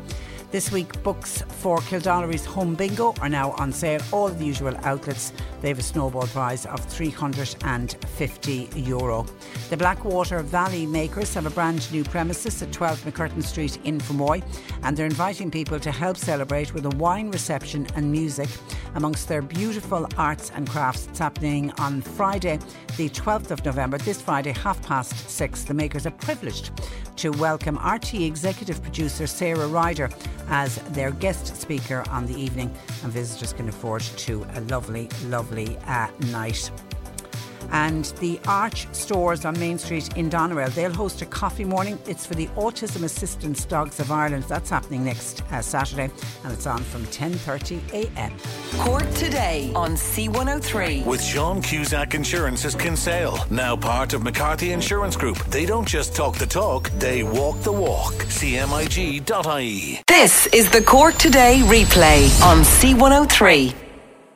[0.52, 4.02] This week, books for Kildonnery's Home Bingo are now on sale.
[4.12, 5.32] All the usual outlets.
[5.62, 8.88] They have a snowball prize of €350.
[8.88, 9.28] Euro.
[9.70, 14.42] The Blackwater Valley Makers have a brand new premises at 12 McCurtain Street in Fermoy,
[14.82, 18.50] and they're inviting people to help celebrate with a wine reception and music
[18.96, 21.06] amongst their beautiful arts and crafts.
[21.10, 22.58] It's happening on Friday,
[22.98, 25.64] the 12th of November, this Friday, half past six.
[25.64, 26.72] The makers are privileged
[27.18, 30.10] to welcome RTÉ executive producer Sarah Ryder
[30.50, 32.74] as their guest speaker on the evening,
[33.04, 36.72] and visitors can afford to a lovely, lovely uh, night.
[37.72, 42.00] And the Arch stores on Main Street in Doneraile, they'll host a coffee morning.
[42.08, 44.46] It's for the Autism Assistance Dogs of Ireland.
[44.46, 46.12] That's happening next uh, Saturday
[46.44, 48.32] and it's on from 10.30am.
[48.80, 51.06] Cork today on C103.
[51.06, 55.38] With Sean Cusack Insurance's Kinsale, now part of McCarthy Insurance Group.
[55.46, 58.14] They don't just talk the talk, they walk the walk.
[58.14, 60.02] CMIG.ie.
[60.08, 63.89] This is the Cork Today replay on C103.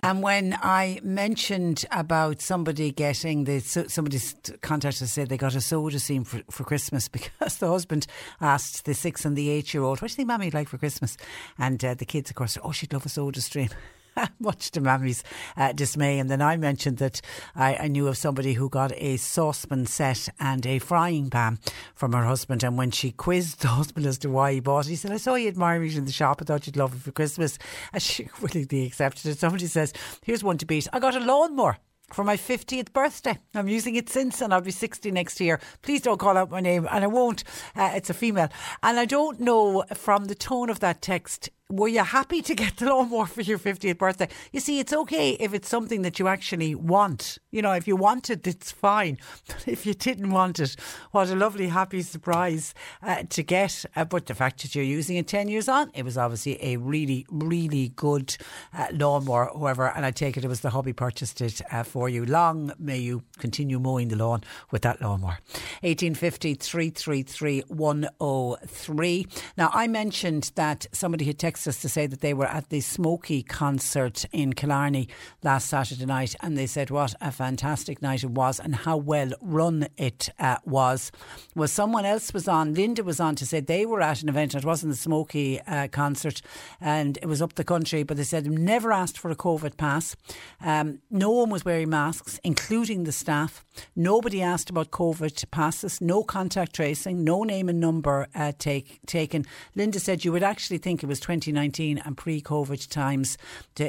[0.04, 4.20] And when I mentioned about somebody getting the somebody
[4.62, 8.06] contacted said they got a soda stream for, for Christmas because the husband
[8.42, 10.68] asked the six and the eight year old, "What do you think, Mammy, would like
[10.68, 11.16] for Christmas?"
[11.58, 13.70] And uh, the kids, of course, said, "Oh, she'd love a soda stream."
[14.40, 15.24] much to Mammy's
[15.58, 16.20] uh, dismay.
[16.20, 17.22] And then I mentioned that
[17.56, 21.60] I, I, knew of somebody who got a saucepan set and a frying pan
[21.94, 22.64] from her husband.
[22.64, 25.18] And when she quizzed the husband as to why he bought it, he said, I
[25.18, 26.42] saw you admiring it in the shop.
[26.42, 27.58] I thought you'd love it for Christmas.
[27.92, 29.40] And she willingly accepted it.
[29.40, 30.88] Somebody says, Here's one to beat.
[30.94, 31.78] I got a lawnmower
[32.14, 33.38] for my 50th birthday.
[33.54, 35.60] I'm using it since and I'll be 60 next year.
[35.82, 37.44] Please don't call out my name and I won't.
[37.76, 38.50] Uh, it's a female.
[38.82, 42.78] And I don't know from the tone of that text were you happy to get
[42.78, 44.28] the lawnmower for your 50th birthday?
[44.52, 47.40] You see, it's okay if it's something that you actually want.
[47.52, 49.18] You know, if you want it, it's fine.
[49.48, 50.76] But if you didn't want it,
[51.12, 53.86] what a lovely, happy surprise uh, to get.
[53.96, 56.78] Uh, but the fact that you're using it 10 years on, it was obviously a
[56.78, 58.36] really, really good
[58.74, 59.88] uh, lawnmower, whoever.
[59.88, 62.26] And I take it it was the hobby purchased it uh, for you.
[62.26, 65.40] Long may you continue mowing the lawn with that lawnmower.
[65.82, 69.28] 1850 333 103.
[69.58, 72.80] Now, I mentioned that somebody had texted us to say that they were at the
[72.80, 75.08] Smokie concert in Killarney
[75.44, 79.32] last Saturday night, and they said what a fantastic night it was and how well
[79.42, 81.12] run it uh, was.
[81.56, 82.74] Was someone else was on?
[82.74, 84.56] Linda was on to say they were at an event.
[84.56, 86.42] It wasn't the Smokie uh, concert,
[86.82, 88.04] and it was up the country.
[88.04, 90.16] But they said never asked for a COVID pass.
[90.62, 93.64] Um, no one was wearing masks, including the staff.
[93.96, 96.02] Nobody asked about COVID passes.
[96.02, 97.24] No contact tracing.
[97.24, 99.46] No name and number uh, take taken.
[99.76, 103.38] Linda said you would actually think it was 20 2019 and pre COVID times,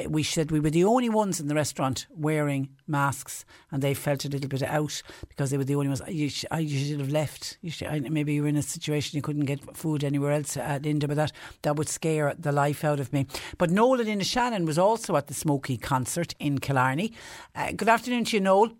[0.07, 4.25] we said we were the only ones in the restaurant wearing masks and they felt
[4.25, 6.01] a little bit out because they were the only ones.
[6.07, 7.57] You, sh- you should have left.
[7.61, 7.71] You
[8.09, 11.17] maybe you were in a situation you couldn't get food anywhere else, uh, Linda, but
[11.17, 11.31] that,
[11.63, 13.25] that would scare the life out of me.
[13.57, 17.13] But Nolan in Shannon was also at the Smokie concert in Killarney.
[17.55, 18.71] Uh, good afternoon to you, Noel.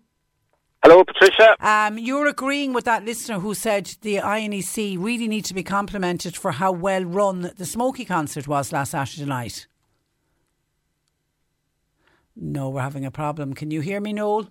[0.88, 1.56] Hello, Patricia.
[1.58, 6.36] Um, you're agreeing with that listener who said the INEC really need to be complimented
[6.36, 9.66] for how well run the Smokie concert was last Saturday night.
[12.36, 13.52] No, we're having a problem.
[13.52, 14.48] Can you hear me, Noel?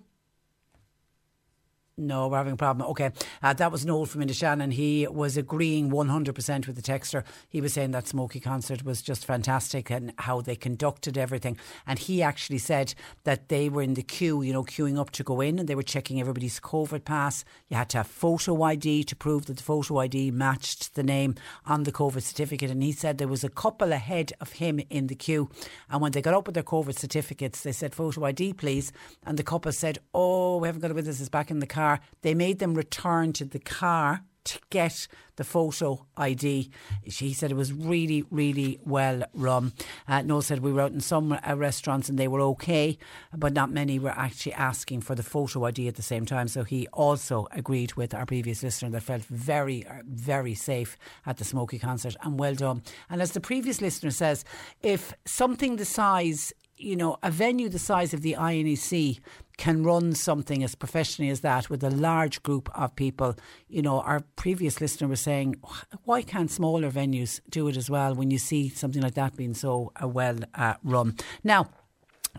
[1.98, 2.90] No, we're having a problem.
[2.90, 3.10] Okay.
[3.42, 4.70] Uh, that was Noel from Innishannon.
[4.70, 7.24] He was agreeing 100% with the texter.
[7.48, 11.56] He was saying that Smokie concert was just fantastic and how they conducted everything.
[11.86, 12.94] And he actually said
[13.24, 15.74] that they were in the queue, you know, queuing up to go in and they
[15.74, 17.46] were checking everybody's COVID pass.
[17.70, 21.34] You had to have photo ID to prove that the photo ID matched the name
[21.64, 22.70] on the COVID certificate.
[22.70, 25.48] And he said there was a couple ahead of him in the queue.
[25.88, 28.92] And when they got up with their COVID certificates, they said, photo ID, please.
[29.24, 31.66] And the couple said, oh, we haven't got it with us, it's back in the
[31.66, 32.00] car car.
[32.22, 36.70] They made them return to the car to get the photo ID.
[37.08, 39.72] She said it was really, really well run.
[40.06, 42.96] Uh, Noel said we were out in some uh, restaurants and they were okay,
[43.36, 46.46] but not many were actually asking for the photo ID at the same time.
[46.46, 50.96] So he also agreed with our previous listener that felt very, uh, very safe
[51.26, 52.82] at the Smokie concert and well done.
[53.10, 54.44] And as the previous listener says,
[54.80, 59.20] if something the size you know, a venue the size of the INEC
[59.56, 63.34] can run something as professionally as that with a large group of people.
[63.68, 65.56] You know, our previous listener was saying,
[66.04, 69.54] why can't smaller venues do it as well when you see something like that being
[69.54, 71.16] so uh, well uh, run?
[71.42, 71.70] Now,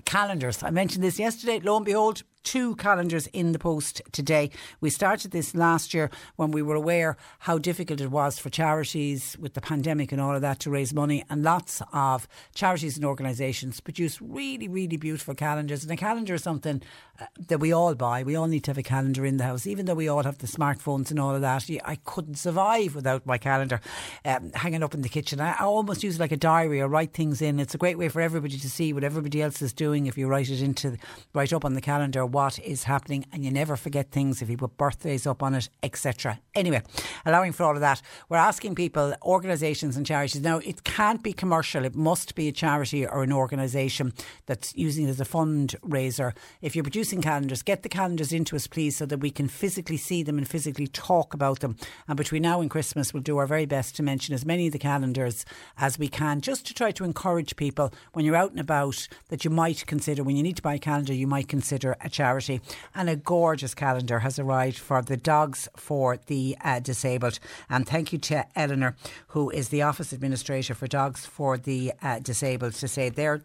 [0.05, 0.61] calendars.
[0.61, 1.59] I mentioned this yesterday.
[1.59, 4.49] Lo and behold, two calendars in the post today.
[4.80, 9.36] We started this last year when we were aware how difficult it was for charities
[9.38, 11.26] with the pandemic and all of that to raise money.
[11.30, 12.26] And lots of
[12.56, 15.84] charities and organisations produce really, really beautiful calendars.
[15.84, 16.82] And a calendar is something
[17.19, 18.24] uh, that we all buy.
[18.24, 20.38] We all need to have a calendar in the house, even though we all have
[20.38, 21.69] the smartphones and all of that.
[21.84, 23.82] I couldn't survive without my calendar
[24.24, 25.41] um, hanging up in the kitchen.
[25.41, 26.82] I, I almost use it like a diary.
[26.82, 27.60] I write things in.
[27.60, 30.28] It's a great way for everybody to see what everybody else is doing if you
[30.28, 30.98] write it into
[31.34, 34.55] write up on the calendar what is happening, and you never forget things if you
[34.55, 36.39] put birthdays up on it, etc.
[36.53, 36.84] Anyway,
[37.26, 37.99] allowing for all of that,
[38.30, 40.39] we're asking people, organisations and charities.
[40.39, 44.14] Now, it can't be commercial; it must be a charity or an organisation
[44.45, 46.34] that's using it as a fundraiser.
[46.61, 49.97] If you're producing calendars, get the calendars into us, please, so that we can physically
[49.97, 51.76] see them and physically talk about them.
[52.07, 54.73] And between now and Christmas, we'll do our very best to mention as many of
[54.73, 55.43] the calendars
[55.80, 59.43] as we can, just to try to encourage people when you're out and about that
[59.43, 62.26] you might consider when you need to buy a calendar, you might consider a charity
[62.27, 62.61] charity.
[62.93, 67.39] And a gorgeous calendar has arrived for the Dogs for the uh, Disabled.
[67.69, 68.95] And thank you to Eleanor,
[69.29, 73.37] who is the Office Administrator for Dogs for the uh, Disabled, to say their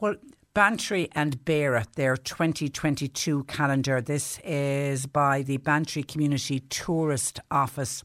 [0.00, 0.16] well,
[0.54, 4.02] Bantry and Beara, their 2022 calendar.
[4.02, 8.04] This is by the Bantry Community Tourist Office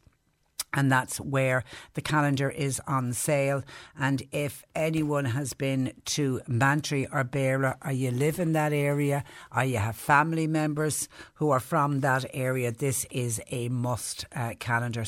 [0.74, 1.64] and that's where
[1.96, 3.64] the calendar is on sale.
[3.98, 9.24] And if anyone has been to Bantry or Beara, or you live in that area,
[9.56, 14.54] or you have family members who are from that area, this is a must uh,
[14.60, 15.04] calendar.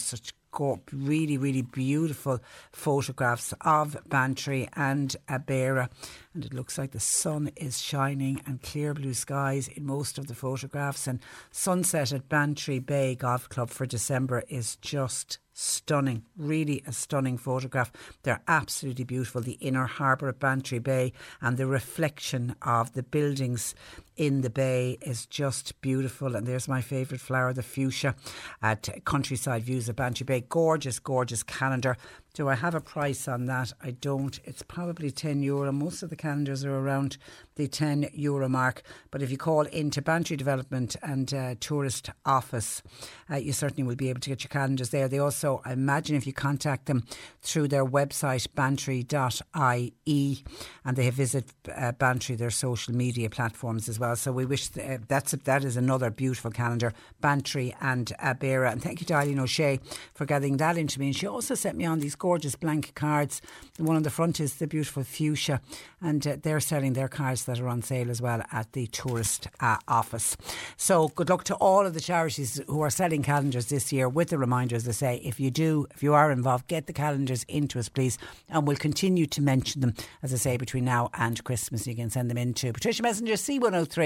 [0.57, 2.39] Such really, really beautiful
[2.71, 5.89] photographs of Bantry and Beara.
[6.33, 10.27] And it looks like the sun is shining and clear blue skies in most of
[10.27, 11.07] the photographs.
[11.07, 11.19] And
[11.51, 17.91] sunset at Bantry Bay Golf Club for December is just stunning, really a stunning photograph.
[18.23, 19.41] They're absolutely beautiful.
[19.41, 23.75] The inner harbour of Bantry Bay and the reflection of the buildings
[24.19, 26.35] in the bay is just beautiful.
[26.35, 28.15] And there's my favourite flower, the fuchsia,
[28.61, 30.43] at Countryside Views of Bantry Bay.
[30.47, 31.95] Gorgeous, gorgeous calendar.
[32.33, 33.73] Do I have a price on that?
[33.81, 34.39] I don't.
[34.43, 35.71] It's probably 10 euro.
[35.71, 37.17] Most of the calendars are around
[37.55, 38.83] the 10 euro mark.
[39.09, 42.83] But if you call into Bantry Development and uh, Tourist Office,
[43.31, 45.07] uh, you certainly will be able to get your calendars there.
[45.07, 47.03] They also, I imagine, if you contact them
[47.41, 50.43] through their website, bantry.ie,
[50.85, 54.08] and they have visited uh, Bantry, their social media platforms as well.
[54.15, 58.71] So we wish th- uh, that's that is another beautiful calendar, Bantry and Beara.
[58.71, 59.79] And thank you to Eileen O'Shea
[60.13, 61.07] for getting that into me.
[61.07, 63.41] And she also sent me on these gorgeous blank cards.
[63.77, 65.61] The one on the front is the beautiful fuchsia,
[66.01, 69.47] and uh, they're selling their cards that are on sale as well at the tourist
[69.59, 70.35] uh, office.
[70.77, 74.09] So good luck to all of the charities who are selling calendars this year.
[74.09, 76.93] With the reminder, as I say, if you do, if you are involved, get the
[76.93, 78.17] calendars into us, please,
[78.49, 81.87] and we'll continue to mention them as I say between now and Christmas.
[81.87, 83.98] You can send them in to Patricia Messenger C103,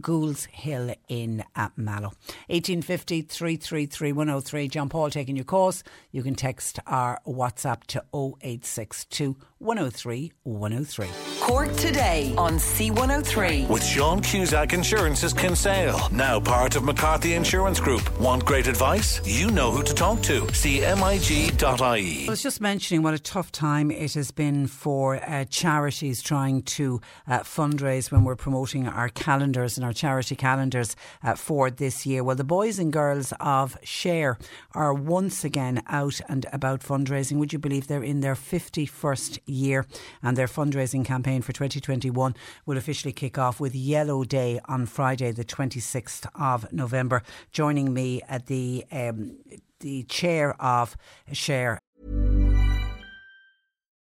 [0.00, 2.12] Goulds Hill in uh, Mallow.
[2.48, 4.68] 1850 333 103.
[4.68, 5.82] John Paul taking your calls.
[6.10, 11.08] You can text our WhatsApp to 0862 103 103.
[11.40, 13.68] Cork today on C103.
[13.68, 18.20] With Sean Cusack Insurance's Kinsale, now part of McCarthy Insurance Group.
[18.20, 19.20] Want great advice?
[19.24, 20.42] You know who to talk to.
[20.42, 22.26] CMIG.ie.
[22.26, 26.62] I was just mentioning what a tough time it has been for uh, charities trying
[26.62, 30.94] to uh, fundraise when we're promoting our calendars and our charity calendars
[31.24, 32.22] uh, for this year.
[32.22, 34.38] Well, the boys and girls of Share
[34.74, 37.38] are once again out and about fundraising.
[37.38, 39.86] Would you believe they're in their 51st year?
[40.22, 42.36] And their fundraising campaign for 2021
[42.66, 47.22] will officially kick off with Yellow Day on Friday, the 26th of November.
[47.50, 49.38] Joining me at the um,
[49.80, 50.96] the chair of
[51.32, 51.78] Share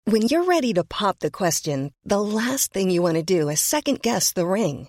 [0.04, 3.60] When you're ready to pop the question, the last thing you want to do is
[3.60, 4.88] second guess the ring.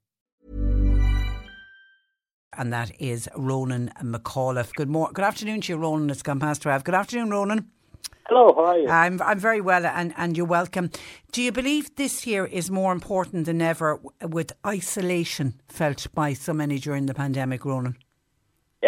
[2.57, 4.73] And that is Ronan McAuliffe.
[4.73, 5.13] Good morning.
[5.13, 6.09] Good afternoon to you, Ronan.
[6.09, 6.83] It's gone past 12.
[6.83, 7.71] Good afternoon, Ronan.
[8.27, 8.89] Hello, how are you?
[8.89, 10.89] I'm, I'm very well and, and you're welcome.
[11.31, 16.53] Do you believe this year is more important than ever with isolation felt by so
[16.53, 17.97] many during the pandemic, Ronan?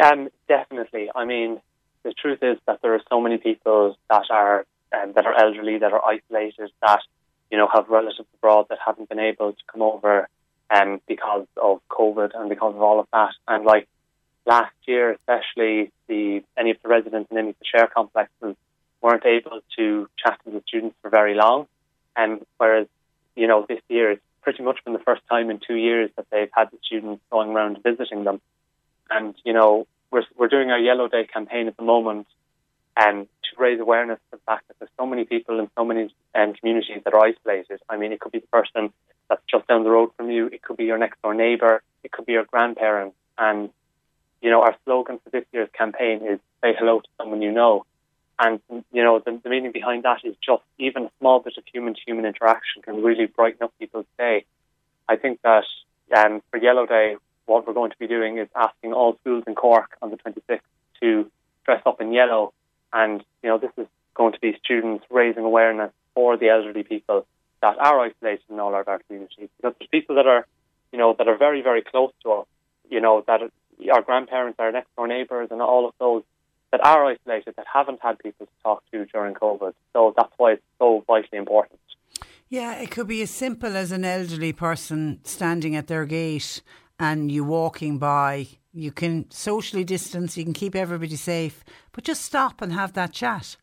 [0.02, 1.10] Um, definitely.
[1.16, 1.62] I mean,
[2.04, 5.80] the truth is that there are so many people that are um, that are elderly,
[5.80, 7.02] that are isolated, that
[7.52, 10.28] you know have relatives abroad that haven't been able to come over
[10.70, 13.34] um, because of COVID and because of all of that.
[13.48, 13.88] And like
[14.46, 18.56] last year, especially the any of the residents in any of the share complexes
[19.02, 21.68] weren't able to chat to the students for very long.
[22.16, 22.88] And whereas,
[23.36, 26.26] you know, this year it's pretty much been the first time in two years that
[26.32, 28.42] they've had the students going around visiting them.
[29.10, 32.28] And, you know, we're, we're doing our Yellow Day campaign at the moment
[32.96, 36.14] and to raise awareness of the fact that there's so many people in so many
[36.36, 37.80] um, communities that are isolated.
[37.90, 38.94] I mean, it could be the person
[39.30, 42.12] that's just down the road from you, it could be your next door neighbour, it
[42.12, 43.16] could be your grandparents.
[43.38, 43.70] And,
[44.42, 47.86] you know, our slogan for this year's campaign is say hello to someone you know.
[48.40, 48.60] And,
[48.92, 51.94] you know, the, the meaning behind that is just even a small bit of human
[51.94, 54.46] to human interaction can really brighten up people's day.
[55.08, 55.66] I think that
[56.16, 59.56] um, for Yellow Day, what we're going to be doing is asking all schools in
[59.56, 60.60] Cork on the 26th
[61.02, 61.30] to
[61.66, 62.54] dress up in yellow.
[62.92, 67.26] And, you know, this is going to be students raising awareness for the elderly people
[67.64, 69.48] that are isolated in all of our communities.
[69.56, 70.46] Because there's people that are,
[70.92, 72.48] you know, that are very, very close to us,
[72.90, 73.40] you know, that
[73.92, 76.24] our grandparents, our next door neighbours, and all of those
[76.72, 79.74] that are isolated, that haven't had people to talk to during COVID.
[79.94, 81.80] So that's why it's so vitally important.
[82.50, 86.62] Yeah, it could be as simple as an elderly person standing at their gate
[87.00, 88.48] and you walking by.
[88.74, 91.64] You can socially distance, you can keep everybody safe,
[91.94, 93.56] but just stop and have that chat.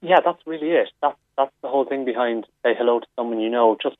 [0.00, 0.88] Yeah, that's really it.
[1.02, 3.76] That's that's the whole thing behind say hello to someone you know.
[3.82, 3.96] Just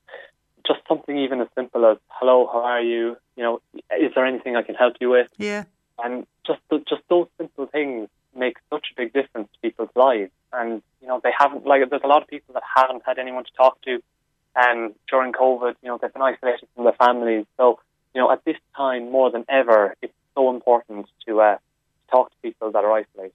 [0.66, 3.16] just something even as simple as hello, how are you?
[3.36, 5.28] You know, is there anything I can help you with?
[5.36, 5.64] Yeah.
[6.02, 10.32] And just just those simple things make such a big difference to people's lives.
[10.52, 13.44] And you know, they haven't like there's a lot of people that haven't had anyone
[13.44, 14.00] to talk to,
[14.56, 17.46] and um, during COVID, you know, they've been isolated from their families.
[17.56, 17.80] So
[18.14, 21.56] you know, at this time more than ever, it's so important to uh,
[22.10, 23.32] talk to people that are isolated.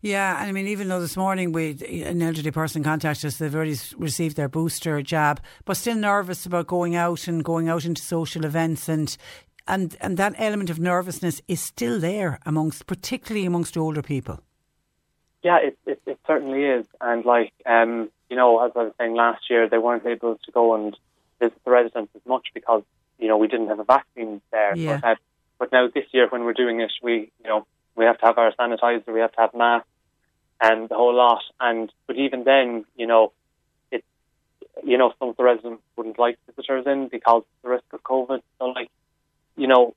[0.00, 3.54] Yeah, and I mean, even though this morning we an elderly person contacted us, they've
[3.54, 8.02] already received their booster jab, but still nervous about going out and going out into
[8.02, 9.16] social events, and
[9.68, 14.40] and and that element of nervousness is still there amongst, particularly amongst older people.
[15.42, 19.14] Yeah, it it, it certainly is, and like um, you know, as I was saying
[19.14, 20.96] last year, they weren't able to go and
[21.40, 22.82] visit the residents as much because
[23.18, 24.76] you know we didn't have a vaccine there.
[24.76, 24.98] Yeah.
[25.00, 25.14] But, uh,
[25.58, 27.66] but now this year, when we're doing it, we you know
[27.96, 29.88] we have to have our sanitizer, we have to have masks,
[30.60, 31.42] and the whole lot.
[31.60, 33.32] And but even then, you know,
[33.90, 34.04] it
[34.84, 38.42] you know some of the residents wouldn't like visitors in because the risk of COVID.
[38.58, 38.90] So like
[39.56, 39.94] you know,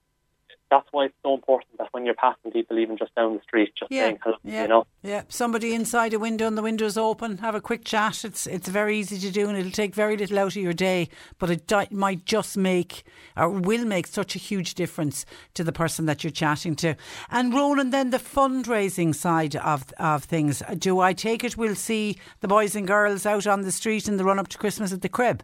[0.69, 3.73] that's why it's so important that when you're passing people, even just down the street,
[3.77, 4.87] just yeah, saying hello, yeah, you know.
[5.03, 8.25] Yeah, somebody inside a window and the window's open, have a quick chat.
[8.25, 11.09] It's it's very easy to do and it'll take very little out of your day,
[11.37, 13.03] but it di- might just make
[13.37, 16.95] or will make such a huge difference to the person that you're chatting to.
[17.29, 20.63] And Ronan, then the fundraising side of of things.
[20.77, 24.17] Do I take it we'll see the boys and girls out on the street in
[24.17, 25.43] the run up to Christmas at the crib?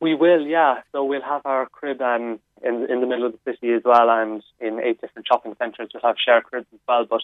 [0.00, 0.82] We will, yeah.
[0.92, 4.10] So we'll have our crib um, in in the middle of the city as well,
[4.10, 5.90] and in eight different shopping centres.
[5.92, 7.04] We'll have share cribs as well.
[7.04, 7.22] But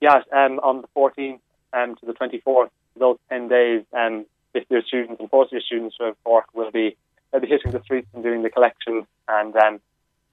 [0.00, 1.40] yeah, um, on the 14th
[1.72, 5.96] um, to the 24th, those 10 days, um, fifth year students and fourth year students
[5.96, 6.96] from Cork will be
[7.30, 9.80] they'll be hitting the streets and doing the collection, and um,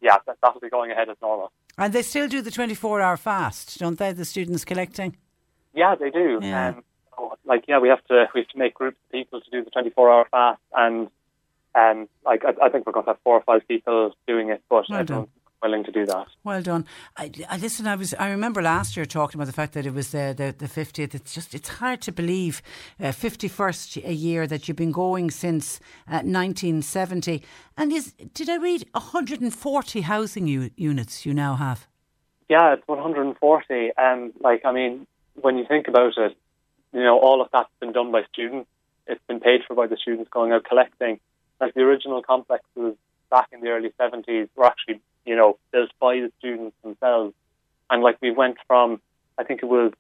[0.01, 1.51] yeah, that, that'll be going ahead as normal.
[1.77, 4.11] And they still do the 24 hour fast, don't they?
[4.11, 5.17] The students collecting.
[5.73, 6.39] Yeah, they do.
[6.41, 6.69] Yeah.
[6.69, 6.84] Um,
[7.45, 9.71] like, yeah, we have to we have to make groups of people to do the
[9.71, 11.09] 24 hour fast, and
[11.75, 14.61] um, like I, I think we're going to have four or five people doing it,
[14.69, 15.01] but Well done.
[15.01, 15.29] everyone's
[15.61, 16.27] willing to do that.
[16.43, 16.85] Well done.
[17.17, 17.87] I, I listen.
[17.87, 18.13] I was.
[18.19, 21.15] I remember last year talking about the fact that it was the the, the 50th.
[21.15, 21.53] It's just.
[21.55, 22.61] It's hard to believe.
[22.99, 27.41] Uh, 51st a year that you've been going since uh, 1970.
[27.77, 31.87] And is did I read 140 housing u- units you now have?
[32.49, 33.91] Yeah, it's 140.
[33.97, 35.07] Um, like, I mean,
[35.41, 36.37] when you think about it,
[36.91, 38.69] you know, all of that's been done by students.
[39.07, 41.19] It's been paid for by the students going out collecting.
[41.64, 42.98] Like the original complexes
[43.31, 47.34] back in the early 70s were actually, you know, built by the students themselves.
[47.90, 48.99] And like we went from,
[49.38, 49.94] I think it was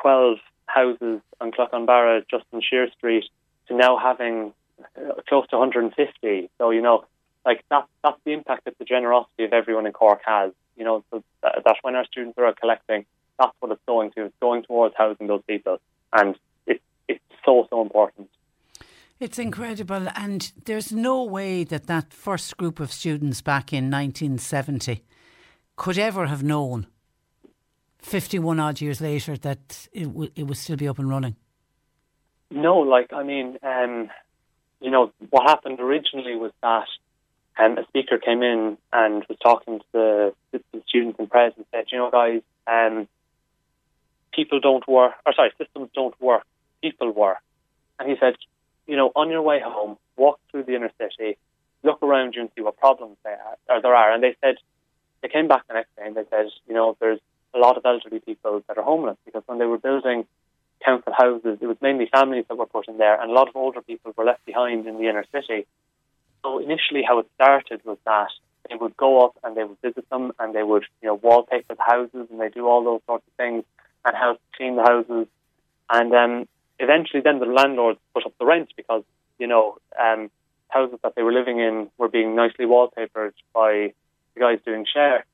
[0.00, 3.24] 12 houses on Clough-on-Barra, just on Sheares Street,
[3.66, 4.52] to now having
[4.96, 6.48] uh, close to 150.
[6.58, 7.06] So, you know,
[7.44, 10.52] like that, that's the impact that the generosity of everyone in Cork has.
[10.76, 13.04] You know, so that, when our students are out collecting,
[13.36, 14.26] that's what it's going to.
[14.26, 15.78] It's going towards housing those people.
[16.12, 16.38] And
[16.68, 18.28] it's, it's so, so important.
[19.20, 25.04] It's incredible, and there's no way that that first group of students back in 1970
[25.76, 26.86] could ever have known
[27.98, 31.36] 51 odd years later that it, w- it would still be up and running.
[32.50, 34.08] No, like, I mean, um,
[34.80, 36.86] you know, what happened originally was that
[37.58, 41.66] um, a speaker came in and was talking to the, the students in Pres and
[41.72, 43.06] said, you know, guys, um,
[44.32, 46.44] people don't work, or sorry, systems don't work,
[46.80, 47.36] people work.
[47.98, 48.36] And he said,
[48.90, 51.38] you know, on your way home, walk through the inner city,
[51.84, 54.12] look around you and see what problems there are, or there are.
[54.12, 54.56] And they said,
[55.22, 57.20] they came back the next day and they said, you know, there's
[57.54, 60.26] a lot of elderly people that are homeless because when they were building
[60.84, 63.54] council houses, it was mainly families that were put in there, and a lot of
[63.54, 65.66] older people were left behind in the inner city.
[66.42, 68.30] So initially, how it started was that
[68.68, 71.74] they would go up and they would visit them, and they would, you know, wallpaper
[71.74, 73.64] the houses, and they do all those sorts of things,
[74.04, 75.26] and help clean the houses.
[75.90, 76.48] And um,
[76.80, 79.04] eventually, then the landlords put up the rent because,
[79.38, 80.30] you know, um,
[80.68, 83.92] houses that they were living in were being nicely wallpapered by
[84.34, 85.24] the guys doing share.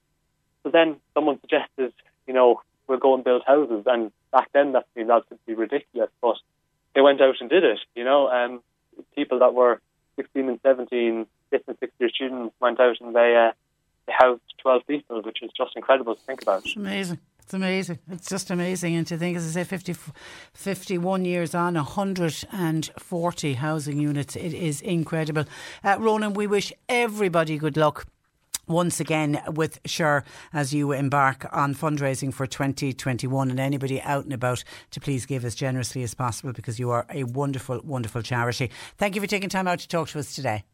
[0.62, 1.93] So then someone suggested,
[2.27, 3.85] you know, we'll go and build houses.
[3.86, 6.36] And back then that seemed absolutely ridiculous, but
[6.94, 8.28] they went out and did it, you know.
[8.28, 8.60] Um,
[9.14, 9.81] people that were
[10.16, 13.52] 16 and 17, 15 and 16 year students went out and they, uh,
[14.06, 16.64] they housed 12 people, which is just incredible to think about.
[16.64, 17.18] It's amazing.
[17.47, 18.01] It's amazing.
[18.10, 18.97] It's just amazing.
[18.97, 19.94] And to think, as I say, 50,
[20.52, 24.35] 51 years on, 140 housing units.
[24.35, 25.44] It is incredible.
[25.85, 28.09] Uh, Ronan, we wish everybody good luck
[28.66, 34.32] once again with Share as you embark on fundraising for 2021 and anybody out and
[34.32, 38.73] about to please give as generously as possible because you are a wonderful, wonderful charity.
[38.98, 40.64] Thank you for taking time out to talk to us today.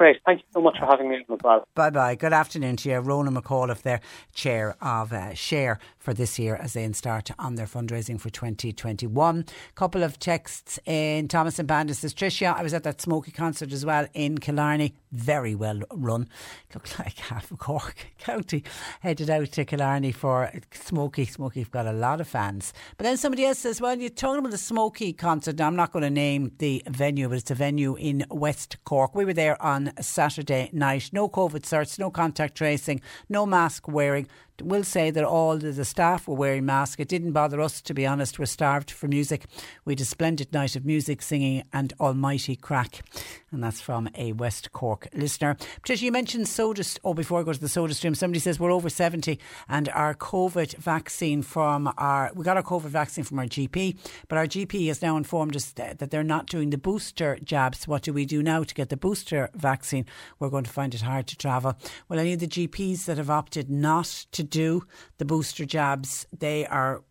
[0.00, 0.16] Great.
[0.24, 1.62] Thank you so much for having me as well.
[1.74, 2.14] Bye bye.
[2.14, 2.98] Good afternoon to you.
[3.00, 4.00] Ronan McAuliffe, their
[4.32, 9.44] chair of uh, Share for this year as they start on their fundraising for 2021.
[9.74, 13.72] Couple of texts in Thomas and Bandit says, Tricia, I was at that Smokie concert
[13.72, 14.94] as well in Killarney.
[15.12, 16.28] Very well run.
[16.74, 18.64] Looked like half of Cork County
[19.00, 21.30] headed out to Killarney for Smokie.
[21.30, 22.72] Smokie've got a lot of fans.
[22.96, 25.58] But then somebody else says, well, you're talking about the Smokie concert.
[25.58, 29.14] Now, I'm not going to name the venue, but it's a venue in West Cork.
[29.14, 31.10] We were there on Saturday night.
[31.12, 34.26] No COVID certs, no contact tracing, no mask wearing,
[34.62, 37.00] will say that all the staff were wearing masks.
[37.00, 38.38] It didn't bother us, to be honest.
[38.38, 39.46] We're starved for music.
[39.84, 43.02] We had a splendid night of music, singing, and almighty crack.
[43.52, 45.56] And that's from a West Cork listener.
[45.76, 46.84] Patricia, you mentioned soda.
[47.02, 50.14] Oh, before I go to the soda stream, somebody says we're over 70 and our
[50.14, 53.98] COVID vaccine from our, we got our COVID vaccine from our GP,
[54.28, 57.88] but our GP has now informed us that they're not doing the booster jabs.
[57.88, 60.06] What do we do now to get the booster vaccine?
[60.38, 61.76] We're going to find it hard to travel.
[62.08, 64.86] Well, any of the GPs that have opted not to do
[65.18, 67.02] the booster jabs, they are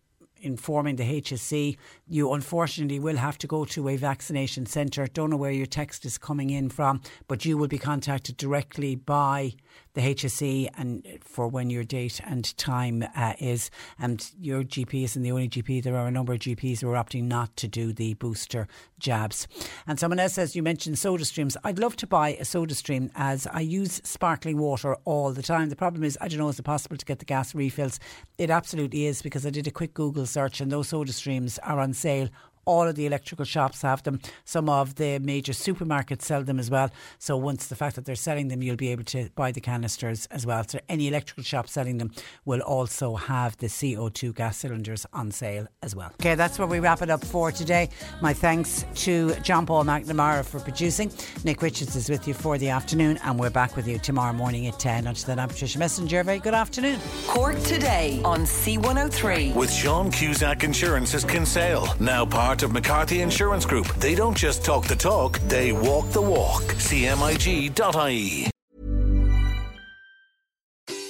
[0.42, 5.08] informing the HSE, You unfortunately will have to go to a vaccination centre.
[5.08, 8.96] Don't know where your text is coming in from, but you will be contacted directly
[8.96, 9.54] by
[9.94, 13.70] the HSE and for when your date and time uh, is.
[13.98, 15.84] And your GP isn't the only GP.
[15.84, 18.68] There are a number of GPs who are opting not to do the booster
[19.00, 19.48] jabs.
[19.88, 21.58] And someone else says, you mentioned soda streams.
[21.64, 25.70] I'd love to buy a soda stream as I use sparkling water all the time.
[25.70, 28.00] The problem is, I don't know, is it possible to get the gas refills?
[28.38, 31.80] It absolutely is because I did a quick Google search and those soda streams are
[31.80, 32.30] on sale
[32.70, 34.20] all of the electrical shops have them.
[34.46, 36.92] Some of the major supermarkets sell them as well.
[37.18, 40.28] So once the fact that they're selling them, you'll be able to buy the canisters
[40.28, 40.64] as well.
[40.68, 42.12] So any electrical shop selling them
[42.46, 46.12] will also have the CO2 gas cylinders on sale as well.
[46.22, 47.90] Okay, that's where we wrap it up for today.
[48.22, 51.12] My thanks to John Paul McNamara for producing.
[51.44, 54.68] Nick Richards is with you for the afternoon, and we're back with you tomorrow morning
[54.68, 55.08] at 10.
[55.08, 56.24] Until then, I'm Patricia Messenger.
[56.24, 57.00] Very good afternoon.
[57.26, 59.56] Cork today on C103.
[59.56, 63.88] With Sean Cusack Insurance's Kinsale, now part of McCarthy Insurance Group.
[63.96, 66.64] They don't just talk the talk, they walk the walk.
[66.64, 68.50] CMIG.ie.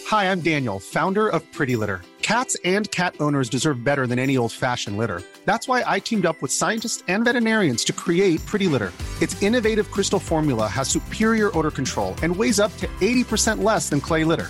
[0.08, 2.02] Hi, I'm Daniel, founder of Pretty Litter.
[2.24, 5.22] Cats and cat owners deserve better than any old fashioned litter.
[5.46, 8.92] That's why I teamed up with scientists and veterinarians to create Pretty Litter.
[9.22, 14.02] Its innovative crystal formula has superior odor control and weighs up to 80% less than
[14.02, 14.50] clay litter.